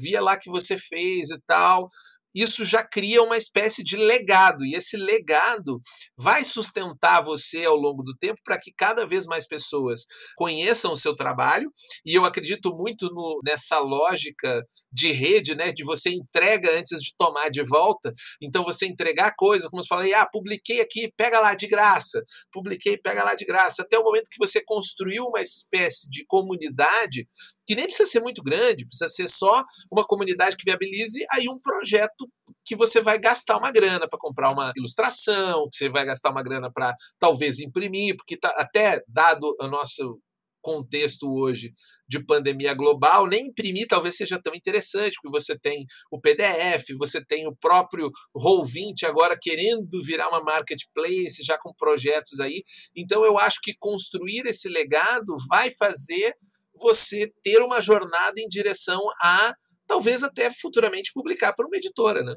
Via 0.00 0.20
lá 0.20 0.36
que 0.36 0.50
você 0.50 0.76
fez 0.76 1.30
e 1.30 1.38
tal 1.46 1.88
isso 2.34 2.64
já 2.64 2.82
cria 2.82 3.22
uma 3.22 3.36
espécie 3.36 3.82
de 3.82 3.96
legado, 3.96 4.64
e 4.64 4.74
esse 4.74 4.96
legado 4.96 5.80
vai 6.16 6.44
sustentar 6.44 7.22
você 7.22 7.64
ao 7.64 7.76
longo 7.76 8.02
do 8.02 8.14
tempo 8.16 8.40
para 8.44 8.58
que 8.58 8.72
cada 8.76 9.06
vez 9.06 9.26
mais 9.26 9.46
pessoas 9.46 10.06
conheçam 10.36 10.92
o 10.92 10.96
seu 10.96 11.14
trabalho, 11.14 11.70
e 12.04 12.14
eu 12.14 12.24
acredito 12.24 12.74
muito 12.74 13.06
no, 13.12 13.40
nessa 13.44 13.78
lógica 13.78 14.62
de 14.92 15.12
rede, 15.12 15.54
né, 15.54 15.72
de 15.72 15.84
você 15.84 16.10
entrega 16.10 16.78
antes 16.78 17.00
de 17.00 17.14
tomar 17.16 17.50
de 17.50 17.62
volta, 17.64 18.12
então 18.42 18.64
você 18.64 18.86
entregar 18.86 19.34
coisas, 19.36 19.68
como 19.68 19.82
eu 19.82 19.86
falei, 19.86 20.14
ah, 20.14 20.28
publiquei 20.30 20.80
aqui, 20.80 21.12
pega 21.16 21.40
lá 21.40 21.54
de 21.54 21.66
graça, 21.66 22.22
publiquei, 22.52 22.96
pega 22.96 23.24
lá 23.24 23.34
de 23.34 23.44
graça, 23.44 23.82
até 23.82 23.98
o 23.98 24.04
momento 24.04 24.28
que 24.30 24.38
você 24.38 24.62
construiu 24.64 25.24
uma 25.24 25.40
espécie 25.40 26.08
de 26.08 26.24
comunidade 26.26 27.26
que 27.68 27.74
nem 27.74 27.84
precisa 27.84 28.08
ser 28.08 28.20
muito 28.20 28.42
grande, 28.42 28.86
precisa 28.86 29.10
ser 29.10 29.28
só 29.28 29.62
uma 29.92 30.02
comunidade 30.02 30.56
que 30.56 30.64
viabilize 30.64 31.22
aí 31.32 31.50
um 31.50 31.60
projeto 31.60 32.26
que 32.64 32.74
você 32.74 33.02
vai 33.02 33.18
gastar 33.18 33.58
uma 33.58 33.70
grana 33.70 34.08
para 34.08 34.18
comprar 34.18 34.50
uma 34.50 34.72
ilustração, 34.74 35.68
que 35.68 35.76
você 35.76 35.90
vai 35.90 36.06
gastar 36.06 36.30
uma 36.30 36.42
grana 36.42 36.72
para 36.72 36.94
talvez 37.18 37.58
imprimir, 37.58 38.16
porque 38.16 38.38
tá, 38.38 38.48
até 38.56 39.02
dado 39.06 39.54
o 39.60 39.66
nosso 39.66 40.18
contexto 40.62 41.30
hoje 41.30 41.74
de 42.08 42.24
pandemia 42.24 42.72
global, 42.72 43.26
nem 43.26 43.48
imprimir 43.48 43.86
talvez 43.86 44.16
seja 44.16 44.40
tão 44.42 44.54
interessante, 44.54 45.18
porque 45.20 45.38
você 45.38 45.58
tem 45.58 45.84
o 46.10 46.18
PDF, 46.18 46.96
você 46.98 47.22
tem 47.22 47.46
o 47.46 47.54
próprio 47.54 48.10
Roll20 48.34 49.04
agora 49.04 49.38
querendo 49.38 50.02
virar 50.02 50.28
uma 50.28 50.42
marketplace, 50.42 51.44
já 51.44 51.58
com 51.58 51.74
projetos 51.74 52.40
aí. 52.40 52.62
Então 52.96 53.26
eu 53.26 53.36
acho 53.38 53.60
que 53.62 53.76
construir 53.78 54.46
esse 54.46 54.70
legado 54.70 55.36
vai 55.50 55.70
fazer 55.70 56.34
você 56.80 57.32
ter 57.42 57.60
uma 57.60 57.80
jornada 57.80 58.34
em 58.38 58.48
direção 58.48 59.00
a 59.22 59.52
talvez 59.86 60.22
até 60.22 60.50
futuramente 60.50 61.12
publicar 61.12 61.52
para 61.54 61.66
uma 61.66 61.76
editora, 61.76 62.22
né? 62.22 62.36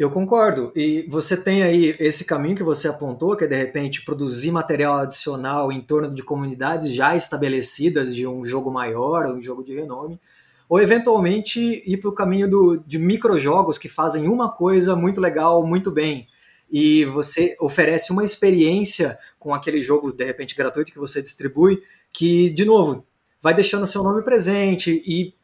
Eu 0.00 0.10
concordo. 0.10 0.72
E 0.74 1.02
você 1.10 1.36
tem 1.36 1.62
aí 1.62 1.94
esse 1.98 2.24
caminho 2.24 2.56
que 2.56 2.62
você 2.62 2.88
apontou, 2.88 3.36
que 3.36 3.44
é 3.44 3.46
de 3.46 3.54
repente 3.54 4.02
produzir 4.02 4.50
material 4.50 4.96
adicional 4.96 5.70
em 5.70 5.82
torno 5.82 6.12
de 6.12 6.22
comunidades 6.22 6.94
já 6.94 7.14
estabelecidas 7.14 8.14
de 8.14 8.26
um 8.26 8.44
jogo 8.44 8.70
maior, 8.70 9.26
um 9.26 9.42
jogo 9.42 9.62
de 9.62 9.74
renome, 9.74 10.18
ou 10.68 10.80
eventualmente 10.80 11.60
ir 11.84 11.98
para 11.98 12.08
o 12.08 12.14
caminho 12.14 12.48
do, 12.48 12.78
de 12.78 12.98
microjogos 12.98 13.76
que 13.76 13.90
fazem 13.90 14.26
uma 14.26 14.50
coisa 14.50 14.96
muito 14.96 15.20
legal, 15.20 15.66
muito 15.66 15.90
bem. 15.90 16.26
E 16.70 17.04
você 17.04 17.54
oferece 17.60 18.10
uma 18.10 18.24
experiência 18.24 19.18
com 19.38 19.52
aquele 19.52 19.82
jogo, 19.82 20.12
de 20.12 20.24
repente, 20.24 20.54
gratuito 20.54 20.92
que 20.92 20.98
você 20.98 21.20
distribui, 21.20 21.82
que, 22.12 22.50
de 22.50 22.64
novo, 22.64 23.04
vai 23.42 23.54
deixando 23.54 23.86
seu 23.86 24.02
nome 24.02 24.22
presente 24.22 25.02
e 25.06 25.34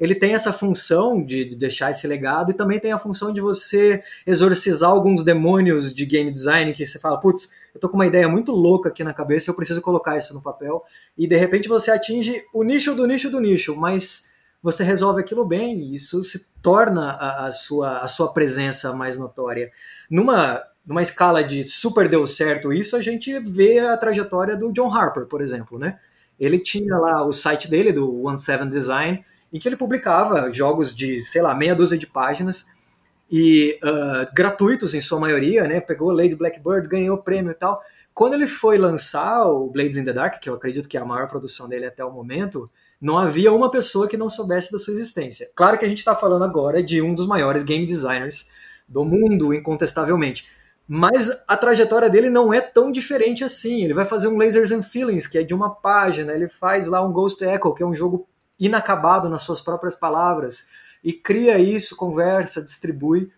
ele 0.00 0.14
tem 0.14 0.34
essa 0.34 0.52
função 0.52 1.24
de, 1.24 1.44
de, 1.44 1.56
deixar 1.56 1.90
esse 1.90 2.06
legado 2.08 2.50
e 2.50 2.54
também 2.54 2.80
tem 2.80 2.92
a 2.92 2.98
função 2.98 3.32
de 3.32 3.40
você 3.40 4.02
exorcizar 4.26 4.90
alguns 4.90 5.22
demônios 5.22 5.94
de 5.94 6.04
game 6.04 6.30
design 6.30 6.72
que 6.72 6.84
você 6.84 6.98
fala, 6.98 7.20
putz, 7.20 7.54
eu 7.74 7.80
tô 7.80 7.88
com 7.88 7.94
uma 7.94 8.06
ideia 8.06 8.28
muito 8.28 8.52
louca 8.52 8.88
aqui 8.88 9.04
na 9.04 9.14
cabeça, 9.14 9.50
eu 9.50 9.54
preciso 9.54 9.80
colocar 9.80 10.16
isso 10.18 10.34
no 10.34 10.42
papel. 10.42 10.82
E 11.16 11.26
de 11.26 11.36
repente 11.36 11.68
você 11.68 11.90
atinge 11.90 12.44
o 12.52 12.62
nicho 12.62 12.94
do 12.94 13.06
nicho 13.06 13.30
do 13.30 13.40
nicho, 13.40 13.76
mas 13.76 14.32
você 14.62 14.82
resolve 14.82 15.20
aquilo 15.20 15.44
bem 15.44 15.78
e 15.80 15.94
isso 15.94 16.22
se 16.22 16.46
torna 16.60 17.12
a, 17.12 17.46
a 17.46 17.52
sua, 17.52 17.98
a 17.98 18.08
sua 18.08 18.32
presença 18.32 18.92
mais 18.92 19.18
notória. 19.18 19.70
Numa, 20.10 20.62
numa 20.84 21.02
escala 21.02 21.42
de 21.44 21.64
super 21.64 22.08
deu 22.08 22.26
certo 22.26 22.72
isso, 22.72 22.96
a 22.96 23.00
gente 23.00 23.38
vê 23.38 23.78
a 23.78 23.96
trajetória 23.96 24.56
do 24.56 24.72
John 24.72 24.92
Harper, 24.92 25.26
por 25.26 25.40
exemplo, 25.40 25.78
né? 25.78 25.98
Ele 26.42 26.58
tinha 26.58 26.98
lá 26.98 27.24
o 27.24 27.32
site 27.32 27.70
dele, 27.70 27.92
do 27.92 28.24
One 28.24 28.36
Seven 28.36 28.68
Design, 28.68 29.24
em 29.52 29.60
que 29.60 29.68
ele 29.68 29.76
publicava 29.76 30.52
jogos 30.52 30.92
de, 30.92 31.20
sei 31.20 31.40
lá, 31.40 31.54
meia 31.54 31.72
dúzia 31.72 31.96
de 31.96 32.04
páginas 32.04 32.66
e 33.30 33.78
uh, 33.80 34.34
gratuitos 34.34 34.92
em 34.92 35.00
sua 35.00 35.20
maioria, 35.20 35.68
né? 35.68 35.80
Pegou 35.80 36.10
Lady 36.10 36.34
Blackbird, 36.34 36.88
ganhou 36.88 37.16
prêmio 37.18 37.52
e 37.52 37.54
tal. 37.54 37.80
Quando 38.12 38.34
ele 38.34 38.48
foi 38.48 38.76
lançar 38.76 39.46
o 39.46 39.70
Blades 39.70 39.96
in 39.96 40.04
the 40.04 40.12
Dark, 40.12 40.40
que 40.40 40.50
eu 40.50 40.54
acredito 40.54 40.88
que 40.88 40.96
é 40.96 41.00
a 41.00 41.04
maior 41.04 41.28
produção 41.28 41.68
dele 41.68 41.86
até 41.86 42.04
o 42.04 42.10
momento, 42.10 42.68
não 43.00 43.16
havia 43.16 43.52
uma 43.52 43.70
pessoa 43.70 44.08
que 44.08 44.16
não 44.16 44.28
soubesse 44.28 44.72
da 44.72 44.80
sua 44.80 44.94
existência. 44.94 45.48
Claro 45.54 45.78
que 45.78 45.84
a 45.84 45.88
gente 45.88 45.98
está 45.98 46.16
falando 46.16 46.42
agora 46.42 46.82
de 46.82 47.00
um 47.00 47.14
dos 47.14 47.28
maiores 47.28 47.62
game 47.62 47.86
designers 47.86 48.50
do 48.88 49.04
mundo, 49.04 49.54
incontestavelmente. 49.54 50.44
Mas 50.86 51.30
a 51.48 51.56
trajetória 51.56 52.10
dele 52.10 52.28
não 52.28 52.52
é 52.52 52.60
tão 52.60 52.90
diferente 52.90 53.44
assim. 53.44 53.84
Ele 53.84 53.94
vai 53.94 54.04
fazer 54.04 54.28
um 54.28 54.36
Lasers 54.36 54.72
and 54.72 54.82
Feelings, 54.82 55.26
que 55.26 55.38
é 55.38 55.42
de 55.42 55.54
uma 55.54 55.70
página. 55.70 56.32
Ele 56.32 56.48
faz 56.48 56.86
lá 56.86 57.02
um 57.02 57.12
Ghost 57.12 57.42
Echo, 57.44 57.74
que 57.74 57.82
é 57.82 57.86
um 57.86 57.94
jogo 57.94 58.26
inacabado 58.58 59.28
nas 59.28 59.42
suas 59.42 59.60
próprias 59.60 59.94
palavras 59.94 60.68
e 61.02 61.12
cria 61.12 61.58
isso, 61.58 61.96
conversa, 61.96 62.62
distribui, 62.62 63.30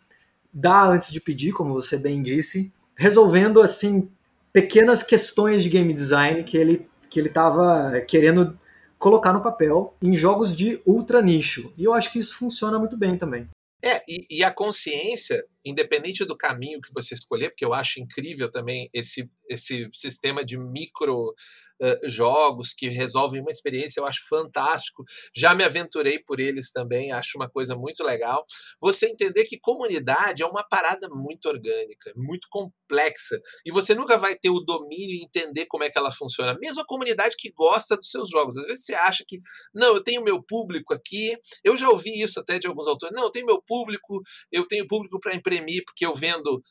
dá 0.53 0.85
antes 0.85 1.11
de 1.11 1.21
pedir, 1.21 1.53
como 1.53 1.73
você 1.73 1.97
bem 1.97 2.23
disse, 2.23 2.73
resolvendo 2.95 3.63
assim 3.63 4.09
pequenas 4.53 5.03
questões 5.03 5.63
de 5.63 5.69
game 5.69 5.93
design 5.93 6.45
que 6.45 6.57
ele 6.57 6.87
que 7.09 7.21
ele 7.21 7.29
estava 7.29 8.01
querendo 8.01 8.59
colocar 8.99 9.33
no 9.33 9.41
papel 9.41 9.95
em 10.03 10.17
jogos 10.17 10.55
de 10.55 10.81
ultra 10.85 11.23
nicho. 11.23 11.73
E 11.79 11.85
eu 11.85 11.95
acho 11.95 12.11
que 12.11 12.19
isso 12.19 12.37
funciona 12.37 12.77
muito 12.77 12.97
bem 12.97 13.17
também. 13.17 13.49
É, 13.87 14.03
e, 14.09 14.39
e, 14.39 14.43
a 14.43 14.51
consciência, 14.51 15.39
independente 15.63 16.25
do 16.25 16.35
caminho 16.35 16.81
que 16.81 16.93
você 16.95 17.13
escolher, 17.13 17.51
porque 17.51 17.67
eu 17.67 17.75
acho 17.75 18.01
incrível 18.01 18.51
também 18.51 18.89
esse, 18.95 19.31
esse 19.47 19.91
sistema 19.93 20.43
de 20.43 20.59
micro 20.59 21.35
jogos 22.05 22.73
que 22.73 22.89
resolvem 22.89 23.41
uma 23.41 23.51
experiência, 23.51 24.01
eu 24.01 24.07
acho 24.07 24.27
fantástico. 24.29 25.05
Já 25.35 25.55
me 25.55 25.65
aventurei 25.65 26.19
por 26.19 26.41
eles 26.41 26.71
também, 26.73 27.13
acho 27.13 27.37
uma 27.37 27.49
coisa 27.49 27.77
muito 27.77 28.03
legal. 28.03 28.45
Você 28.81 29.07
entender 29.07 29.45
que 29.45 29.59
comunidade 29.59 30.43
é 30.43 30.47
uma 30.47 30.67
parada 30.67 31.09
muito 31.11 31.47
orgânica, 31.47 32.13
muito 32.17 32.47
complexa, 32.51 33.41
e 33.65 33.71
você 33.71 33.95
nunca 33.95 34.17
vai 34.17 34.37
ter 34.37 34.51
o 34.51 34.61
domínio 34.61 35.15
e 35.15 35.23
entender 35.23 35.67
como 35.67 35.85
é 35.85 35.91
que 35.91 35.99
ela 35.99 36.13
funciona. 36.13 36.57
Mesmo 36.61 36.83
a 36.83 36.87
comunidade 36.87 37.37
que 37.39 37.53
gosta 37.53 37.97
dos 37.97 38.11
seus 38.11 38.31
jogos. 38.31 38.57
Às 38.57 38.67
vezes 38.67 38.85
você 38.85 38.95
acha 38.95 39.25
que, 39.27 39.41
não, 39.75 39.95
eu 39.95 40.03
tenho 40.03 40.23
meu 40.23 40.43
público 40.43 40.95
aqui, 40.95 41.37
eu 41.63 41.77
já 41.77 41.89
ouvi 41.89 42.23
isso 42.23 42.41
até 42.41 42.59
de 42.59 42.67
alguns 42.67 42.87
autores, 42.87 43.15
não, 43.15 43.25
eu 43.25 43.31
tenho 43.31 43.47
meu 43.47 43.63
público, 43.63 44.21
eu 44.51 44.67
tenho 44.67 44.87
público 44.87 45.19
para 45.21 45.35
imprimir, 45.35 45.83
porque 45.85 46.05
eu 46.05 46.15
vendo 46.15 46.63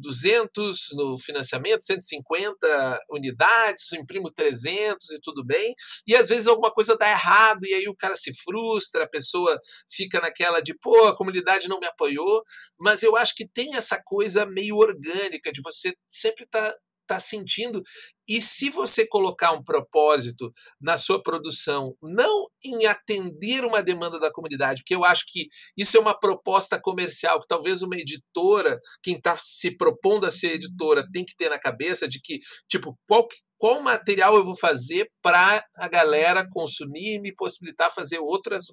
200 0.00 0.88
no 0.92 1.18
financiamento, 1.18 1.84
150 1.84 3.00
unidades, 3.10 3.92
imprimo 3.92 4.30
300 4.30 5.10
e 5.10 5.20
tudo 5.20 5.44
bem. 5.44 5.74
E 6.06 6.14
às 6.14 6.28
vezes 6.28 6.46
alguma 6.46 6.72
coisa 6.72 6.96
dá 6.96 7.10
errado 7.10 7.64
e 7.64 7.74
aí 7.74 7.88
o 7.88 7.96
cara 7.96 8.16
se 8.16 8.32
frustra, 8.42 9.04
a 9.04 9.08
pessoa 9.08 9.58
fica 9.90 10.20
naquela 10.20 10.60
de, 10.60 10.74
pô, 10.78 11.08
a 11.08 11.16
comunidade 11.16 11.68
não 11.68 11.78
me 11.78 11.86
apoiou. 11.86 12.42
Mas 12.78 13.02
eu 13.02 13.16
acho 13.16 13.34
que 13.34 13.48
tem 13.48 13.74
essa 13.76 14.00
coisa 14.04 14.46
meio 14.46 14.76
orgânica 14.76 15.52
de 15.52 15.60
você 15.62 15.92
sempre 16.08 16.44
estar 16.44 16.70
tá 16.70 16.76
está 17.04 17.20
sentindo. 17.20 17.82
E 18.28 18.40
se 18.40 18.70
você 18.70 19.06
colocar 19.06 19.52
um 19.52 19.62
propósito 19.62 20.52
na 20.80 20.96
sua 20.96 21.22
produção, 21.22 21.94
não 22.02 22.46
em 22.64 22.86
atender 22.86 23.64
uma 23.64 23.82
demanda 23.82 24.18
da 24.18 24.32
comunidade, 24.32 24.82
porque 24.82 24.94
eu 24.94 25.04
acho 25.04 25.24
que 25.28 25.48
isso 25.76 25.96
é 25.96 26.00
uma 26.00 26.18
proposta 26.18 26.80
comercial 26.80 27.40
que 27.40 27.46
talvez 27.46 27.82
uma 27.82 27.96
editora, 27.96 28.78
quem 29.02 29.16
está 29.16 29.36
se 29.36 29.76
propondo 29.76 30.26
a 30.26 30.32
ser 30.32 30.52
editora, 30.52 31.06
tem 31.12 31.24
que 31.24 31.36
ter 31.36 31.50
na 31.50 31.58
cabeça 31.58 32.08
de 32.08 32.20
que, 32.20 32.38
tipo, 32.68 32.98
qual, 33.06 33.26
qual 33.58 33.80
material 33.82 34.34
eu 34.36 34.44
vou 34.44 34.56
fazer 34.56 35.10
para 35.22 35.62
a 35.76 35.88
galera 35.88 36.48
consumir 36.50 37.16
e 37.16 37.20
me 37.20 37.34
possibilitar 37.34 37.92
fazer 37.92 38.18
outras, 38.18 38.66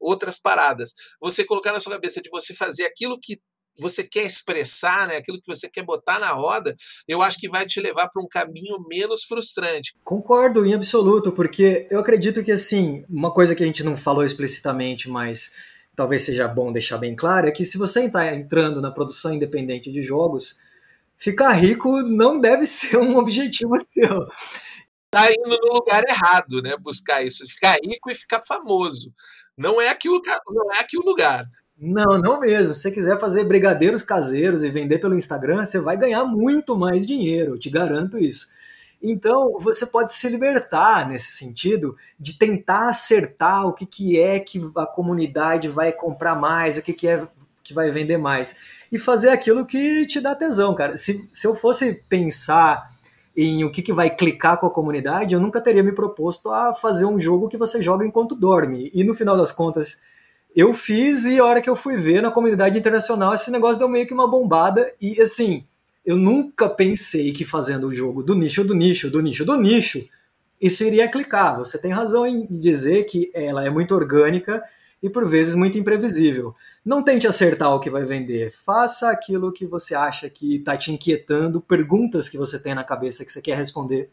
outras 0.00 0.40
paradas. 0.40 0.92
Você 1.20 1.44
colocar 1.44 1.72
na 1.72 1.80
sua 1.80 1.92
cabeça 1.92 2.20
de 2.20 2.30
você 2.30 2.54
fazer 2.54 2.84
aquilo 2.84 3.18
que 3.20 3.38
você 3.78 4.02
quer 4.02 4.24
expressar, 4.24 5.08
né, 5.08 5.16
aquilo 5.16 5.40
que 5.40 5.46
você 5.46 5.68
quer 5.68 5.84
botar 5.84 6.18
na 6.18 6.30
roda, 6.30 6.74
eu 7.06 7.22
acho 7.22 7.38
que 7.38 7.48
vai 7.48 7.66
te 7.66 7.80
levar 7.80 8.08
para 8.08 8.22
um 8.22 8.28
caminho 8.28 8.84
menos 8.88 9.24
frustrante. 9.24 9.94
Concordo 10.04 10.64
em 10.64 10.74
absoluto, 10.74 11.32
porque 11.32 11.86
eu 11.90 12.00
acredito 12.00 12.42
que 12.42 12.52
assim, 12.52 13.04
uma 13.08 13.32
coisa 13.32 13.54
que 13.54 13.62
a 13.62 13.66
gente 13.66 13.82
não 13.82 13.96
falou 13.96 14.24
explicitamente, 14.24 15.08
mas 15.08 15.54
talvez 15.94 16.22
seja 16.22 16.46
bom 16.46 16.72
deixar 16.72 16.98
bem 16.98 17.16
claro, 17.16 17.48
é 17.48 17.50
que 17.50 17.64
se 17.64 17.78
você 17.78 18.04
está 18.04 18.34
entrando 18.34 18.80
na 18.80 18.90
produção 18.90 19.32
independente 19.32 19.90
de 19.90 20.02
jogos, 20.02 20.60
ficar 21.16 21.52
rico 21.52 22.02
não 22.02 22.38
deve 22.38 22.66
ser 22.66 22.98
um 22.98 23.16
objetivo 23.16 23.74
seu. 23.80 24.26
Tá 25.10 25.30
indo 25.30 25.48
no 25.48 25.74
lugar 25.74 26.02
errado, 26.06 26.60
né? 26.60 26.76
Buscar 26.76 27.22
isso, 27.22 27.46
ficar 27.48 27.76
rico 27.82 28.10
e 28.10 28.14
ficar 28.14 28.40
famoso. 28.40 29.12
Não 29.56 29.80
é 29.80 29.88
aqui 29.88 30.08
o, 30.08 30.20
não 30.50 30.72
é 30.72 30.80
aqui 30.80 30.98
o 30.98 31.02
lugar. 31.02 31.46
Não, 31.78 32.18
não 32.18 32.40
mesmo. 32.40 32.72
Se 32.72 32.80
você 32.80 32.90
quiser 32.90 33.20
fazer 33.20 33.44
brigadeiros 33.44 34.02
caseiros 34.02 34.64
e 34.64 34.70
vender 34.70 34.98
pelo 34.98 35.14
Instagram, 35.14 35.64
você 35.64 35.78
vai 35.78 35.96
ganhar 35.96 36.24
muito 36.24 36.76
mais 36.76 37.06
dinheiro, 37.06 37.54
eu 37.54 37.58
te 37.58 37.68
garanto 37.68 38.18
isso. 38.18 38.54
Então, 39.02 39.58
você 39.60 39.84
pode 39.84 40.12
se 40.14 40.28
libertar 40.28 41.08
nesse 41.08 41.32
sentido 41.32 41.96
de 42.18 42.38
tentar 42.38 42.88
acertar 42.88 43.66
o 43.66 43.74
que, 43.74 43.84
que 43.84 44.18
é 44.18 44.40
que 44.40 44.58
a 44.74 44.86
comunidade 44.86 45.68
vai 45.68 45.92
comprar 45.92 46.34
mais, 46.34 46.78
o 46.78 46.82
que, 46.82 46.94
que 46.94 47.06
é 47.06 47.26
que 47.62 47.74
vai 47.74 47.90
vender 47.90 48.16
mais. 48.16 48.56
E 48.90 48.98
fazer 48.98 49.28
aquilo 49.28 49.66
que 49.66 50.06
te 50.06 50.20
dá 50.20 50.34
tesão, 50.34 50.74
cara. 50.74 50.96
Se, 50.96 51.28
se 51.32 51.46
eu 51.46 51.54
fosse 51.54 52.02
pensar 52.08 52.88
em 53.36 53.64
o 53.64 53.70
que, 53.70 53.82
que 53.82 53.92
vai 53.92 54.08
clicar 54.08 54.58
com 54.58 54.66
a 54.66 54.70
comunidade, 54.70 55.34
eu 55.34 55.40
nunca 55.40 55.60
teria 55.60 55.82
me 55.82 55.92
proposto 55.92 56.50
a 56.50 56.72
fazer 56.72 57.04
um 57.04 57.20
jogo 57.20 57.48
que 57.48 57.56
você 57.56 57.82
joga 57.82 58.06
enquanto 58.06 58.34
dorme. 58.34 58.90
E 58.94 59.04
no 59.04 59.14
final 59.14 59.36
das 59.36 59.52
contas, 59.52 60.00
eu 60.56 60.72
fiz 60.72 61.26
e 61.26 61.38
a 61.38 61.44
hora 61.44 61.60
que 61.60 61.68
eu 61.68 61.76
fui 61.76 61.98
ver 61.98 62.22
na 62.22 62.30
comunidade 62.30 62.78
internacional, 62.78 63.34
esse 63.34 63.50
negócio 63.50 63.78
deu 63.78 63.90
meio 63.90 64.06
que 64.06 64.14
uma 64.14 64.26
bombada. 64.26 64.90
E 64.98 65.20
assim, 65.20 65.66
eu 66.02 66.16
nunca 66.16 66.66
pensei 66.66 67.30
que 67.30 67.44
fazendo 67.44 67.88
o 67.88 67.94
jogo 67.94 68.22
do 68.22 68.34
nicho 68.34 68.64
do 68.64 68.74
nicho, 68.74 69.10
do 69.10 69.20
nicho 69.20 69.44
do 69.44 69.54
nicho, 69.60 70.02
isso 70.58 70.82
iria 70.82 71.10
clicar. 71.10 71.58
Você 71.58 71.78
tem 71.78 71.92
razão 71.92 72.26
em 72.26 72.46
dizer 72.46 73.04
que 73.04 73.30
ela 73.34 73.66
é 73.66 73.68
muito 73.68 73.94
orgânica 73.94 74.64
e 75.02 75.10
por 75.10 75.28
vezes 75.28 75.54
muito 75.54 75.76
imprevisível. 75.76 76.54
Não 76.82 77.02
tente 77.02 77.26
acertar 77.26 77.74
o 77.74 77.80
que 77.80 77.90
vai 77.90 78.06
vender. 78.06 78.50
Faça 78.64 79.10
aquilo 79.10 79.52
que 79.52 79.66
você 79.66 79.94
acha 79.94 80.30
que 80.30 80.56
está 80.56 80.74
te 80.74 80.90
inquietando, 80.90 81.60
perguntas 81.60 82.30
que 82.30 82.38
você 82.38 82.58
tem 82.58 82.74
na 82.74 82.82
cabeça 82.82 83.26
que 83.26 83.32
você 83.32 83.42
quer 83.42 83.58
responder 83.58 84.08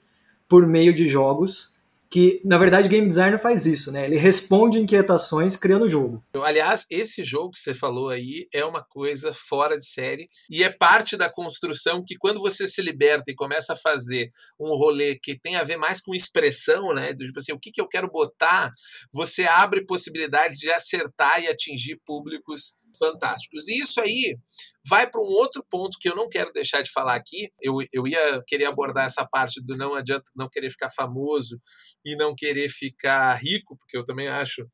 por 0.50 0.68
meio 0.68 0.94
de 0.94 1.08
jogos 1.08 1.73
que 2.14 2.40
na 2.46 2.60
verdade 2.60 2.88
game 2.88 3.08
designer 3.08 3.42
faz 3.42 3.66
isso, 3.66 3.92
né? 3.92 4.06
Ele 4.06 4.20
responde 4.20 4.78
inquietações 4.78 5.56
criando 5.56 5.86
o 5.86 5.90
jogo. 5.90 6.24
Aliás, 6.44 6.86
esse 6.92 7.24
jogo 7.24 7.50
que 7.50 7.58
você 7.58 7.74
falou 7.74 8.10
aí 8.10 8.46
é 8.54 8.64
uma 8.64 8.84
coisa 8.84 9.34
fora 9.34 9.80
de 9.80 9.88
série 9.88 10.28
e 10.48 10.64
é 10.64 10.70
parte 10.70 11.18
da 11.18 11.28
construção 11.28 12.04
que 12.06 12.16
quando 12.16 12.40
você 12.40 12.68
se 12.68 12.84
liberta 12.84 13.32
e 13.32 13.36
começa 13.36 13.74
a 13.74 13.76
fazer 13.76 14.30
um 14.60 14.78
rolê 14.78 15.18
que 15.18 15.40
tem 15.40 15.56
a 15.56 15.64
ver 15.64 15.78
mais 15.78 16.02
com 16.02 16.14
expressão, 16.14 16.94
né? 16.94 17.14
Do 17.14 17.26
tipo 17.26 17.40
assim, 17.40 17.52
o 17.52 17.60
que, 17.60 17.72
que 17.72 17.82
eu 17.82 17.88
quero 17.88 18.08
botar, 18.12 18.72
você 19.12 19.46
abre 19.46 19.84
possibilidade 19.84 20.54
de 20.54 20.70
acertar 20.70 21.42
e 21.42 21.48
atingir 21.48 22.00
públicos 22.06 22.76
fantásticos. 23.00 23.68
E 23.68 23.80
isso 23.80 24.00
aí 24.00 24.38
vai 24.86 25.10
para 25.10 25.22
um 25.22 25.26
outro 25.26 25.66
ponto 25.70 25.98
que 26.00 26.10
eu 26.10 26.16
não 26.16 26.28
quero 26.30 26.52
deixar 26.52 26.82
de 26.82 26.92
falar 26.92 27.16
aqui. 27.16 27.50
Eu, 27.62 27.78
eu 27.92 28.08
ia 28.08 28.44
querer 28.46 28.66
abordar 28.66 29.06
essa 29.06 29.26
parte 29.26 29.62
do 29.64 29.78
não 29.78 29.94
adianta 29.94 30.26
não 30.36 30.50
querer 30.50 30.70
ficar 30.70 30.90
famoso 30.90 31.60
e 32.06 32.16
não 32.16 32.36
querer 32.36 32.70
ficar 32.70 33.34
rico, 33.36 33.78
porque 33.78 33.98
eu 33.98 34.04
também 34.04 34.28
acho 34.28 34.68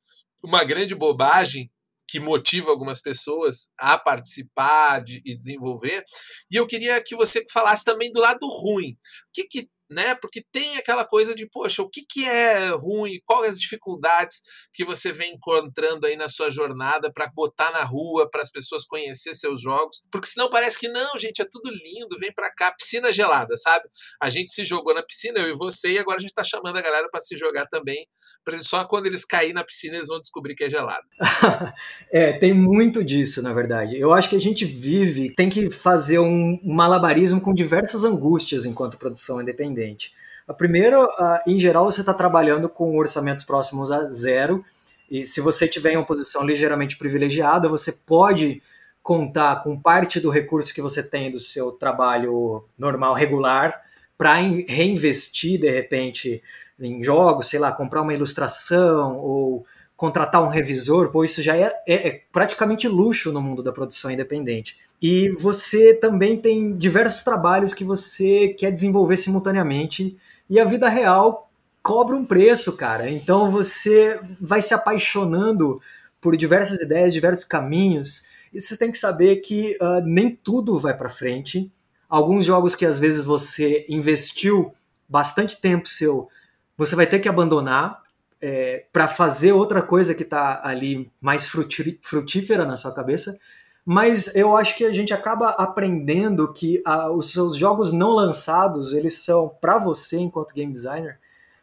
uma 0.43 0.63
grande 0.63 0.95
bobagem 0.95 1.69
que 2.07 2.19
motiva 2.19 2.71
algumas 2.71 2.99
pessoas 2.99 3.71
a 3.79 3.97
participar 3.97 5.03
de, 5.03 5.21
e 5.23 5.35
desenvolver. 5.35 6.03
E 6.51 6.55
eu 6.55 6.65
queria 6.65 7.01
que 7.03 7.15
você 7.15 7.43
falasse 7.51 7.85
também 7.85 8.11
do 8.11 8.19
lado 8.19 8.47
ruim. 8.47 8.93
O 8.93 9.31
que, 9.31 9.43
que 9.43 9.69
né? 9.89 10.13
Porque 10.15 10.43
tem 10.51 10.77
aquela 10.77 11.03
coisa 11.03 11.33
de, 11.33 11.47
poxa, 11.47 11.81
o 11.81 11.89
que, 11.89 12.05
que 12.07 12.25
é 12.25 12.69
ruim, 12.69 13.19
quais 13.25 13.51
as 13.51 13.59
dificuldades 13.59 14.41
que 14.71 14.85
você 14.85 15.11
vem 15.11 15.33
encontrando 15.33 16.05
aí 16.05 16.15
na 16.15 16.29
sua 16.29 16.51
jornada 16.51 17.11
para 17.11 17.31
botar 17.33 17.71
na 17.71 17.83
rua, 17.83 18.29
para 18.29 18.41
as 18.41 18.51
pessoas 18.51 18.85
conhecer 18.85 19.33
seus 19.33 19.61
jogos, 19.61 20.03
porque 20.11 20.27
senão 20.27 20.49
parece 20.49 20.77
que 20.77 20.87
não, 20.87 21.17
gente, 21.17 21.41
é 21.41 21.45
tudo 21.49 21.69
lindo, 21.71 22.19
vem 22.19 22.31
para 22.31 22.53
cá, 22.53 22.71
piscina 22.71 23.11
gelada, 23.11 23.57
sabe? 23.57 23.85
A 24.21 24.29
gente 24.29 24.51
se 24.51 24.63
jogou 24.63 24.93
na 24.93 25.01
piscina, 25.01 25.39
eu 25.39 25.49
e 25.49 25.57
você, 25.57 25.93
e 25.93 25.99
agora 25.99 26.17
a 26.17 26.21
gente 26.21 26.29
está 26.29 26.43
chamando 26.43 26.77
a 26.77 26.81
galera 26.81 27.09
para 27.09 27.21
se 27.21 27.35
jogar 27.35 27.65
também, 27.67 28.07
para 28.45 28.61
só 28.61 28.85
quando 28.85 29.07
eles 29.07 29.25
caírem 29.25 29.53
na 29.53 29.63
piscina 29.63 29.95
eles 29.95 30.07
vão 30.07 30.19
descobrir 30.19 30.55
que 30.55 30.65
é 30.65 30.69
gelada. 30.69 31.05
é, 32.11 32.33
tem 32.33 32.53
muito 32.53 33.03
disso, 33.03 33.41
na 33.41 33.53
verdade. 33.53 33.97
Eu 33.97 34.13
acho 34.13 34.29
que 34.29 34.35
a 34.35 34.41
gente 34.41 34.65
vive, 34.65 35.33
tem 35.33 35.49
que 35.49 35.71
fazer 35.71 36.19
um 36.19 36.59
malabarismo 36.63 37.41
com 37.41 37.53
diversas 37.53 38.03
angústias 38.03 38.65
enquanto 38.65 38.97
produção 38.97 39.41
independente 39.41 39.78
independente. 39.79 40.13
A 40.47 40.53
primeira, 40.53 40.97
em 41.45 41.59
geral, 41.59 41.85
você 41.85 42.01
está 42.01 42.13
trabalhando 42.13 42.67
com 42.67 42.97
orçamentos 42.97 43.43
próximos 43.43 43.91
a 43.91 44.09
zero, 44.09 44.65
e 45.09 45.25
se 45.25 45.41
você 45.41 45.67
tiver 45.67 45.93
em 45.93 45.97
uma 45.97 46.05
posição 46.05 46.45
ligeiramente 46.45 46.97
privilegiada, 46.97 47.69
você 47.69 47.91
pode 47.91 48.61
contar 49.01 49.63
com 49.63 49.79
parte 49.79 50.19
do 50.19 50.29
recurso 50.29 50.73
que 50.73 50.81
você 50.81 51.01
tem 51.01 51.31
do 51.31 51.39
seu 51.39 51.71
trabalho 51.71 52.63
normal, 52.77 53.13
regular, 53.13 53.81
para 54.17 54.33
reinvestir, 54.33 55.59
de 55.59 55.69
repente, 55.69 56.43
em 56.79 57.01
jogos, 57.03 57.47
sei 57.47 57.59
lá, 57.59 57.71
comprar 57.71 58.01
uma 58.01 58.13
ilustração 58.13 59.17
ou 59.17 59.65
contratar 59.99 60.41
um 60.41 60.47
revisor, 60.47 61.11
pô, 61.11 61.25
isso 61.25 61.43
já 61.43 61.57
é, 61.57 61.73
é, 61.85 62.07
é, 62.07 62.21
praticamente 62.31 62.87
luxo 62.87 63.33
no 63.33 63.41
mundo 63.41 63.61
da 63.61 63.73
produção 63.73 64.09
independente. 64.09 64.77
E 65.01 65.27
você 65.31 65.93
também 65.93 66.39
tem 66.39 66.77
diversos 66.77 67.21
trabalhos 67.21 67.73
que 67.73 67.83
você 67.83 68.55
quer 68.57 68.71
desenvolver 68.71 69.17
simultaneamente 69.17 70.17
e 70.49 70.57
a 70.57 70.63
vida 70.63 70.87
real 70.87 71.51
cobra 71.83 72.15
um 72.15 72.23
preço, 72.23 72.77
cara. 72.77 73.11
Então 73.11 73.51
você 73.51 74.17
vai 74.39 74.61
se 74.61 74.73
apaixonando 74.73 75.81
por 76.21 76.37
diversas 76.37 76.81
ideias, 76.81 77.11
diversos 77.11 77.43
caminhos, 77.43 78.29
e 78.53 78.61
você 78.61 78.77
tem 78.77 78.91
que 78.93 78.97
saber 78.97 79.41
que 79.41 79.77
uh, 79.81 79.99
nem 80.05 80.33
tudo 80.33 80.79
vai 80.79 80.95
para 80.95 81.09
frente. 81.09 81.69
Alguns 82.07 82.45
jogos 82.45 82.73
que 82.73 82.85
às 82.85 82.97
vezes 82.97 83.25
você 83.25 83.85
investiu 83.89 84.73
bastante 85.09 85.59
tempo 85.59 85.89
seu, 85.89 86.29
você 86.77 86.95
vai 86.95 87.05
ter 87.05 87.19
que 87.19 87.27
abandonar 87.27 88.01
é, 88.41 88.85
para 88.91 89.07
fazer 89.07 89.51
outra 89.51 89.81
coisa 89.81 90.15
que 90.15 90.23
está 90.23 90.61
ali 90.63 91.11
mais 91.21 91.47
frutífera 91.47 92.65
na 92.65 92.75
sua 92.75 92.93
cabeça. 92.93 93.37
Mas 93.85 94.35
eu 94.35 94.55
acho 94.55 94.77
que 94.77 94.85
a 94.85 94.93
gente 94.93 95.13
acaba 95.13 95.49
aprendendo 95.49 96.51
que 96.53 96.81
a, 96.85 97.09
os 97.11 97.31
seus 97.31 97.55
jogos 97.57 97.91
não 97.91 98.11
lançados, 98.11 98.93
eles 98.93 99.15
são, 99.15 99.49
para 99.59 99.77
você, 99.77 100.19
enquanto 100.19 100.53
game 100.53 100.71
designer, 100.71 101.17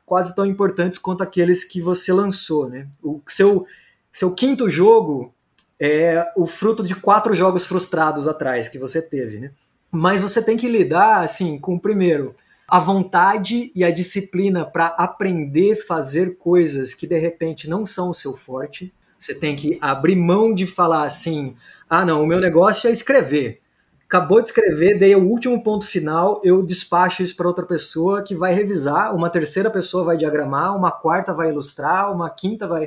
quase 0.05 0.35
tão 0.35 0.45
importantes 0.45 0.99
quanto 0.99 1.23
aqueles 1.23 1.65
que 1.65 1.81
você 1.81 2.13
lançou. 2.13 2.69
Né? 2.69 2.89
O 3.03 3.21
seu, 3.29 3.67
seu 4.13 4.35
quinto 4.35 4.69
jogo 4.69 5.33
é 5.79 6.27
o 6.37 6.47
fruto 6.47 6.83
de 6.83 6.95
quatro 6.95 7.35
jogos 7.35 7.67
frustrados 7.67 8.27
atrás 8.27 8.69
que 8.69 8.79
você 8.79 9.01
teve. 9.01 9.39
Né? 9.39 9.51
Mas 9.91 10.21
você 10.21 10.43
tem 10.43 10.57
que 10.57 10.69
lidar 10.69 11.23
assim 11.23 11.59
com, 11.59 11.79
primeiro, 11.79 12.35
a 12.69 12.81
vontade 12.81 13.71
e 13.75 13.85
a 13.85 13.91
disciplina 13.91 14.65
para 14.65 14.87
aprender 14.87 15.73
a 15.73 15.87
fazer 15.87 16.37
coisas 16.37 16.95
que 16.95 17.07
de 17.07 17.19
repente 17.19 17.69
não 17.69 17.87
são 17.87 18.11
o 18.11 18.15
seu 18.15 18.35
forte. 18.35 18.93
Você 19.19 19.35
tem 19.35 19.55
que 19.55 19.79
abrir 19.81 20.17
mão 20.17 20.53
de 20.53 20.67
falar 20.67 21.05
assim: 21.05 21.57
ah, 21.89 22.05
não, 22.05 22.23
o 22.23 22.27
meu 22.27 22.41
negócio 22.41 22.89
é 22.89 22.93
escrever. 22.93 23.61
Acabou 24.05 24.41
de 24.41 24.49
escrever, 24.49 24.99
dei 24.99 25.17
o 25.17 25.25
último 25.25 25.61
ponto 25.65 25.85
final, 25.85 26.41
eu 26.45 26.63
despacho 26.63 27.25
isso 27.25 27.35
para 27.35 27.49
outra 27.49 27.67
pessoa 27.67 28.23
que 28.23 28.37
vai 28.37 28.55
revisar, 28.55 29.13
uma 29.13 29.29
terceira 29.29 29.69
pessoa 29.69 30.05
vai 30.05 30.17
diagramar, 30.17 30.77
uma 30.77 30.93
quarta 30.93 31.33
vai 31.35 31.49
ilustrar, 31.49 32.13
uma 32.13 32.31
quinta 32.31 32.69
vai. 32.69 32.87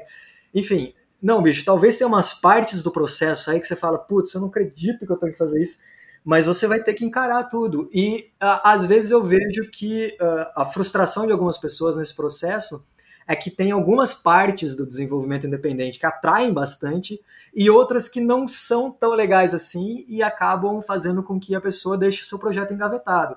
Enfim, 0.56 0.94
não, 1.22 1.42
bicho, 1.42 1.66
talvez 1.66 1.98
tenha 1.98 2.08
umas 2.08 2.34
partes 2.34 2.82
do 2.82 2.90
processo 2.90 3.52
aí 3.52 3.60
que 3.60 3.68
você 3.68 3.76
fala, 3.76 3.98
putz, 3.98 4.34
eu 4.34 4.40
não 4.40 4.48
acredito 4.48 5.06
que 5.06 5.12
eu 5.12 5.18
tenho 5.18 5.34
que 5.34 5.38
fazer 5.38 5.62
isso 5.62 5.80
mas 6.24 6.46
você 6.46 6.68
vai 6.68 6.82
ter 6.82 6.94
que 6.94 7.06
encarar 7.06 7.46
tudo. 7.46 7.90
E 7.94 8.32
às 8.40 8.86
vezes 8.86 9.12
eu 9.12 9.24
vejo 9.24 9.70
que 9.72 10.16
a 10.56 10.66
frustração 10.66 11.26
de 11.26 11.32
algumas 11.32 11.58
pessoas 11.58 11.98
nesse 11.98 12.16
processo 12.16 12.86
é 13.28 13.36
que 13.36 13.52
tem 13.52 13.72
algumas 13.72 14.14
partes 14.14 14.76
do 14.76 14.88
desenvolvimento 14.88 15.46
independente 15.46 16.00
que 16.00 16.06
atraem 16.06 16.52
bastante 16.52 17.22
e 17.54 17.70
outras 17.70 18.08
que 18.08 18.20
não 18.20 18.48
são 18.48 18.92
tão 18.92 19.12
legais 19.12 19.54
assim 19.54 20.04
e 20.08 20.24
acabam 20.24 20.82
fazendo 20.82 21.22
com 21.22 21.40
que 21.40 21.54
a 21.56 21.62
pessoa 21.62 21.98
deixe 21.98 22.24
o 22.24 22.26
seu 22.26 22.40
projeto 22.40 22.74
engavetado. 22.74 23.36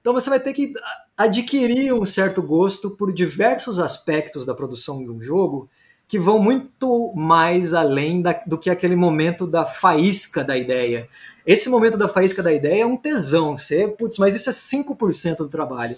Então 0.00 0.12
você 0.12 0.30
vai 0.30 0.40
ter 0.40 0.52
que 0.52 0.72
adquirir 1.16 1.92
um 1.92 2.04
certo 2.04 2.42
gosto 2.42 2.90
por 2.90 3.12
diversos 3.12 3.78
aspectos 3.78 4.46
da 4.46 4.54
produção 4.54 5.02
de 5.02 5.10
um 5.10 5.22
jogo 5.22 5.68
que 6.10 6.18
vão 6.18 6.40
muito 6.40 7.12
mais 7.14 7.72
além 7.72 8.20
da, 8.20 8.32
do 8.44 8.58
que 8.58 8.68
aquele 8.68 8.96
momento 8.96 9.46
da 9.46 9.64
faísca 9.64 10.42
da 10.42 10.58
ideia. 10.58 11.08
Esse 11.46 11.68
momento 11.68 11.96
da 11.96 12.08
faísca 12.08 12.42
da 12.42 12.52
ideia 12.52 12.82
é 12.82 12.86
um 12.86 12.96
tesão. 12.96 13.56
Você, 13.56 13.86
putz, 13.86 14.18
mas 14.18 14.34
isso 14.34 14.50
é 14.50 14.52
5% 14.52 15.36
do 15.36 15.48
trabalho. 15.48 15.96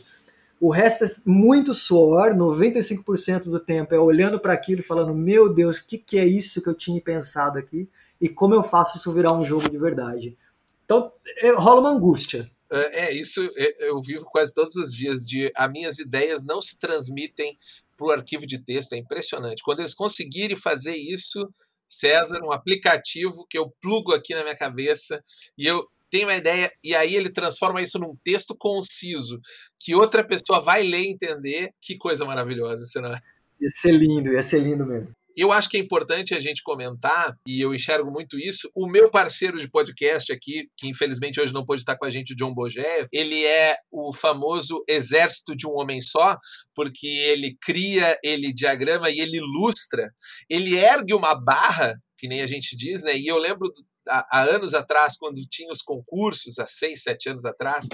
O 0.61 0.71
resto 0.71 1.05
é 1.05 1.09
muito 1.25 1.73
suor, 1.73 2.35
95% 2.35 3.45
do 3.45 3.59
tempo 3.59 3.95
é 3.95 3.99
olhando 3.99 4.39
para 4.39 4.53
aquilo 4.53 4.83
e 4.83 4.85
falando: 4.85 5.15
Meu 5.15 5.51
Deus, 5.51 5.79
o 5.79 5.87
que, 5.87 5.97
que 5.97 6.19
é 6.19 6.27
isso 6.27 6.63
que 6.63 6.69
eu 6.69 6.75
tinha 6.75 7.01
pensado 7.01 7.59
aqui? 7.59 7.89
E 8.21 8.29
como 8.29 8.55
eu 8.55 8.63
faço 8.63 8.99
isso 8.99 9.13
virar 9.15 9.33
um 9.33 9.43
jogo 9.43 9.71
de 9.71 9.79
verdade? 9.79 10.37
Então, 10.85 11.11
é, 11.39 11.53
rola 11.53 11.81
uma 11.81 11.91
angústia. 11.91 12.51
É, 12.71 13.07
é 13.07 13.15
isso, 13.15 13.41
é, 13.57 13.89
eu 13.89 13.99
vivo 14.03 14.27
quase 14.27 14.53
todos 14.53 14.77
os 14.77 14.95
dias 14.95 15.27
de 15.27 15.51
as 15.57 15.73
minhas 15.73 15.99
ideias 15.99 16.45
não 16.45 16.61
se 16.61 16.79
transmitem 16.79 17.59
para 18.03 18.09
o 18.09 18.11
arquivo 18.11 18.47
de 18.47 18.59
texto, 18.59 18.95
é 18.95 18.99
impressionante. 18.99 19.63
Quando 19.63 19.81
eles 19.81 19.95
conseguirem 19.95 20.57
fazer 20.57 20.97
isso, 20.97 21.49
César, 21.87 22.41
um 22.43 22.53
aplicativo 22.53 23.47
que 23.49 23.57
eu 23.57 23.73
plugo 23.81 24.13
aqui 24.13 24.35
na 24.35 24.43
minha 24.43 24.57
cabeça 24.57 25.23
e 25.57 25.67
eu 25.67 25.87
tenho 26.11 26.27
uma 26.27 26.37
ideia 26.37 26.71
e 26.83 26.95
aí 26.95 27.15
ele 27.15 27.31
transforma 27.31 27.81
isso 27.81 27.99
num 27.99 28.17
texto 28.25 28.57
conciso 28.57 29.41
que 29.79 29.95
outra 29.95 30.27
pessoa 30.27 30.61
vai 30.61 30.83
ler 30.83 31.03
e 31.03 31.13
entender. 31.13 31.71
Que 31.81 31.97
coisa 31.97 32.25
maravilhosa, 32.25 32.85
será? 32.85 33.21
Ia 33.61 33.71
ser 33.71 33.93
lindo, 33.93 34.33
ia 34.33 34.43
ser 34.43 34.61
lindo 34.61 34.85
mesmo 34.85 35.15
eu 35.37 35.53
acho 35.53 35.69
que 35.69 35.77
é 35.77 35.81
importante 35.81 36.35
a 36.35 36.41
gente 36.41 36.63
comentar, 36.63 37.37
e 37.47 37.61
eu 37.61 37.75
enxergo 37.75 38.11
muito 38.11 38.39
isso, 38.39 38.71
o 38.75 38.87
meu 38.87 39.11
parceiro 39.11 39.59
de 39.59 39.71
podcast 39.71 40.33
aqui, 40.33 40.69
que 40.77 40.89
infelizmente 40.89 41.41
hoje 41.41 41.53
não 41.53 41.65
pôde 41.65 41.81
estar 41.81 41.97
com 41.97 42.05
a 42.05 42.11
gente, 42.11 42.33
o 42.33 42.37
John 42.37 42.55
Bogé, 42.55 43.07
ele 43.13 43.45
é 43.45 43.77
o 43.91 44.13
famoso 44.13 44.83
exército 44.89 45.57
de 45.57 45.67
um 45.67 45.75
homem 45.79 46.01
só, 46.01 46.37
porque 46.75 47.07
ele 47.07 47.57
cria, 47.61 48.19
ele 48.23 48.53
diagrama 48.53 49.11
e 49.11 49.21
ele 49.21 49.39
ilustra, 49.39 50.11
ele 50.49 50.77
ergue 50.77 51.15
uma 51.15 51.35
barra 51.35 51.95
que 52.23 52.29
nem 52.29 52.41
a 52.41 52.47
gente 52.47 52.77
diz, 52.77 53.03
né? 53.03 53.19
E 53.19 53.27
eu 53.27 53.37
lembro 53.37 53.69
há, 54.09 54.43
anos 54.43 54.75
atrás, 54.75 55.17
quando 55.17 55.41
tinha 55.49 55.71
os 55.71 55.83
concursos, 55.83 56.59
há 56.59 56.67
seis, 56.67 57.03
sete 57.03 57.29
anos 57.29 57.45
atrás, 57.45 57.87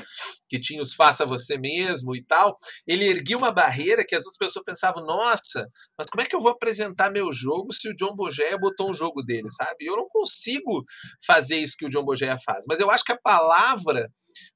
que 0.48 0.60
tinha 0.60 0.82
os 0.82 0.94
faça 0.94 1.26
você 1.26 1.58
mesmo 1.58 2.14
e 2.16 2.24
tal, 2.24 2.56
ele 2.86 3.04
erguia 3.04 3.36
uma 3.36 3.52
barreira 3.52 4.04
que 4.04 4.14
as 4.14 4.24
outras 4.24 4.38
pessoas 4.38 4.64
pensavam, 4.64 5.04
nossa, 5.04 5.68
mas 5.96 6.08
como 6.10 6.22
é 6.22 6.26
que 6.26 6.34
eu 6.34 6.40
vou 6.40 6.52
apresentar 6.52 7.10
meu 7.10 7.32
jogo 7.32 7.72
se 7.72 7.88
o 7.88 7.94
John 7.94 8.14
Bogeia 8.14 8.58
botou 8.58 8.90
um 8.90 8.94
jogo 8.94 9.22
dele, 9.22 9.50
sabe? 9.50 9.84
Eu 9.84 9.96
não 9.96 10.08
consigo 10.08 10.84
fazer 11.26 11.56
isso 11.56 11.76
que 11.78 11.86
o 11.86 11.88
John 11.88 12.04
Bogeia 12.04 12.38
faz, 12.44 12.64
mas 12.68 12.80
eu 12.80 12.90
acho 12.90 13.04
que 13.04 13.12
a 13.12 13.20
palavra 13.20 14.08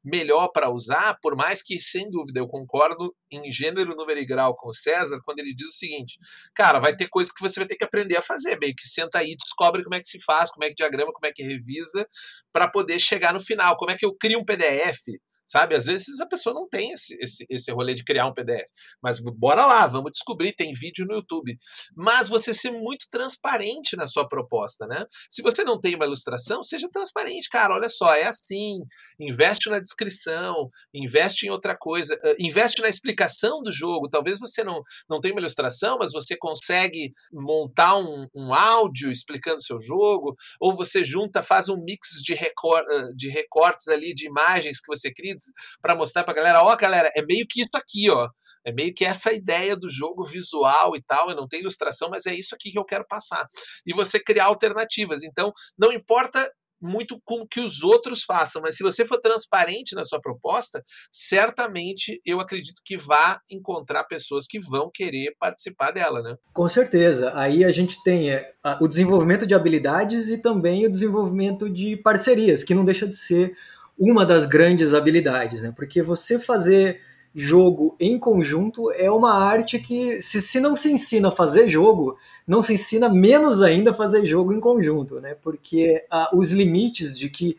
melhor 0.04 0.48
para 0.48 0.70
usar, 0.70 1.18
por 1.20 1.36
mais 1.36 1.62
que, 1.62 1.80
sem 1.80 2.10
dúvida, 2.10 2.40
eu 2.40 2.48
concordo 2.48 3.14
em 3.32 3.50
gênero, 3.50 3.94
número 3.94 4.18
e 4.18 4.26
grau 4.26 4.54
com 4.54 4.68
o 4.68 4.74
César, 4.74 5.20
quando 5.24 5.38
ele 5.38 5.54
diz 5.54 5.68
o 5.68 5.72
seguinte, 5.72 6.18
cara, 6.54 6.78
vai 6.78 6.94
ter 6.96 7.08
coisas 7.08 7.32
que 7.32 7.40
você 7.40 7.60
vai 7.60 7.66
ter 7.66 7.76
que 7.76 7.84
aprender 7.84 8.16
a 8.16 8.22
fazer, 8.22 8.58
meio 8.58 8.74
que 8.74 8.86
senta 8.86 9.18
aí, 9.18 9.34
descobre 9.36 9.82
como 9.82 9.94
é 9.94 10.00
que 10.00 10.06
se 10.06 10.22
faz, 10.22 10.50
como 10.50 10.64
é 10.64 10.68
que 10.68 10.74
diagrama, 10.74 11.12
como 11.12 11.26
é 11.26 11.32
que 11.32 11.42
revisa, 11.42 12.06
para 12.52 12.68
poder 12.68 12.98
chegar 12.98 13.32
no 13.32 13.40
final, 13.40 13.76
como 13.76 13.90
é 13.90 13.96
que 13.96 14.04
eu 14.04 14.14
crio 14.14 14.40
um 14.40 14.44
PDF, 14.44 15.06
sabe? 15.46 15.74
Às 15.74 15.86
vezes 15.86 16.20
a 16.20 16.26
pessoa 16.26 16.54
não 16.54 16.68
tem 16.68 16.92
esse, 16.92 17.14
esse, 17.22 17.46
esse 17.48 17.70
rolê 17.70 17.94
de 17.94 18.04
criar 18.04 18.26
um 18.26 18.34
PDF, 18.34 18.66
mas 19.02 19.20
bora 19.20 19.66
lá, 19.66 19.86
vamos 19.86 20.12
descobrir, 20.12 20.52
tem 20.52 20.72
vídeo 20.72 21.06
no 21.06 21.14
YouTube. 21.14 21.56
Mas 21.96 22.28
você 22.28 22.54
ser 22.54 22.70
muito 22.70 23.06
transparente 23.10 23.96
na 23.96 24.06
sua 24.06 24.28
proposta, 24.28 24.86
né? 24.86 25.04
Se 25.30 25.42
você 25.42 25.64
não 25.64 25.80
tem 25.80 25.94
uma 25.94 26.04
ilustração, 26.04 26.62
seja 26.62 26.88
transparente, 26.90 27.48
cara, 27.48 27.74
olha 27.74 27.88
só, 27.88 28.14
é 28.14 28.24
assim, 28.24 28.80
investe 29.18 29.68
na 29.68 29.78
descrição, 29.78 30.70
investe 30.94 31.46
em 31.46 31.50
outra 31.50 31.76
coisa, 31.76 32.18
investe 32.38 32.82
na 32.82 32.88
explicação 32.88 33.62
do 33.62 33.72
jogo, 33.72 34.08
talvez 34.08 34.38
você 34.38 34.64
não, 34.64 34.82
não 35.08 35.20
tenha 35.20 35.34
uma 35.34 35.40
ilustração, 35.40 35.98
mas 36.00 36.12
você 36.12 36.36
consegue 36.36 37.12
montar 37.32 37.96
um, 37.96 38.26
um 38.34 38.54
áudio 38.54 39.10
explicando 39.10 39.62
seu 39.62 39.80
jogo, 39.80 40.34
ou 40.60 40.74
você 40.74 41.04
junta, 41.04 41.42
faz 41.42 41.68
um 41.68 41.76
mix 41.82 42.20
de, 42.22 42.34
recor 42.34 42.82
de 43.14 43.28
recortes 43.28 43.88
ali, 43.88 44.14
de 44.14 44.26
imagens 44.26 44.80
que 44.80 44.86
você 44.86 45.12
cria, 45.12 45.31
leads 45.32 45.46
para 45.80 45.94
mostrar 45.94 46.24
para 46.24 46.32
a 46.32 46.36
galera, 46.36 46.62
ó, 46.62 46.76
galera, 46.76 47.10
é 47.14 47.22
meio 47.24 47.46
que 47.48 47.60
isso 47.62 47.76
aqui, 47.76 48.10
ó. 48.10 48.28
É 48.64 48.72
meio 48.72 48.94
que 48.94 49.04
essa 49.04 49.32
ideia 49.32 49.76
do 49.76 49.88
jogo 49.90 50.24
visual 50.24 50.94
e 50.94 51.02
tal, 51.02 51.30
eu 51.30 51.36
não 51.36 51.48
tenho 51.48 51.62
ilustração, 51.62 52.08
mas 52.10 52.26
é 52.26 52.34
isso 52.34 52.54
aqui 52.54 52.70
que 52.70 52.78
eu 52.78 52.84
quero 52.84 53.06
passar. 53.06 53.44
E 53.86 53.92
você 53.92 54.20
criar 54.20 54.44
alternativas. 54.44 55.22
Então, 55.24 55.52
não 55.78 55.92
importa 55.92 56.40
muito 56.82 57.20
com 57.24 57.46
que 57.46 57.60
os 57.60 57.84
outros 57.84 58.24
façam, 58.24 58.60
mas 58.60 58.76
se 58.76 58.82
você 58.82 59.04
for 59.04 59.20
transparente 59.20 59.94
na 59.94 60.04
sua 60.04 60.20
proposta, 60.20 60.82
certamente 61.10 62.20
eu 62.26 62.40
acredito 62.40 62.82
que 62.84 62.96
vá 62.96 63.38
encontrar 63.50 64.04
pessoas 64.04 64.46
que 64.46 64.58
vão 64.58 64.90
querer 64.92 65.34
participar 65.38 65.92
dela, 65.92 66.20
né? 66.20 66.36
Com 66.52 66.68
certeza. 66.68 67.32
Aí 67.36 67.64
a 67.64 67.70
gente 67.70 68.02
tem 68.02 68.30
é, 68.30 68.52
o 68.80 68.88
desenvolvimento 68.88 69.46
de 69.46 69.54
habilidades 69.54 70.28
e 70.28 70.38
também 70.38 70.84
o 70.84 70.90
desenvolvimento 70.90 71.70
de 71.70 71.96
parcerias, 71.96 72.64
que 72.64 72.74
não 72.74 72.84
deixa 72.84 73.06
de 73.06 73.14
ser 73.14 73.56
uma 73.98 74.24
das 74.26 74.46
grandes 74.46 74.94
habilidades, 74.94 75.62
né? 75.62 75.72
Porque 75.74 76.02
você 76.02 76.38
fazer 76.38 77.00
jogo 77.34 77.96
em 77.98 78.18
conjunto 78.18 78.90
é 78.92 79.10
uma 79.10 79.32
arte 79.32 79.78
que, 79.78 80.20
se, 80.20 80.40
se 80.40 80.60
não 80.60 80.76
se 80.76 80.92
ensina 80.92 81.28
a 81.28 81.32
fazer 81.32 81.68
jogo, 81.68 82.18
não 82.46 82.62
se 82.62 82.74
ensina 82.74 83.08
menos 83.08 83.62
ainda 83.62 83.92
a 83.92 83.94
fazer 83.94 84.26
jogo 84.26 84.52
em 84.52 84.60
conjunto, 84.60 85.20
né? 85.20 85.34
Porque 85.42 86.04
ah, 86.10 86.30
os 86.34 86.50
limites 86.50 87.18
de 87.18 87.30
que 87.30 87.56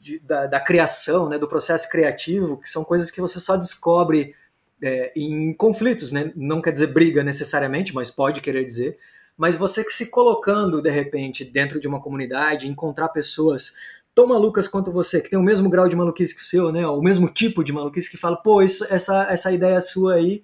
de, 0.00 0.18
da, 0.18 0.46
da, 0.46 0.60
criação, 0.60 1.28
né, 1.28 1.38
do 1.38 1.48
processo 1.48 1.88
criativo, 1.88 2.58
que 2.58 2.68
são 2.68 2.84
coisas 2.84 3.10
que 3.10 3.20
você 3.20 3.38
só 3.38 3.56
descobre 3.56 4.34
é, 4.82 5.12
em 5.16 5.54
conflitos, 5.54 6.12
né? 6.12 6.32
Não 6.36 6.60
quer 6.60 6.72
dizer 6.72 6.88
briga 6.88 7.22
necessariamente, 7.22 7.94
mas 7.94 8.10
pode 8.10 8.40
querer 8.40 8.64
dizer. 8.64 8.98
Mas 9.36 9.54
você 9.54 9.84
que 9.84 9.92
se 9.92 10.10
colocando 10.10 10.82
de 10.82 10.90
repente 10.90 11.44
dentro 11.44 11.80
de 11.80 11.86
uma 11.86 12.00
comunidade, 12.00 12.68
encontrar 12.68 13.08
pessoas 13.08 13.74
tão 14.16 14.26
malucas 14.26 14.66
quanto 14.66 14.90
você, 14.90 15.20
que 15.20 15.28
tem 15.28 15.38
o 15.38 15.42
mesmo 15.42 15.68
grau 15.68 15.86
de 15.86 15.94
maluquice 15.94 16.34
que 16.34 16.40
o 16.40 16.44
seu, 16.44 16.72
né? 16.72 16.86
O 16.86 17.02
mesmo 17.02 17.28
tipo 17.28 17.62
de 17.62 17.70
maluquice 17.70 18.10
que 18.10 18.16
fala, 18.16 18.34
pô, 18.34 18.62
isso, 18.62 18.86
essa, 18.88 19.24
essa 19.30 19.52
ideia 19.52 19.78
sua 19.78 20.14
aí 20.14 20.42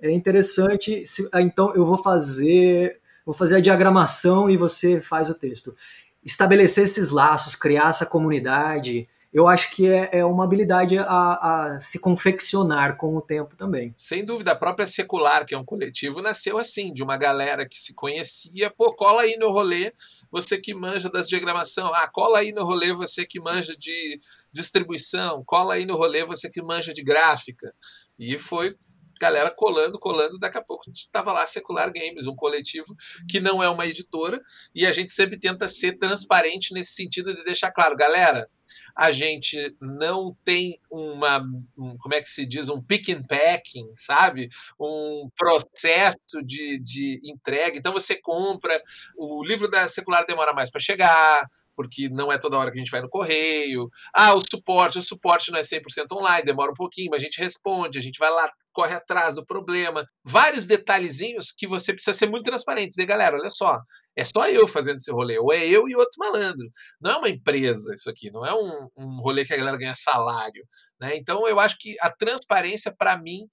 é 0.00 0.08
interessante, 0.08 1.04
se, 1.04 1.28
ah, 1.32 1.42
então 1.42 1.74
eu 1.74 1.84
vou 1.84 1.98
fazer 1.98 3.00
vou 3.26 3.34
fazer 3.34 3.56
a 3.56 3.60
diagramação 3.60 4.48
e 4.48 4.56
você 4.56 5.00
faz 5.00 5.28
o 5.28 5.34
texto. 5.34 5.76
Estabelecer 6.24 6.84
esses 6.84 7.10
laços, 7.10 7.56
criar 7.56 7.90
essa 7.90 8.06
comunidade, 8.06 9.08
eu 9.32 9.46
acho 9.46 9.70
que 9.72 9.86
é, 9.86 10.18
é 10.18 10.24
uma 10.24 10.44
habilidade 10.44 10.98
a, 10.98 11.04
a, 11.04 11.80
se 11.80 11.98
confeccionar 11.98 12.96
com 12.96 13.14
o 13.14 13.20
tempo 13.20 13.54
também. 13.56 13.92
Sem 13.96 14.24
dúvida, 14.24 14.52
a 14.52 14.56
própria 14.56 14.86
Secular, 14.86 15.44
que 15.44 15.54
é 15.54 15.58
um 15.58 15.64
coletivo, 15.64 16.22
nasceu 16.22 16.58
assim, 16.58 16.92
de 16.92 17.02
uma 17.02 17.16
galera 17.16 17.68
que 17.68 17.78
se 17.78 17.94
conhecia, 17.94 18.70
pô, 18.70 18.94
cola 18.94 19.22
aí 19.22 19.36
no 19.36 19.50
rolê, 19.50 19.92
você 20.30 20.58
que 20.58 20.72
manja 20.74 21.10
das 21.10 21.28
diagramação, 21.28 21.92
ah, 21.94 22.08
cola 22.08 22.38
aí 22.38 22.52
no 22.52 22.64
rolê 22.64 22.92
você 22.92 23.26
que 23.26 23.38
manja 23.38 23.76
de 23.76 24.20
distribuição, 24.50 25.42
cola 25.44 25.74
aí 25.74 25.84
no 25.84 25.96
rolê 25.96 26.24
você 26.24 26.48
que 26.48 26.62
manja 26.62 26.94
de 26.94 27.02
gráfica. 27.02 27.74
E 28.18 28.38
foi 28.38 28.74
galera 29.18 29.52
colando, 29.54 29.98
colando, 29.98 30.38
daqui 30.38 30.58
a 30.58 30.64
pouco 30.64 30.90
estava 30.90 31.32
lá, 31.32 31.46
Secular 31.46 31.92
Games, 31.92 32.26
um 32.26 32.34
coletivo 32.34 32.94
que 33.28 33.40
não 33.40 33.62
é 33.62 33.68
uma 33.68 33.86
editora, 33.86 34.40
e 34.74 34.86
a 34.86 34.92
gente 34.92 35.10
sempre 35.10 35.38
tenta 35.38 35.68
ser 35.68 35.98
transparente 35.98 36.72
nesse 36.72 36.92
sentido 36.92 37.34
de 37.34 37.44
deixar 37.44 37.70
claro, 37.70 37.96
galera, 37.96 38.48
a 38.96 39.12
gente 39.12 39.76
não 39.80 40.36
tem 40.44 40.78
uma, 40.90 41.40
um, 41.76 41.96
como 41.98 42.14
é 42.14 42.20
que 42.20 42.28
se 42.28 42.44
diz, 42.44 42.68
um 42.68 42.82
pick 42.82 43.08
and 43.10 43.22
packing, 43.22 43.86
sabe? 43.94 44.48
Um 44.78 45.30
processo 45.36 46.42
de, 46.44 46.78
de 46.80 47.20
entrega. 47.24 47.78
Então 47.78 47.92
você 47.92 48.20
compra, 48.20 48.82
o 49.16 49.44
livro 49.44 49.70
da 49.70 49.88
secular 49.88 50.26
demora 50.26 50.52
mais 50.52 50.70
para 50.70 50.80
chegar, 50.80 51.48
porque 51.74 52.08
não 52.08 52.32
é 52.32 52.38
toda 52.38 52.58
hora 52.58 52.72
que 52.72 52.78
a 52.78 52.80
gente 52.80 52.90
vai 52.90 53.00
no 53.00 53.08
correio. 53.08 53.88
Ah, 54.12 54.34
o 54.34 54.40
suporte, 54.40 54.98
o 54.98 55.02
suporte 55.02 55.52
não 55.52 55.58
é 55.58 55.62
100% 55.62 55.80
online, 56.12 56.44
demora 56.44 56.72
um 56.72 56.74
pouquinho, 56.74 57.10
mas 57.10 57.22
a 57.22 57.24
gente 57.24 57.40
responde, 57.40 57.98
a 57.98 58.02
gente 58.02 58.18
vai 58.18 58.30
lá, 58.30 58.50
corre 58.78 58.94
atrás 58.94 59.34
do 59.34 59.44
problema. 59.44 60.06
Vários 60.24 60.64
detalhezinhos 60.64 61.50
que 61.50 61.66
você 61.66 61.92
precisa 61.92 62.16
ser 62.16 62.30
muito 62.30 62.44
transparente. 62.44 62.90
Dizer, 62.90 63.06
galera, 63.06 63.36
olha 63.36 63.50
só, 63.50 63.76
é 64.16 64.22
só 64.22 64.48
eu 64.48 64.68
fazendo 64.68 64.98
esse 64.98 65.10
rolê, 65.10 65.36
ou 65.36 65.52
é 65.52 65.66
eu 65.66 65.88
e 65.88 65.96
outro 65.96 66.14
malandro. 66.16 66.70
Não 67.00 67.10
é 67.10 67.16
uma 67.16 67.28
empresa 67.28 67.92
isso 67.92 68.08
aqui, 68.08 68.30
não 68.30 68.46
é 68.46 68.54
um, 68.54 68.88
um 68.96 69.18
rolê 69.20 69.44
que 69.44 69.52
a 69.52 69.56
galera 69.56 69.76
ganha 69.76 69.96
salário. 69.96 70.64
Né? 71.00 71.16
Então 71.16 71.48
eu 71.48 71.58
acho 71.58 71.76
que 71.80 71.96
a 72.00 72.08
transparência, 72.08 72.94
para 72.96 73.18
mim, 73.20 73.48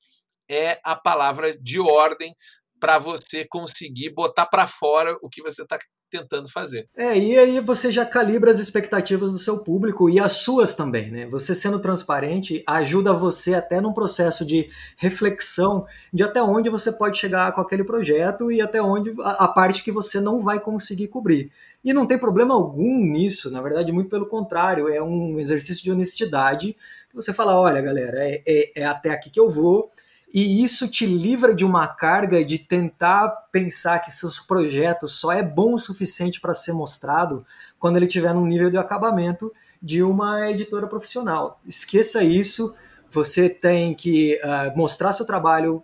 é 0.48 0.80
a 0.84 0.96
palavra 0.96 1.58
de 1.58 1.80
ordem 1.80 2.32
para 2.80 3.00
você 3.00 3.48
conseguir 3.50 4.12
botar 4.14 4.46
para 4.46 4.68
fora 4.68 5.18
o 5.24 5.30
que 5.30 5.42
você 5.42 5.64
está 5.64 5.80
tentando 6.16 6.49
fazer. 6.49 6.86
É, 6.95 7.18
e 7.18 7.38
aí 7.38 7.59
você 7.59 7.91
já 7.91 8.05
calibra 8.05 8.51
as 8.51 8.59
expectativas 8.59 9.32
do 9.32 9.38
seu 9.38 9.59
público 9.59 10.09
e 10.09 10.20
as 10.20 10.34
suas 10.38 10.76
também, 10.76 11.11
né? 11.11 11.28
Você 11.28 11.53
sendo 11.53 11.80
transparente 11.80 12.63
ajuda 12.66 13.13
você 13.13 13.53
até 13.53 13.82
num 13.82 13.93
processo 13.93 14.45
de 14.45 14.70
reflexão 14.97 15.86
de 16.13 16.24
até 16.24 16.41
onde 16.41 16.70
você 16.70 16.91
pode 16.91 17.18
chegar 17.18 17.51
com 17.53 17.61
aquele 17.61 17.84
projeto 17.84 18.51
e 18.51 18.61
até 18.61 18.82
onde 18.82 19.11
a, 19.22 19.45
a 19.45 19.47
parte 19.47 19.84
que 19.84 19.91
você 19.91 20.20
não 20.20 20.39
vai 20.39 20.59
conseguir 20.59 21.07
cobrir. 21.07 21.51
E 21.84 21.93
não 21.93 22.07
tem 22.07 22.18
problema 22.18 22.55
algum 22.55 22.97
nisso, 23.05 23.51
na 23.51 23.61
verdade, 23.61 23.91
muito 23.91 24.09
pelo 24.09 24.26
contrário, 24.26 24.89
é 24.89 25.01
um 25.01 25.39
exercício 25.39 25.84
de 25.84 25.91
honestidade. 25.91 26.76
Você 27.13 27.32
fala, 27.32 27.59
olha, 27.59 27.82
galera, 27.82 28.18
é, 28.20 28.41
é, 28.45 28.82
é 28.82 28.86
até 28.86 29.11
aqui 29.11 29.30
que 29.30 29.39
eu 29.39 29.49
vou, 29.49 29.91
e 30.36 30.62
isso 30.66 30.92
te 30.92 31.06
livra 31.06 31.56
de 31.56 31.64
uma 31.64 31.88
carga 31.88 32.44
de 32.44 32.60
tentar 32.60 33.30
pensar 33.54 34.00
que 34.00 34.12
seu 34.12 34.30
projeto 34.46 35.08
só 35.08 35.32
é 35.32 35.42
bom 35.42 35.76
o 35.76 35.80
suficiente 35.80 36.42
para 36.42 36.54
ser 36.54 36.74
mostrado 36.74 37.48
quando 37.80 37.96
ele 37.96 38.06
estiver 38.06 38.34
num 38.34 38.46
nível 38.46 38.70
de 38.70 38.76
acabamento 38.78 39.50
de 39.82 40.04
uma 40.04 40.52
editora 40.52 40.88
profissional. 40.88 41.62
Esqueça 41.66 42.22
isso. 42.22 42.76
Você 43.10 43.48
tem 43.48 43.94
que 43.94 44.38
uh, 44.44 44.78
mostrar 44.78 45.14
seu 45.14 45.26
trabalho 45.26 45.82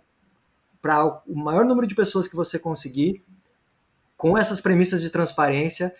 para 0.82 1.02
o 1.26 1.34
maior 1.34 1.64
número 1.64 1.86
de 1.86 1.94
pessoas 1.94 2.28
que 2.28 2.36
você 2.36 2.58
conseguir, 2.58 3.24
com 4.18 4.36
essas 4.36 4.60
premissas 4.60 5.00
de 5.00 5.08
transparência, 5.08 5.94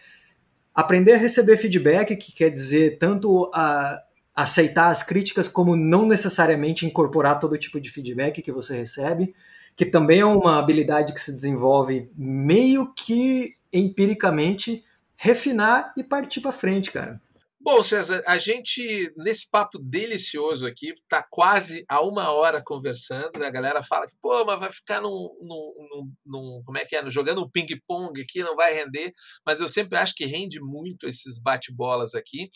aprender 0.74 1.14
a 1.14 1.18
receber 1.18 1.56
feedback, 1.56 2.16
que 2.16 2.32
quer 2.32 2.50
dizer 2.50 2.98
tanto 2.98 3.50
a 3.54 3.98
aceitar 4.34 4.90
as 4.90 5.02
críticas 5.02 5.48
como 5.48 5.76
não 5.76 6.06
necessariamente 6.06 6.86
incorporar 6.86 7.38
todo 7.38 7.58
tipo 7.58 7.80
de 7.80 7.90
feedback 7.90 8.40
que 8.40 8.52
você 8.52 8.76
recebe, 8.76 9.34
que 9.76 9.86
também 9.86 10.20
é 10.20 10.24
uma 10.24 10.58
habilidade 10.58 11.12
que 11.12 11.20
se 11.20 11.32
desenvolve 11.32 12.10
meio 12.16 12.92
que 12.94 13.56
empiricamente, 13.72 14.84
refinar 15.16 15.92
e 15.96 16.04
partir 16.04 16.40
para 16.40 16.52
frente, 16.52 16.90
cara. 16.90 17.20
Bom, 17.64 17.80
César, 17.80 18.20
a 18.26 18.38
gente, 18.38 19.12
nesse 19.16 19.48
papo 19.48 19.78
delicioso 19.78 20.66
aqui, 20.66 20.92
tá 21.08 21.24
quase 21.30 21.84
a 21.88 22.00
uma 22.00 22.32
hora 22.32 22.60
conversando. 22.60 23.40
A 23.40 23.50
galera 23.50 23.84
fala 23.84 24.04
que, 24.04 24.14
pô, 24.20 24.44
mas 24.44 24.58
vai 24.58 24.68
ficar 24.68 25.00
num. 25.00 25.30
num, 25.40 25.72
num, 25.88 26.12
num 26.26 26.62
como 26.64 26.78
é 26.78 26.84
que 26.84 26.96
é? 26.96 27.08
Jogando 27.08 27.40
um 27.40 27.48
ping-pong 27.48 28.20
aqui, 28.20 28.42
não 28.42 28.56
vai 28.56 28.74
render. 28.74 29.12
Mas 29.46 29.60
eu 29.60 29.68
sempre 29.68 29.96
acho 29.96 30.12
que 30.16 30.26
rende 30.26 30.60
muito 30.60 31.06
esses 31.06 31.40
bate-bolas 31.40 32.16
aqui. 32.16 32.50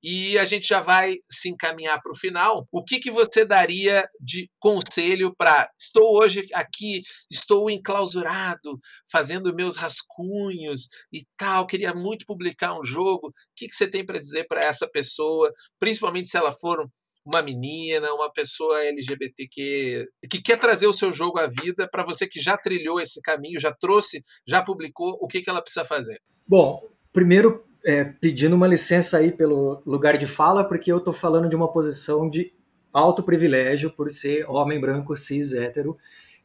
E 0.00 0.38
a 0.38 0.44
gente 0.44 0.68
já 0.68 0.80
vai 0.80 1.16
se 1.28 1.48
encaminhar 1.48 2.00
para 2.00 2.12
o 2.12 2.16
final. 2.16 2.64
O 2.70 2.84
que, 2.84 3.00
que 3.00 3.10
você 3.10 3.44
daria 3.44 4.06
de 4.20 4.48
conselho 4.60 5.34
para. 5.36 5.68
Estou 5.76 6.22
hoje 6.22 6.46
aqui, 6.54 7.02
estou 7.28 7.68
enclausurado, 7.68 8.78
fazendo 9.10 9.52
meus 9.52 9.74
rascunhos 9.74 10.88
e 11.12 11.26
tal, 11.36 11.66
queria 11.66 11.92
muito 11.92 12.24
publicar 12.26 12.78
um 12.78 12.84
jogo. 12.84 13.26
O 13.26 13.32
que, 13.56 13.66
que 13.66 13.74
você 13.74 13.90
tem 13.90 14.06
para 14.06 14.20
dizer? 14.20 14.46
Para 14.52 14.66
essa 14.66 14.86
pessoa, 14.86 15.50
principalmente 15.78 16.28
se 16.28 16.36
ela 16.36 16.52
for 16.52 16.86
uma 17.24 17.40
menina, 17.40 18.12
uma 18.12 18.30
pessoa 18.30 18.84
LGBT 18.84 19.48
que, 19.50 20.06
que 20.28 20.42
quer 20.42 20.58
trazer 20.58 20.86
o 20.86 20.92
seu 20.92 21.10
jogo 21.10 21.38
à 21.38 21.46
vida, 21.46 21.88
para 21.90 22.02
você 22.02 22.26
que 22.26 22.38
já 22.38 22.54
trilhou 22.58 23.00
esse 23.00 23.22
caminho, 23.22 23.58
já 23.58 23.72
trouxe, 23.72 24.22
já 24.46 24.62
publicou, 24.62 25.16
o 25.20 25.26
que, 25.26 25.40
que 25.40 25.48
ela 25.48 25.62
precisa 25.62 25.86
fazer? 25.86 26.20
Bom, 26.46 26.82
primeiro 27.12 27.64
é, 27.82 28.04
pedindo 28.04 28.54
uma 28.54 28.66
licença 28.66 29.16
aí 29.18 29.32
pelo 29.32 29.82
lugar 29.86 30.18
de 30.18 30.26
fala, 30.26 30.64
porque 30.64 30.92
eu 30.92 30.98
estou 30.98 31.14
falando 31.14 31.48
de 31.48 31.56
uma 31.56 31.72
posição 31.72 32.28
de 32.28 32.52
alto 32.92 33.22
privilégio 33.22 33.90
por 33.90 34.10
ser 34.10 34.44
homem 34.50 34.78
branco, 34.78 35.16
cis, 35.16 35.54
hétero, 35.54 35.96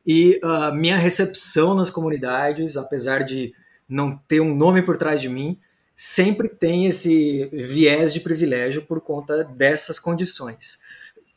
e 0.06 0.40
uh, 0.42 0.74
minha 0.74 0.96
recepção 0.96 1.76
nas 1.76 1.90
comunidades, 1.90 2.78
apesar 2.78 3.26
de 3.26 3.54
não 3.90 4.18
ter 4.28 4.40
um 4.40 4.56
nome 4.56 4.82
por 4.82 4.96
trás 4.96 5.20
de 5.20 5.28
mim, 5.28 5.60
sempre 5.98 6.48
tem 6.48 6.86
esse 6.86 7.46
viés 7.52 8.14
de 8.14 8.20
privilégio 8.20 8.84
por 8.84 9.02
conta 9.02 9.44
dessas 9.44 9.98
condições. 9.98 10.80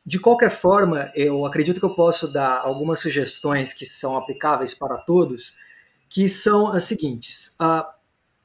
De 0.04 0.18
qualquer 0.18 0.50
forma, 0.50 1.10
eu 1.14 1.46
acredito 1.46 1.80
que 1.80 1.86
eu 1.86 1.94
posso 1.94 2.30
dar 2.30 2.58
algumas 2.58 3.00
sugestões 3.00 3.72
que 3.72 3.86
são 3.86 4.18
aplicáveis 4.18 4.74
para 4.74 4.98
todos, 4.98 5.56
que 6.10 6.28
são 6.28 6.68
as 6.68 6.84
seguintes. 6.84 7.56
Uh, 7.60 7.84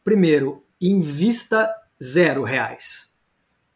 primeiro, 0.06 0.64
invista 0.80 1.70
zero 2.02 2.44
reais 2.44 3.18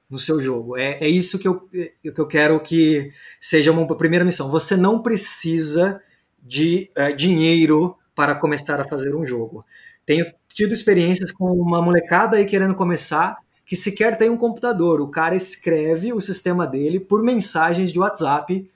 no 0.10 0.18
seu 0.18 0.42
jogo. 0.42 0.78
É, 0.78 0.98
é 1.02 1.10
isso 1.10 1.38
que 1.38 1.48
eu, 1.48 1.68
que 1.70 2.14
eu 2.16 2.28
quero 2.28 2.60
que 2.62 3.12
seja 3.40 3.72
uma 3.72 3.98
primeira 3.98 4.24
missão. 4.24 4.50
Você 4.50 4.78
não 4.78 5.02
precisa 5.02 6.02
de 6.42 6.90
uh, 6.98 7.14
dinheiro 7.16 7.98
para 8.16 8.36
começar 8.36 8.80
a 8.80 8.88
fazer 8.88 9.16
um 9.16 9.26
jogo. 9.26 9.66
Tenho 10.06 10.26
tido 10.60 10.74
experiências 10.74 11.32
com 11.32 11.54
uma 11.54 11.82
molecada 11.82 12.36
aí 12.36 12.46
querendo 12.46 12.76
começar, 12.76 13.38
que 13.66 13.78
sequer 13.78 14.18
tem 14.18 14.30
um 14.30 14.36
computador. 14.36 15.00
O 15.00 15.08
cara 15.08 15.34
escreve 15.34 16.12
o 16.12 16.20
sistema 16.20 16.68
dele 16.68 17.00
por 17.00 17.24
mensagens 17.24 17.94
de 17.94 17.98
WhatsApp 17.98 18.70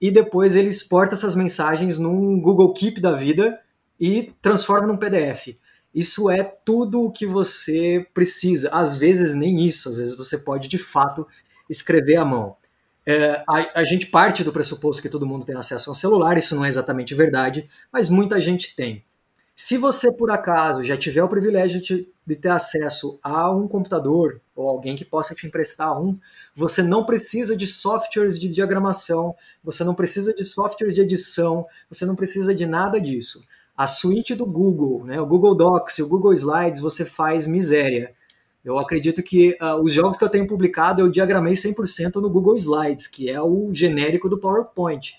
e 0.00 0.10
depois 0.10 0.56
ele 0.56 0.70
exporta 0.70 1.14
essas 1.14 1.34
mensagens 1.34 1.98
num 1.98 2.40
Google 2.40 2.72
Keep 2.72 3.02
da 3.02 3.12
vida 3.12 3.60
e 4.00 4.32
transforma 4.40 4.86
num 4.86 4.96
PDF. 4.96 5.58
Isso 5.94 6.30
é 6.30 6.42
tudo 6.42 7.02
o 7.02 7.12
que 7.12 7.26
você 7.26 8.06
precisa. 8.14 8.70
Às 8.70 8.96
vezes 8.96 9.34
nem 9.34 9.60
isso, 9.60 9.90
às 9.90 9.98
vezes 9.98 10.16
você 10.16 10.38
pode 10.38 10.68
de 10.68 10.78
fato 10.78 11.26
escrever 11.68 12.16
à 12.16 12.24
mão. 12.24 12.56
É, 13.04 13.44
a, 13.46 13.80
a, 13.80 13.84
gente 13.84 14.06
parte 14.06 14.42
do 14.42 14.52
pressuposto 14.52 15.02
que 15.02 15.10
todo 15.10 15.26
mundo 15.26 15.44
tem 15.44 15.54
acesso 15.54 15.90
a 15.90 15.92
um 15.92 15.94
celular, 15.94 16.38
isso 16.38 16.56
não 16.56 16.64
é 16.64 16.68
exatamente 16.68 17.14
verdade, 17.14 17.68
mas 17.92 18.08
muita 18.08 18.40
gente 18.40 18.74
tem. 18.74 19.04
Se 19.58 19.78
você, 19.78 20.12
por 20.12 20.30
acaso, 20.30 20.84
já 20.84 20.98
tiver 20.98 21.22
o 21.22 21.28
privilégio 21.28 21.80
de, 21.80 22.06
de 22.26 22.36
ter 22.36 22.50
acesso 22.50 23.18
a 23.22 23.50
um 23.50 23.66
computador 23.66 24.38
ou 24.54 24.68
alguém 24.68 24.94
que 24.94 25.04
possa 25.04 25.34
te 25.34 25.46
emprestar 25.46 25.98
um, 25.98 26.18
você 26.54 26.82
não 26.82 27.06
precisa 27.06 27.56
de 27.56 27.66
softwares 27.66 28.38
de 28.38 28.50
diagramação, 28.50 29.34
você 29.64 29.82
não 29.82 29.94
precisa 29.94 30.34
de 30.34 30.44
softwares 30.44 30.94
de 30.94 31.00
edição, 31.00 31.64
você 31.88 32.04
não 32.04 32.14
precisa 32.14 32.54
de 32.54 32.66
nada 32.66 33.00
disso. 33.00 33.42
A 33.74 33.86
suíte 33.86 34.34
do 34.34 34.44
Google, 34.44 35.06
né, 35.06 35.18
o 35.18 35.26
Google 35.26 35.54
Docs 35.54 35.98
e 35.98 36.02
o 36.02 36.08
Google 36.08 36.34
Slides, 36.34 36.82
você 36.82 37.06
faz 37.06 37.46
miséria. 37.46 38.14
Eu 38.62 38.78
acredito 38.78 39.22
que 39.22 39.56
uh, 39.58 39.80
os 39.82 39.90
jogos 39.90 40.18
que 40.18 40.24
eu 40.24 40.28
tenho 40.28 40.46
publicado 40.46 41.00
eu 41.00 41.08
diagramei 41.08 41.54
100% 41.54 42.16
no 42.16 42.28
Google 42.28 42.56
Slides, 42.56 43.06
que 43.06 43.30
é 43.30 43.40
o 43.40 43.72
genérico 43.72 44.28
do 44.28 44.38
PowerPoint, 44.38 45.14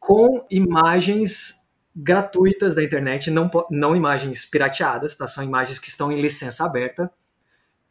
com 0.00 0.44
imagens 0.50 1.61
gratuitas 1.94 2.74
da 2.74 2.82
internet, 2.82 3.30
não, 3.30 3.50
não 3.70 3.94
imagens 3.94 4.44
pirateadas, 4.44 5.16
tá? 5.16 5.26
são 5.26 5.44
imagens 5.44 5.78
que 5.78 5.88
estão 5.88 6.10
em 6.10 6.20
licença 6.20 6.64
aberta, 6.64 7.10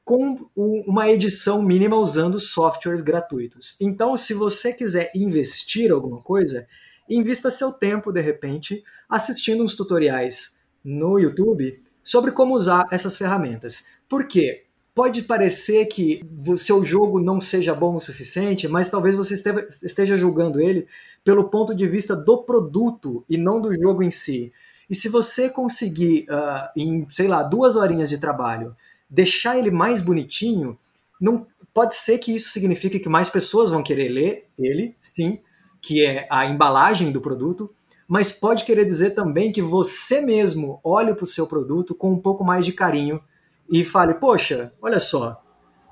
com 0.04 0.50
uma 0.56 1.10
edição 1.10 1.62
mínima 1.62 1.96
usando 1.96 2.40
softwares 2.40 3.02
gratuitos. 3.02 3.78
Então, 3.80 4.18
se 4.18 4.34
você 4.34 4.74
quiser 4.74 5.12
investir 5.16 5.92
alguma 5.92 6.22
coisa, 6.22 6.68
invista 7.10 7.52
seu 7.52 7.72
tempo, 7.72 8.12
de 8.12 8.22
repente, 8.22 8.84
assistindo 9.08 9.64
uns 9.64 9.76
tutoriais 9.76 10.58
no 10.84 11.20
YouTube 11.20 11.82
sobre 12.04 12.32
como 12.32 12.56
usar 12.56 12.88
essas 12.92 13.16
ferramentas. 13.16 13.88
Por 14.10 14.28
quê? 14.28 14.66
Pode 14.94 15.22
parecer 15.22 15.86
que 15.86 16.22
o 16.46 16.58
seu 16.58 16.84
jogo 16.84 17.22
não 17.22 17.40
seja 17.40 17.74
bom 17.74 17.96
o 17.96 18.00
suficiente, 18.00 18.68
mas 18.68 18.90
talvez 18.90 19.16
você 19.16 19.36
esteja 19.84 20.18
julgando 20.18 20.60
ele 20.60 20.86
pelo 21.24 21.50
ponto 21.50 21.74
de 21.76 21.88
vista 21.88 22.16
do 22.16 22.44
produto 22.44 23.24
e 23.30 23.38
não 23.38 23.62
do 23.62 23.74
jogo 23.74 24.02
em 24.04 24.10
si. 24.10 24.52
E 24.90 24.96
se 24.96 25.08
você 25.08 25.50
conseguir, 25.50 26.26
uh, 26.30 26.70
em, 26.76 27.08
sei 27.10 27.28
lá, 27.28 27.44
duas 27.44 27.76
horinhas 27.76 28.10
de 28.10 28.20
trabalho, 28.20 28.76
deixar 29.10 29.58
ele 29.58 29.72
mais 29.72 30.02
bonitinho, 30.02 30.78
não 31.20 31.46
pode 31.74 31.96
ser 31.96 32.18
que 32.18 32.34
isso 32.34 32.50
signifique 32.50 33.00
que 33.00 33.10
mais 33.10 33.30
pessoas 33.30 33.70
vão 33.70 33.84
querer 33.84 34.10
ler 34.10 34.48
ele, 34.58 34.96
sim, 35.02 35.40
que 35.82 36.04
é 36.04 36.28
a 36.30 36.46
embalagem 36.46 37.12
do 37.12 37.22
produto, 37.22 37.74
mas 38.08 38.32
pode 38.32 38.66
querer 38.66 38.86
dizer 38.86 39.12
também 39.12 39.52
que 39.52 39.62
você 39.62 40.20
mesmo 40.20 40.82
olhe 40.84 41.14
para 41.14 41.24
o 41.24 41.28
seu 41.28 41.48
produto 41.48 41.96
com 41.96 42.12
um 42.12 42.20
pouco 42.20 42.44
mais 42.44 42.66
de 42.66 42.74
carinho 42.74 43.22
e 43.70 43.86
fale, 43.86 44.16
poxa, 44.16 44.74
olha 44.82 45.00
só, 45.00 45.42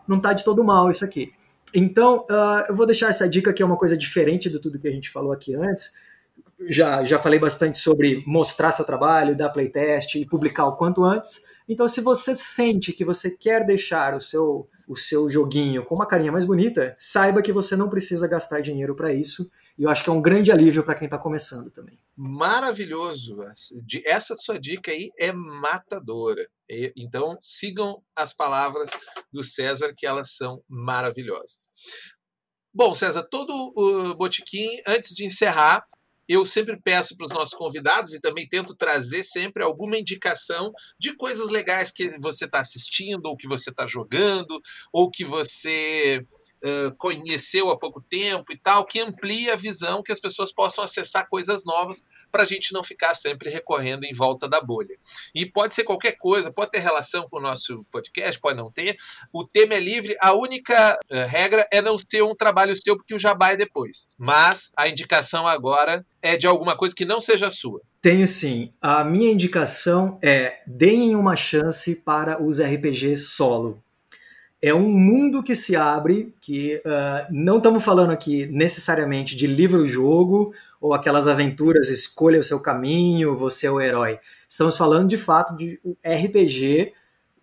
não 0.05 0.17
está 0.17 0.34
de 0.34 0.43
todo 0.43 0.63
mal 0.63 0.91
isso 0.91 1.05
aqui. 1.05 1.32
Então, 1.74 2.26
uh, 2.30 2.65
eu 2.67 2.76
vou 2.76 2.86
deixar 2.86 3.09
essa 3.09 3.28
dica 3.28 3.53
que 3.53 3.61
é 3.61 3.65
uma 3.65 3.78
coisa 3.78 3.97
diferente 3.97 4.49
de 4.49 4.59
tudo 4.59 4.80
que 4.80 4.88
a 4.88 4.91
gente 4.91 5.09
falou 5.09 5.32
aqui 5.32 5.55
antes. 5.55 5.93
Já, 6.67 7.03
já 7.05 7.20
falei 7.20 7.39
bastante 7.39 7.80
sobre 7.80 8.24
mostrar 8.26 8.72
seu 8.72 8.84
trabalho, 8.84 9.38
dar 9.38 9.49
playtest 9.49 10.15
e 10.15 10.26
publicar 10.26 10.65
o 10.67 10.76
quanto 10.76 11.03
antes. 11.03 11.43
Então, 11.67 11.88
se 11.88 12.01
você 12.01 12.36
sente 12.36 12.91
que 12.91 13.05
você 13.05 13.38
quer 13.38 13.65
deixar 13.65 14.15
o 14.15 14.20
seu, 14.20 14.67
o 14.88 14.95
seu 14.95 15.30
joguinho 15.30 15.86
com 15.86 15.95
uma 15.95 16.07
carinha 16.07 16.32
mais 16.32 16.43
bonita, 16.43 16.95
saiba 16.97 17.41
que 17.41 17.53
você 17.53 17.76
não 17.76 17.89
precisa 17.89 18.28
gastar 18.28 18.61
dinheiro 18.61 18.95
para 18.95 19.13
isso. 19.13 19.49
E 19.80 19.84
eu 19.84 19.89
acho 19.89 20.03
que 20.03 20.09
é 20.09 20.13
um 20.13 20.21
grande 20.21 20.51
alívio 20.51 20.84
para 20.84 20.93
quem 20.93 21.05
está 21.05 21.17
começando 21.17 21.71
também. 21.71 21.97
Maravilhoso. 22.13 23.36
Essa 24.03 24.36
sua 24.36 24.59
dica 24.59 24.91
aí 24.91 25.09
é 25.17 25.32
matadora. 25.32 26.45
Então, 26.97 27.38
sigam 27.39 28.03
as 28.13 28.34
palavras 28.34 28.89
do 29.32 29.41
César, 29.41 29.93
que 29.95 30.05
elas 30.05 30.36
são 30.36 30.61
maravilhosas. 30.67 31.71
Bom, 32.73 32.93
César, 32.93 33.23
todo 33.23 33.53
o 33.53 34.15
botiquim, 34.15 34.67
antes 34.86 35.15
de 35.15 35.25
encerrar, 35.25 35.88
eu 36.27 36.45
sempre 36.45 36.80
peço 36.80 37.17
para 37.17 37.25
os 37.25 37.32
nossos 37.32 37.55
convidados 37.55 38.13
e 38.13 38.19
também 38.19 38.47
tento 38.47 38.75
trazer 38.75 39.23
sempre 39.23 39.63
alguma 39.63 39.97
indicação 39.97 40.71
de 40.99 41.15
coisas 41.15 41.49
legais 41.49 41.89
que 41.89 42.19
você 42.19 42.45
está 42.45 42.59
assistindo, 42.59 43.25
ou 43.25 43.36
que 43.36 43.47
você 43.47 43.71
está 43.71 43.88
jogando, 43.88 44.59
ou 44.93 45.09
que 45.09 45.25
você 45.25 46.23
uh, 46.64 46.96
conheceu 46.98 47.70
há 47.70 47.78
pouco 47.78 48.02
tempo 48.02 48.52
e 48.52 48.58
tal, 48.58 48.86
que 48.86 49.00
amplia 49.00 49.54
a 49.54 49.58
visão, 49.58 50.04
que 50.04 50.12
as 50.12 50.20
pessoas 50.20 50.52
possam 50.52 50.84
acessar 50.84 51.28
coisas 51.30 51.66
novas 51.66 52.04
para 52.32 52.44
a 52.44 52.46
gente 52.46 52.74
não 52.74 52.84
ficar 52.84 53.14
sempre 53.14 53.50
recorrendo 53.50 54.06
em 54.06 54.14
volta 54.14 54.48
da 54.48 54.62
bolha. 54.62 54.98
E 55.34 55.46
pode 55.46 55.74
ser 55.74 55.84
qualquer 55.84 56.18
coisa, 56.18 56.52
pode 56.52 56.72
ter 56.72 56.80
relação 56.80 57.28
com 57.30 57.38
o 57.38 57.42
nosso 57.42 57.86
podcast, 57.92 58.40
pode 58.40 58.58
não 58.58 58.72
ter. 58.72 58.96
O 59.32 59.46
tema 59.46 59.76
é 59.76 59.80
livre, 59.80 60.16
a 60.22 60.34
única 60.34 60.98
uh, 61.12 61.28
regra 61.28 61.68
é 61.72 61.82
não 61.82 61.98
ser 61.98 62.24
um 62.24 62.36
trabalho 62.36 62.76
seu, 62.76 62.96
porque 62.96 63.14
o 63.14 63.20
jabá 63.20 63.52
é 63.52 63.56
depois. 63.56 64.10
Mas 64.18 64.72
a 64.78 64.88
indicação 64.88 65.48
agora 65.48 66.06
é 66.22 66.38
de 66.38 66.48
alguma 66.48 66.76
coisa 66.76 66.96
que 66.96 67.06
não 67.06 67.20
seja 67.20 67.50
sua. 67.50 67.82
Tenho 68.02 68.26
sim. 68.26 68.72
A 68.82 69.04
minha 69.04 69.32
indicação 69.32 70.18
é 70.22 70.62
deem 70.66 71.16
uma 71.16 71.36
chance 71.36 71.96
para 71.96 72.42
os 72.42 72.62
RPGs 72.62 73.28
solo 73.28 73.84
é 74.62 74.74
um 74.74 74.89
mundo 74.89 75.41
que 75.41 75.55
se 75.55 75.76
abre, 75.76 76.34
que 76.41 76.82
uh, 76.86 77.32
não 77.32 77.57
estamos 77.57 77.84
falando 77.84 78.12
aqui 78.12 78.45
necessariamente 78.47 79.36
de 79.36 79.47
livro-jogo 79.47 80.53
ou 80.82 80.93
aquelas 80.93 81.28
aventuras, 81.28 81.89
escolha 81.89 82.39
o 82.39 82.43
seu 82.43 82.60
caminho, 82.60 83.38
você 83.38 83.68
é 83.68 83.72
o 83.72 83.80
herói. 83.80 84.20
Estamos 84.47 84.78
falando 84.78 85.07
de 85.07 85.18
fato 85.18 85.55
de 85.55 85.80
RPG, 86.03 86.93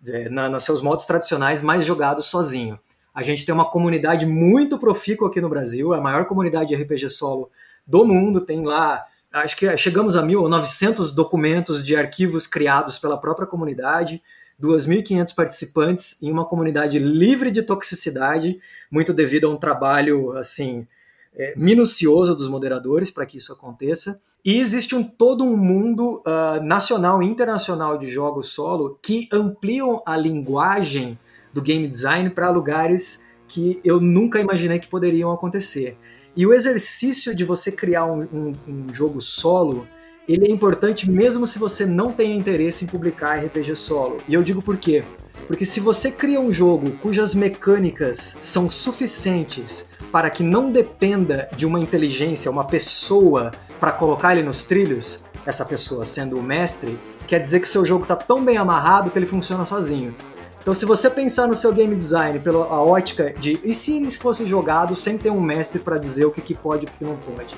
é, 0.07 0.29
na, 0.29 0.47
nos 0.47 0.63
seus 0.63 0.81
modos 0.81 1.05
tradicionais, 1.05 1.61
mais 1.61 1.85
jogado 1.85 2.21
sozinho. 2.21 2.79
A 3.13 3.23
gente 3.23 3.45
tem 3.45 3.53
uma 3.53 3.69
comunidade 3.69 4.25
muito 4.25 4.77
profícua 4.77 5.27
aqui 5.27 5.41
no 5.41 5.49
Brasil, 5.49 5.93
a 5.93 6.01
maior 6.01 6.25
comunidade 6.25 6.69
de 6.69 6.75
RPG 6.75 7.09
solo 7.09 7.49
do 7.85 8.05
mundo, 8.05 8.41
tem 8.41 8.63
lá, 8.63 9.05
acho 9.33 9.55
que 9.55 9.75
chegamos 9.77 10.15
a 10.15 10.21
1.900 10.21 11.15
documentos 11.15 11.83
de 11.83 11.95
arquivos 11.95 12.45
criados 12.45 12.99
pela 12.99 13.19
própria 13.19 13.47
comunidade, 13.47 14.21
2.500 14.61 15.35
participantes 15.35 16.21
em 16.21 16.31
uma 16.31 16.45
comunidade 16.45 16.97
livre 16.97 17.51
de 17.51 17.61
toxicidade, 17.61 18.59
muito 18.89 19.13
devido 19.13 19.47
a 19.47 19.49
um 19.49 19.57
trabalho 19.57 20.35
assim 20.37 20.87
é, 21.35 21.53
minucioso 21.55 22.35
dos 22.35 22.47
moderadores 22.47 23.11
para 23.11 23.25
que 23.25 23.37
isso 23.37 23.53
aconteça. 23.53 24.19
E 24.43 24.59
existe 24.59 24.95
um, 24.95 25.03
todo 25.03 25.43
um 25.43 25.55
mundo 25.55 26.23
uh, 26.25 26.63
nacional 26.63 27.21
e 27.21 27.27
internacional 27.27 27.97
de 27.97 28.09
jogos 28.09 28.49
solo 28.49 28.97
que 29.01 29.29
ampliam 29.31 30.01
a 30.05 30.17
linguagem 30.17 31.17
do 31.53 31.61
game 31.61 31.87
design 31.87 32.29
para 32.31 32.49
lugares 32.49 33.27
que 33.47 33.79
eu 33.83 34.01
nunca 34.01 34.39
imaginei 34.39 34.79
que 34.79 34.87
poderiam 34.87 35.31
acontecer. 35.31 35.97
E 36.35 36.45
o 36.45 36.53
exercício 36.53 37.35
de 37.35 37.43
você 37.43 37.71
criar 37.71 38.05
um, 38.05 38.21
um, 38.23 38.53
um 38.67 38.93
jogo 38.93 39.21
solo 39.21 39.87
ele 40.27 40.45
é 40.45 40.51
importante 40.51 41.09
mesmo 41.09 41.47
se 41.47 41.57
você 41.57 41.85
não 41.85 42.11
tem 42.11 42.37
interesse 42.37 42.83
em 42.83 42.87
publicar 42.87 43.39
RPG 43.39 43.75
solo. 43.75 44.17
E 44.27 44.33
eu 44.33 44.43
digo 44.43 44.61
por 44.61 44.75
quê? 44.75 45.03
Porque 45.47 45.65
se 45.65 45.79
você 45.79 46.11
cria 46.11 46.41
um 46.41 46.51
jogo 46.51 46.91
cujas 46.97 47.33
mecânicas 47.33 48.37
são 48.41 48.69
suficientes 48.69 49.89
para 50.11 50.29
que 50.29 50.43
não 50.43 50.69
dependa 50.69 51.47
de 51.55 51.65
uma 51.65 51.79
inteligência, 51.79 52.51
uma 52.51 52.65
pessoa, 52.65 53.51
para 53.79 53.93
colocar 53.93 54.33
ele 54.33 54.43
nos 54.43 54.63
trilhos, 54.63 55.27
essa 55.45 55.63
pessoa 55.63 56.03
sendo 56.03 56.37
o 56.37 56.43
mestre, 56.43 56.99
quer 57.25 57.39
dizer 57.39 57.61
que 57.61 57.69
seu 57.69 57.85
jogo 57.85 58.03
está 58.03 58.15
tão 58.15 58.43
bem 58.43 58.57
amarrado 58.57 59.09
que 59.09 59.17
ele 59.17 59.25
funciona 59.25 59.65
sozinho. 59.65 60.13
Então, 60.59 60.73
se 60.73 60.85
você 60.85 61.09
pensar 61.09 61.47
no 61.47 61.55
seu 61.55 61.71
game 61.71 61.95
design 61.95 62.39
pela 62.39 62.65
ótica 62.81 63.33
de 63.39 63.57
e 63.63 63.73
se 63.73 63.95
eles 63.95 64.17
fossem 64.17 64.45
jogados 64.45 64.99
sem 64.99 65.17
ter 65.17 65.29
um 65.29 65.39
mestre 65.39 65.79
para 65.79 65.97
dizer 65.97 66.25
o 66.25 66.31
que, 66.31 66.41
que 66.41 66.53
pode 66.53 66.83
e 66.83 66.87
o 66.87 66.91
que, 66.91 66.97
que 66.97 67.05
não 67.05 67.15
pode? 67.15 67.55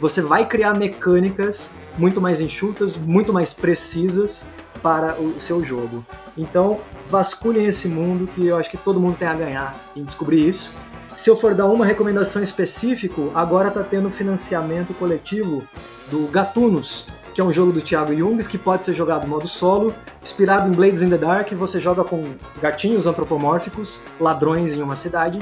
Você 0.00 0.20
vai 0.20 0.46
criar 0.46 0.74
mecânicas 0.74 1.74
muito 1.98 2.20
mais 2.20 2.40
enxutas, 2.40 2.96
muito 2.96 3.32
mais 3.32 3.52
precisas 3.52 4.48
para 4.82 5.20
o 5.20 5.40
seu 5.40 5.64
jogo. 5.64 6.04
Então, 6.36 6.78
vasculhem 7.08 7.66
esse 7.66 7.88
mundo 7.88 8.26
que 8.26 8.46
eu 8.46 8.56
acho 8.56 8.70
que 8.70 8.76
todo 8.76 9.00
mundo 9.00 9.16
tem 9.16 9.26
a 9.26 9.34
ganhar 9.34 9.74
em 9.96 10.04
descobrir 10.04 10.46
isso. 10.46 10.76
Se 11.16 11.30
eu 11.30 11.36
for 11.36 11.54
dar 11.54 11.66
uma 11.66 11.86
recomendação 11.86 12.42
específica, 12.42 13.22
agora 13.34 13.68
está 13.68 13.82
tendo 13.82 14.10
financiamento 14.10 14.92
coletivo 14.94 15.62
do 16.10 16.26
Gatunos, 16.26 17.08
que 17.32 17.40
é 17.40 17.44
um 17.44 17.52
jogo 17.52 17.72
do 17.72 17.80
Thiago 17.80 18.14
Jungs 18.14 18.46
que 18.46 18.58
pode 18.58 18.84
ser 18.84 18.94
jogado 18.94 19.26
modo 19.26 19.48
solo, 19.48 19.94
inspirado 20.22 20.68
em 20.68 20.72
Blades 20.72 21.02
in 21.02 21.08
the 21.08 21.16
Dark, 21.16 21.52
você 21.52 21.80
joga 21.80 22.04
com 22.04 22.34
gatinhos 22.60 23.06
antropomórficos, 23.06 24.02
ladrões 24.20 24.74
em 24.74 24.82
uma 24.82 24.94
cidade. 24.94 25.38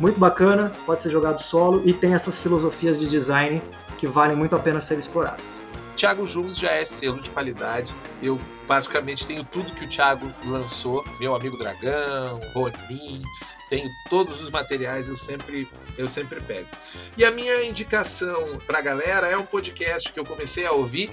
Muito 0.00 0.18
bacana, 0.18 0.72
pode 0.84 1.02
ser 1.02 1.10
jogado 1.10 1.40
solo 1.40 1.82
e 1.84 1.92
tem 1.92 2.14
essas 2.14 2.36
filosofias 2.36 2.98
de 2.98 3.08
design 3.08 3.62
que 3.98 4.06
valem 4.06 4.36
muito 4.36 4.54
a 4.56 4.58
pena 4.58 4.80
ser 4.80 4.98
exploradas. 4.98 5.62
Thiago 5.96 6.26
Jungos 6.26 6.58
já 6.58 6.70
é 6.70 6.84
selo 6.84 7.20
de 7.20 7.30
qualidade. 7.30 7.94
Eu 8.22 8.38
praticamente 8.66 9.26
tenho 9.26 9.44
tudo 9.44 9.72
que 9.72 9.84
o 9.84 9.88
Thiago 9.88 10.32
lançou, 10.44 11.04
meu 11.20 11.34
amigo 11.34 11.56
Dragão, 11.56 12.40
Ronin, 12.52 13.22
tenho 13.70 13.90
todos 14.08 14.42
os 14.42 14.50
materiais, 14.50 15.08
eu 15.08 15.16
sempre, 15.16 15.68
eu 15.96 16.08
sempre 16.08 16.40
pego. 16.40 16.68
E 17.16 17.24
a 17.24 17.30
minha 17.30 17.64
indicação 17.64 18.58
para 18.66 18.78
a 18.78 18.82
galera 18.82 19.28
é 19.28 19.36
um 19.36 19.44
podcast 19.44 20.12
que 20.12 20.20
eu 20.20 20.24
comecei 20.24 20.66
a 20.66 20.72
ouvir 20.72 21.10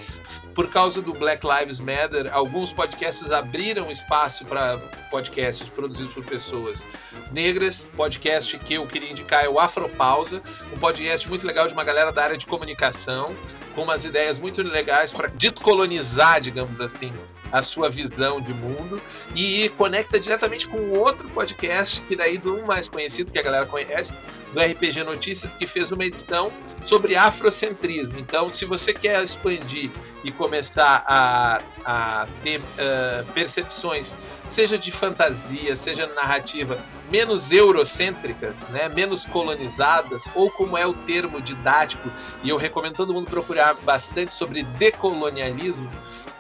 por 0.54 0.70
causa 0.70 1.02
do 1.02 1.14
Black 1.14 1.46
Lives 1.46 1.80
Matter. 1.80 2.32
Alguns 2.32 2.72
podcasts 2.74 3.32
abriram 3.32 3.90
espaço 3.90 4.46
para 4.46 4.78
podcasts 5.10 5.70
produzidos 5.70 6.14
por 6.14 6.24
pessoas 6.24 6.86
negras. 7.32 7.90
Podcast 7.96 8.58
que 8.60 8.76
eu 8.76 8.86
queria 8.86 9.10
indicar 9.10 9.44
é 9.44 9.50
o 9.50 9.60
Afropausa, 9.60 10.42
um 10.74 10.78
podcast 10.78 11.28
muito 11.30 11.48
legal 11.48 11.68
de 11.68 11.74
uma 11.74 11.84
galera 11.84 12.12
da 12.12 12.24
área 12.24 12.38
de 12.38 12.46
comunicação, 12.46 13.36
com 13.74 13.84
umas 13.84 14.06
ideias 14.06 14.38
muito 14.38 14.62
legais 14.62 15.14
para 15.14 15.30
descolonizar, 15.30 16.42
digamos 16.42 16.80
assim, 16.80 17.14
a 17.52 17.62
sua 17.62 17.90
visão 17.90 18.40
de 18.40 18.54
mundo 18.54 19.02
e 19.36 19.70
conecta 19.78 20.20
diretamente 20.20 20.68
com 20.68 20.92
outro 20.92 21.30
podcast 21.30 22.02
que 22.02 22.16
daí 22.16 22.38
do 22.38 22.62
mais 22.66 22.90
conhecido 22.90 23.32
que 23.32 23.40
a 23.40 23.42
galera 23.42 23.66
conhece, 23.66 24.14
do 24.54 24.60
RPG 24.60 25.04
Notícias, 25.04 25.54
que 25.54 25.66
fez 25.68 25.92
uma 25.92 26.06
edição 26.06 26.52
sobre 26.84 27.16
afrocentrismo. 27.16 28.18
Então, 28.20 28.50
se 28.50 28.66
você 28.66 28.94
quer 28.94 29.22
expandir 29.24 29.90
e 30.24 30.32
começar 30.32 31.04
a, 31.08 31.62
a 31.86 32.28
ter 32.44 32.60
uh, 32.60 33.26
percepções, 33.34 34.18
seja 34.48 34.78
de 34.78 34.92
fantasia, 34.92 35.76
seja 35.76 36.08
narrativa, 36.08 36.84
menos 37.12 37.52
eurocêntricas, 37.52 38.70
né, 38.70 38.88
menos 38.88 39.26
colonizadas, 39.26 40.30
ou 40.34 40.50
como 40.50 40.78
é 40.78 40.88
o 40.88 40.94
termo 40.94 41.42
didático, 41.42 42.10
e 42.42 42.50
eu 42.50 42.56
recomendo 42.56 42.96
todo 42.96 43.14
mundo 43.14 43.30
procurar 43.30 43.74
bastante 43.74 44.32
sobre 44.32 44.64
decolonialismo, 44.64 45.92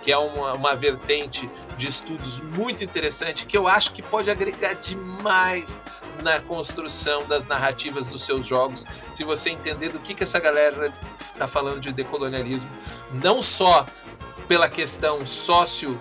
que 0.01 0.11
é 0.11 0.17
uma, 0.17 0.53
uma 0.53 0.75
vertente 0.75 1.49
de 1.77 1.89
estudos 1.89 2.39
muito 2.39 2.83
interessante, 2.83 3.45
que 3.45 3.57
eu 3.57 3.67
acho 3.67 3.91
que 3.91 4.01
pode 4.01 4.31
agregar 4.31 4.73
demais 4.75 5.81
na 6.23 6.39
construção 6.39 7.27
das 7.27 7.45
narrativas 7.45 8.07
dos 8.07 8.21
seus 8.21 8.45
jogos, 8.45 8.85
se 9.09 9.25
você 9.25 9.49
entender 9.49 9.89
do 9.89 9.99
que, 9.99 10.13
que 10.13 10.23
essa 10.23 10.39
galera 10.39 10.93
está 11.19 11.47
falando 11.47 11.81
de 11.81 11.91
decolonialismo, 11.91 12.71
não 13.11 13.41
só 13.41 13.85
pela 14.47 14.69
questão 14.69 15.25
sócio 15.25 15.99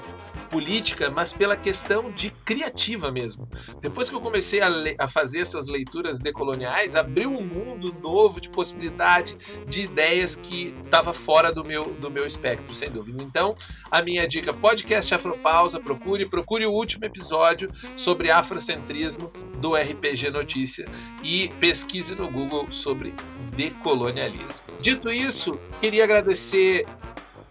política, 0.50 1.10
mas 1.10 1.32
pela 1.32 1.56
questão 1.56 2.10
de 2.10 2.30
criativa 2.44 3.10
mesmo. 3.10 3.48
Depois 3.80 4.10
que 4.10 4.16
eu 4.16 4.20
comecei 4.20 4.60
a, 4.60 4.68
a, 4.98 5.08
fazer 5.08 5.40
essas 5.40 5.68
leituras 5.68 6.18
decoloniais, 6.18 6.96
abriu 6.96 7.30
um 7.30 7.42
mundo 7.42 7.94
novo 8.02 8.40
de 8.40 8.50
possibilidade, 8.50 9.36
de 9.66 9.82
ideias 9.82 10.34
que 10.34 10.74
estava 10.84 11.14
fora 11.14 11.52
do 11.52 11.64
meu, 11.64 11.92
do 11.94 12.10
meu 12.10 12.26
espectro, 12.26 12.74
sem 12.74 12.90
dúvida. 12.90 13.22
Então, 13.22 13.54
a 13.90 14.02
minha 14.02 14.26
dica, 14.26 14.52
podcast 14.52 15.14
Afropausa, 15.14 15.78
procure, 15.80 16.28
procure 16.28 16.66
o 16.66 16.72
último 16.72 17.04
episódio 17.04 17.70
sobre 17.94 18.30
afrocentrismo 18.30 19.30
do 19.58 19.74
RPG 19.74 20.30
Notícia 20.30 20.88
e 21.22 21.48
pesquise 21.60 22.14
no 22.16 22.28
Google 22.28 22.70
sobre 22.70 23.14
decolonialismo. 23.56 24.64
Dito 24.80 25.10
isso, 25.10 25.58
queria 25.80 26.04
agradecer 26.04 26.86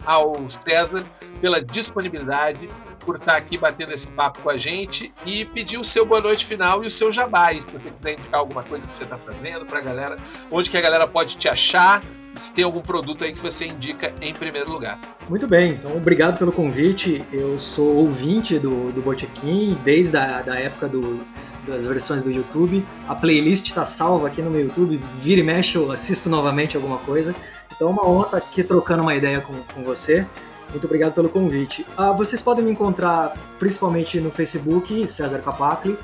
ao 0.04 0.48
César 0.50 1.04
pela 1.40 1.62
disponibilidade, 1.62 2.68
por 3.04 3.16
estar 3.16 3.36
aqui 3.36 3.58
batendo 3.58 3.92
esse 3.92 4.10
papo 4.12 4.40
com 4.40 4.50
a 4.50 4.56
gente 4.56 5.12
e 5.26 5.44
pedir 5.44 5.78
o 5.78 5.84
seu 5.84 6.06
boa 6.06 6.20
noite 6.20 6.46
final 6.46 6.82
e 6.84 6.86
o 6.86 6.90
seu 6.90 7.10
jabá. 7.10 7.50
se 7.52 7.70
você 7.70 7.90
quiser 7.90 8.12
indicar 8.12 8.40
alguma 8.40 8.62
coisa 8.62 8.86
que 8.86 8.94
você 8.94 9.04
está 9.04 9.18
fazendo 9.18 9.66
para 9.66 9.78
a 9.78 9.82
galera, 9.82 10.16
onde 10.50 10.70
que 10.70 10.76
a 10.76 10.80
galera 10.80 11.06
pode 11.06 11.36
te 11.36 11.48
achar, 11.48 12.02
se 12.34 12.52
tem 12.52 12.64
algum 12.64 12.80
produto 12.80 13.24
aí 13.24 13.32
que 13.32 13.40
você 13.40 13.66
indica 13.66 14.14
em 14.22 14.32
primeiro 14.32 14.70
lugar. 14.70 14.98
Muito 15.28 15.46
bem, 15.46 15.72
então 15.72 15.96
obrigado 15.96 16.38
pelo 16.38 16.52
convite. 16.52 17.24
Eu 17.32 17.58
sou 17.58 17.96
ouvinte 17.96 18.58
do, 18.58 18.92
do 18.92 19.02
Botequim 19.02 19.76
desde 19.84 20.16
a 20.16 20.42
da 20.42 20.58
época 20.58 20.88
do, 20.88 21.24
das 21.66 21.86
versões 21.86 22.22
do 22.22 22.30
YouTube. 22.30 22.84
A 23.08 23.14
playlist 23.14 23.68
está 23.68 23.84
salva 23.84 24.28
aqui 24.28 24.42
no 24.42 24.50
meu 24.50 24.62
YouTube. 24.62 24.96
Vira 25.20 25.40
e 25.40 25.44
mexe, 25.44 25.76
eu 25.76 25.90
assisto 25.90 26.28
novamente 26.28 26.76
alguma 26.76 26.98
coisa. 26.98 27.34
Então 27.74 27.88
é 27.88 27.90
uma 27.92 28.06
honra 28.06 28.24
estar 28.26 28.36
aqui 28.36 28.62
trocando 28.62 29.02
uma 29.02 29.14
ideia 29.14 29.40
com, 29.40 29.54
com 29.74 29.82
você. 29.82 30.26
Muito 30.70 30.84
obrigado 30.84 31.14
pelo 31.14 31.28
convite. 31.28 31.84
Ah, 31.96 32.12
vocês 32.12 32.40
podem 32.40 32.64
me 32.64 32.70
encontrar 32.70 33.34
principalmente 33.58 34.20
no 34.20 34.30
Facebook, 34.30 35.06
César 35.08 35.40
Capacli, 35.40 35.98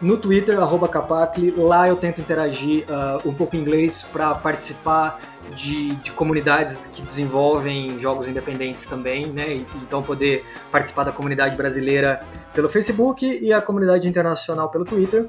no 0.00 0.16
Twitter, 0.16 0.56
Capacli. 0.90 1.50
Lá 1.50 1.88
eu 1.88 1.96
tento 1.96 2.20
interagir 2.20 2.84
uh, 2.88 3.28
um 3.28 3.34
pouco 3.34 3.56
em 3.56 3.60
inglês 3.60 4.02
para 4.02 4.34
participar 4.34 5.20
de, 5.54 5.94
de, 5.96 6.10
comunidades 6.12 6.76
que 6.92 7.02
desenvolvem 7.02 7.98
jogos 7.98 8.28
independentes 8.28 8.86
também, 8.86 9.26
né? 9.26 9.56
E, 9.56 9.66
então 9.82 10.02
poder 10.02 10.44
participar 10.70 11.04
da 11.04 11.12
comunidade 11.12 11.56
brasileira 11.56 12.22
pelo 12.54 12.68
Facebook 12.68 13.26
e 13.26 13.52
a 13.52 13.60
comunidade 13.60 14.08
internacional 14.08 14.68
pelo 14.68 14.84
Twitter. 14.84 15.26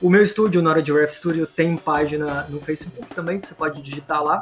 O 0.00 0.10
meu 0.10 0.22
estúdio, 0.22 0.60
Nora 0.60 0.82
de 0.82 0.92
Ref 0.92 1.12
Studio, 1.12 1.46
tem 1.46 1.76
página 1.76 2.46
no 2.48 2.60
Facebook 2.60 3.14
também, 3.14 3.40
que 3.40 3.46
você 3.46 3.54
pode 3.54 3.80
digitar 3.80 4.22
lá. 4.22 4.40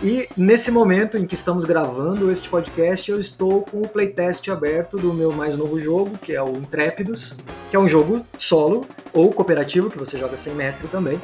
E 0.00 0.28
nesse 0.36 0.70
momento 0.70 1.18
em 1.18 1.26
que 1.26 1.34
estamos 1.34 1.64
gravando 1.64 2.30
este 2.30 2.48
podcast, 2.48 3.10
eu 3.10 3.18
estou 3.18 3.62
com 3.62 3.82
o 3.82 3.88
playtest 3.88 4.48
aberto 4.48 4.96
do 4.96 5.12
meu 5.12 5.32
mais 5.32 5.56
novo 5.56 5.80
jogo, 5.80 6.16
que 6.18 6.32
é 6.32 6.42
o 6.42 6.50
Intrépidos, 6.50 7.34
que 7.68 7.74
é 7.74 7.78
um 7.80 7.88
jogo 7.88 8.24
solo 8.38 8.86
ou 9.12 9.32
cooperativo, 9.32 9.90
que 9.90 9.98
você 9.98 10.16
joga 10.16 10.36
sem 10.36 10.54
mestre 10.54 10.86
também, 10.86 11.20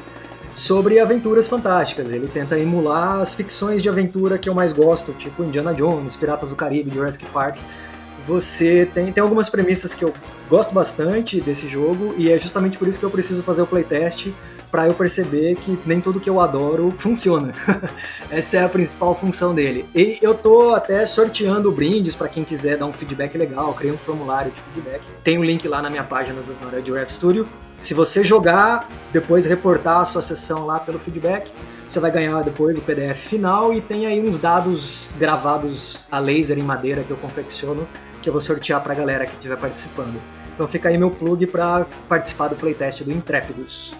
sobre 0.53 0.99
aventuras 0.99 1.47
fantásticas. 1.47 2.11
Ele 2.11 2.27
tenta 2.27 2.59
emular 2.59 3.21
as 3.21 3.33
ficções 3.33 3.81
de 3.81 3.87
aventura 3.87 4.37
que 4.37 4.49
eu 4.49 4.53
mais 4.53 4.73
gosto, 4.73 5.13
tipo 5.13 5.41
Indiana 5.41 5.73
Jones, 5.73 6.17
Piratas 6.17 6.49
do 6.49 6.55
Caribe, 6.57 6.91
Jurassic 6.91 7.25
Park. 7.27 7.57
Você 8.27 8.89
tem, 8.93 9.09
tem 9.09 9.21
algumas 9.21 9.49
premissas 9.49 9.93
que 9.93 10.03
eu 10.03 10.13
gosto 10.49 10.73
bastante 10.73 11.39
desse 11.39 11.65
jogo 11.65 12.13
e 12.17 12.29
é 12.29 12.37
justamente 12.37 12.77
por 12.77 12.89
isso 12.89 12.99
que 12.99 13.05
eu 13.05 13.11
preciso 13.11 13.41
fazer 13.41 13.61
o 13.61 13.67
playtest 13.67 14.33
para 14.75 14.87
eu 14.87 14.93
perceber 14.93 15.55
que 15.55 15.79
nem 15.85 16.01
tudo 16.01 16.19
que 16.19 16.29
eu 16.29 16.41
adoro 16.41 16.93
funciona. 16.97 17.53
Essa 18.29 18.57
é 18.57 18.65
a 18.65 18.67
principal 18.67 19.15
função 19.15 19.55
dele. 19.55 19.85
E 19.95 20.19
eu 20.21 20.33
tô 20.33 20.73
até 20.73 21.05
sorteando 21.05 21.71
brindes 21.71 22.13
para 22.13 22.27
quem 22.27 22.43
quiser 22.43 22.77
dar 22.77 22.85
um 22.85 22.91
feedback 22.91 23.37
legal, 23.37 23.73
criei 23.73 23.93
um 23.93 23.97
formulário 23.97 24.51
de 24.51 24.59
feedback. 24.59 25.01
Tem 25.23 25.37
um 25.37 25.45
link 25.45 25.65
lá 25.65 25.81
na 25.81 25.89
minha 25.89 26.03
página 26.03 26.41
do 26.41 26.69
Red 26.69 26.91
Ref 26.91 27.09
Studio. 27.09 27.47
Se 27.79 27.93
você 27.93 28.21
jogar, 28.21 28.89
depois 29.13 29.45
reportar 29.45 30.01
a 30.01 30.03
sua 30.03 30.21
sessão 30.21 30.65
lá 30.65 30.77
pelo 30.77 30.99
feedback, 30.99 31.53
você 31.87 32.01
vai 32.01 32.11
ganhar 32.11 32.41
depois 32.41 32.77
o 32.77 32.81
PDF 32.81 33.15
final 33.15 33.73
e 33.73 33.79
tem 33.79 34.05
aí 34.05 34.19
uns 34.19 34.37
dados 34.37 35.07
gravados 35.17 36.05
a 36.11 36.19
laser 36.19 36.59
em 36.59 36.63
madeira 36.63 37.01
que 37.01 37.11
eu 37.11 37.17
confecciono, 37.17 37.87
que 38.21 38.27
eu 38.27 38.33
vou 38.33 38.41
sortear 38.41 38.83
para 38.83 38.91
a 38.91 38.95
galera 38.97 39.25
que 39.25 39.37
estiver 39.37 39.55
participando. 39.55 40.19
Então 40.53 40.67
fica 40.67 40.89
aí 40.89 40.97
meu 40.97 41.11
plug 41.11 41.47
para 41.47 41.85
participar 42.09 42.49
do 42.49 42.57
playtest 42.57 43.03
do 43.03 43.11
Intrépidos. 43.13 43.95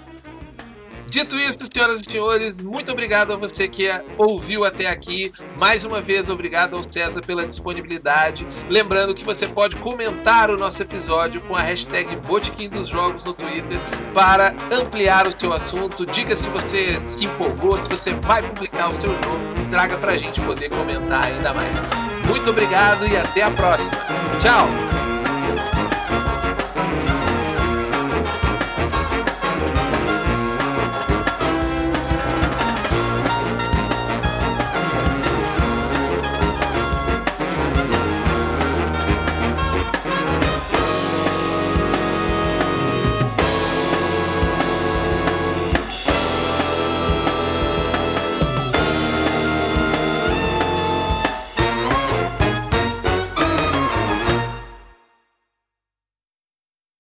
Dito 1.16 1.38
isso, 1.38 1.57
senhoras 1.74 2.01
e 2.01 2.11
senhores, 2.11 2.61
muito 2.61 2.91
obrigado 2.91 3.32
a 3.32 3.38
você 3.38 3.70
que 3.70 3.88
ouviu 4.18 4.66
até 4.66 4.88
aqui. 4.88 5.32
Mais 5.55 5.86
uma 5.86 6.01
vez, 6.01 6.28
obrigado 6.28 6.76
ao 6.76 6.84
César 6.84 7.22
pela 7.22 7.45
disponibilidade. 7.45 8.45
Lembrando 8.70 9.13
que 9.13 9.24
você 9.24 9.47
pode 9.47 9.78
comentar 9.78 10.51
o 10.51 10.57
nosso 10.57 10.82
episódio 10.82 11.39
com 11.43 11.55
a 11.55 11.61
hashtag 11.61 12.18
Botequim 12.18 12.68
dos 12.68 12.89
Jogos 12.89 13.24
no 13.24 13.34
Twitter 13.34 13.80
para 14.13 14.53
ampliar 14.70 15.26
o 15.26 15.32
seu 15.32 15.53
assunto. 15.53 16.05
Diga 16.05 16.36
se 16.36 16.49
você 16.49 16.99
se 16.99 17.24
empolgou, 17.24 17.82
se 17.82 17.88
você 17.88 18.13
vai 18.16 18.43
publicar 18.43 18.89
o 18.89 18.93
seu 18.93 19.16
jogo. 19.16 19.70
Traga 19.72 19.97
para 19.97 20.11
a 20.11 20.18
gente 20.18 20.41
poder 20.41 20.68
comentar 20.68 21.24
ainda 21.24 21.53
mais. 21.53 21.82
Muito 22.28 22.49
obrigado 22.49 23.07
e 23.07 23.16
até 23.16 23.43
a 23.43 23.51
próxima. 23.51 23.95
Tchau! 24.38 24.95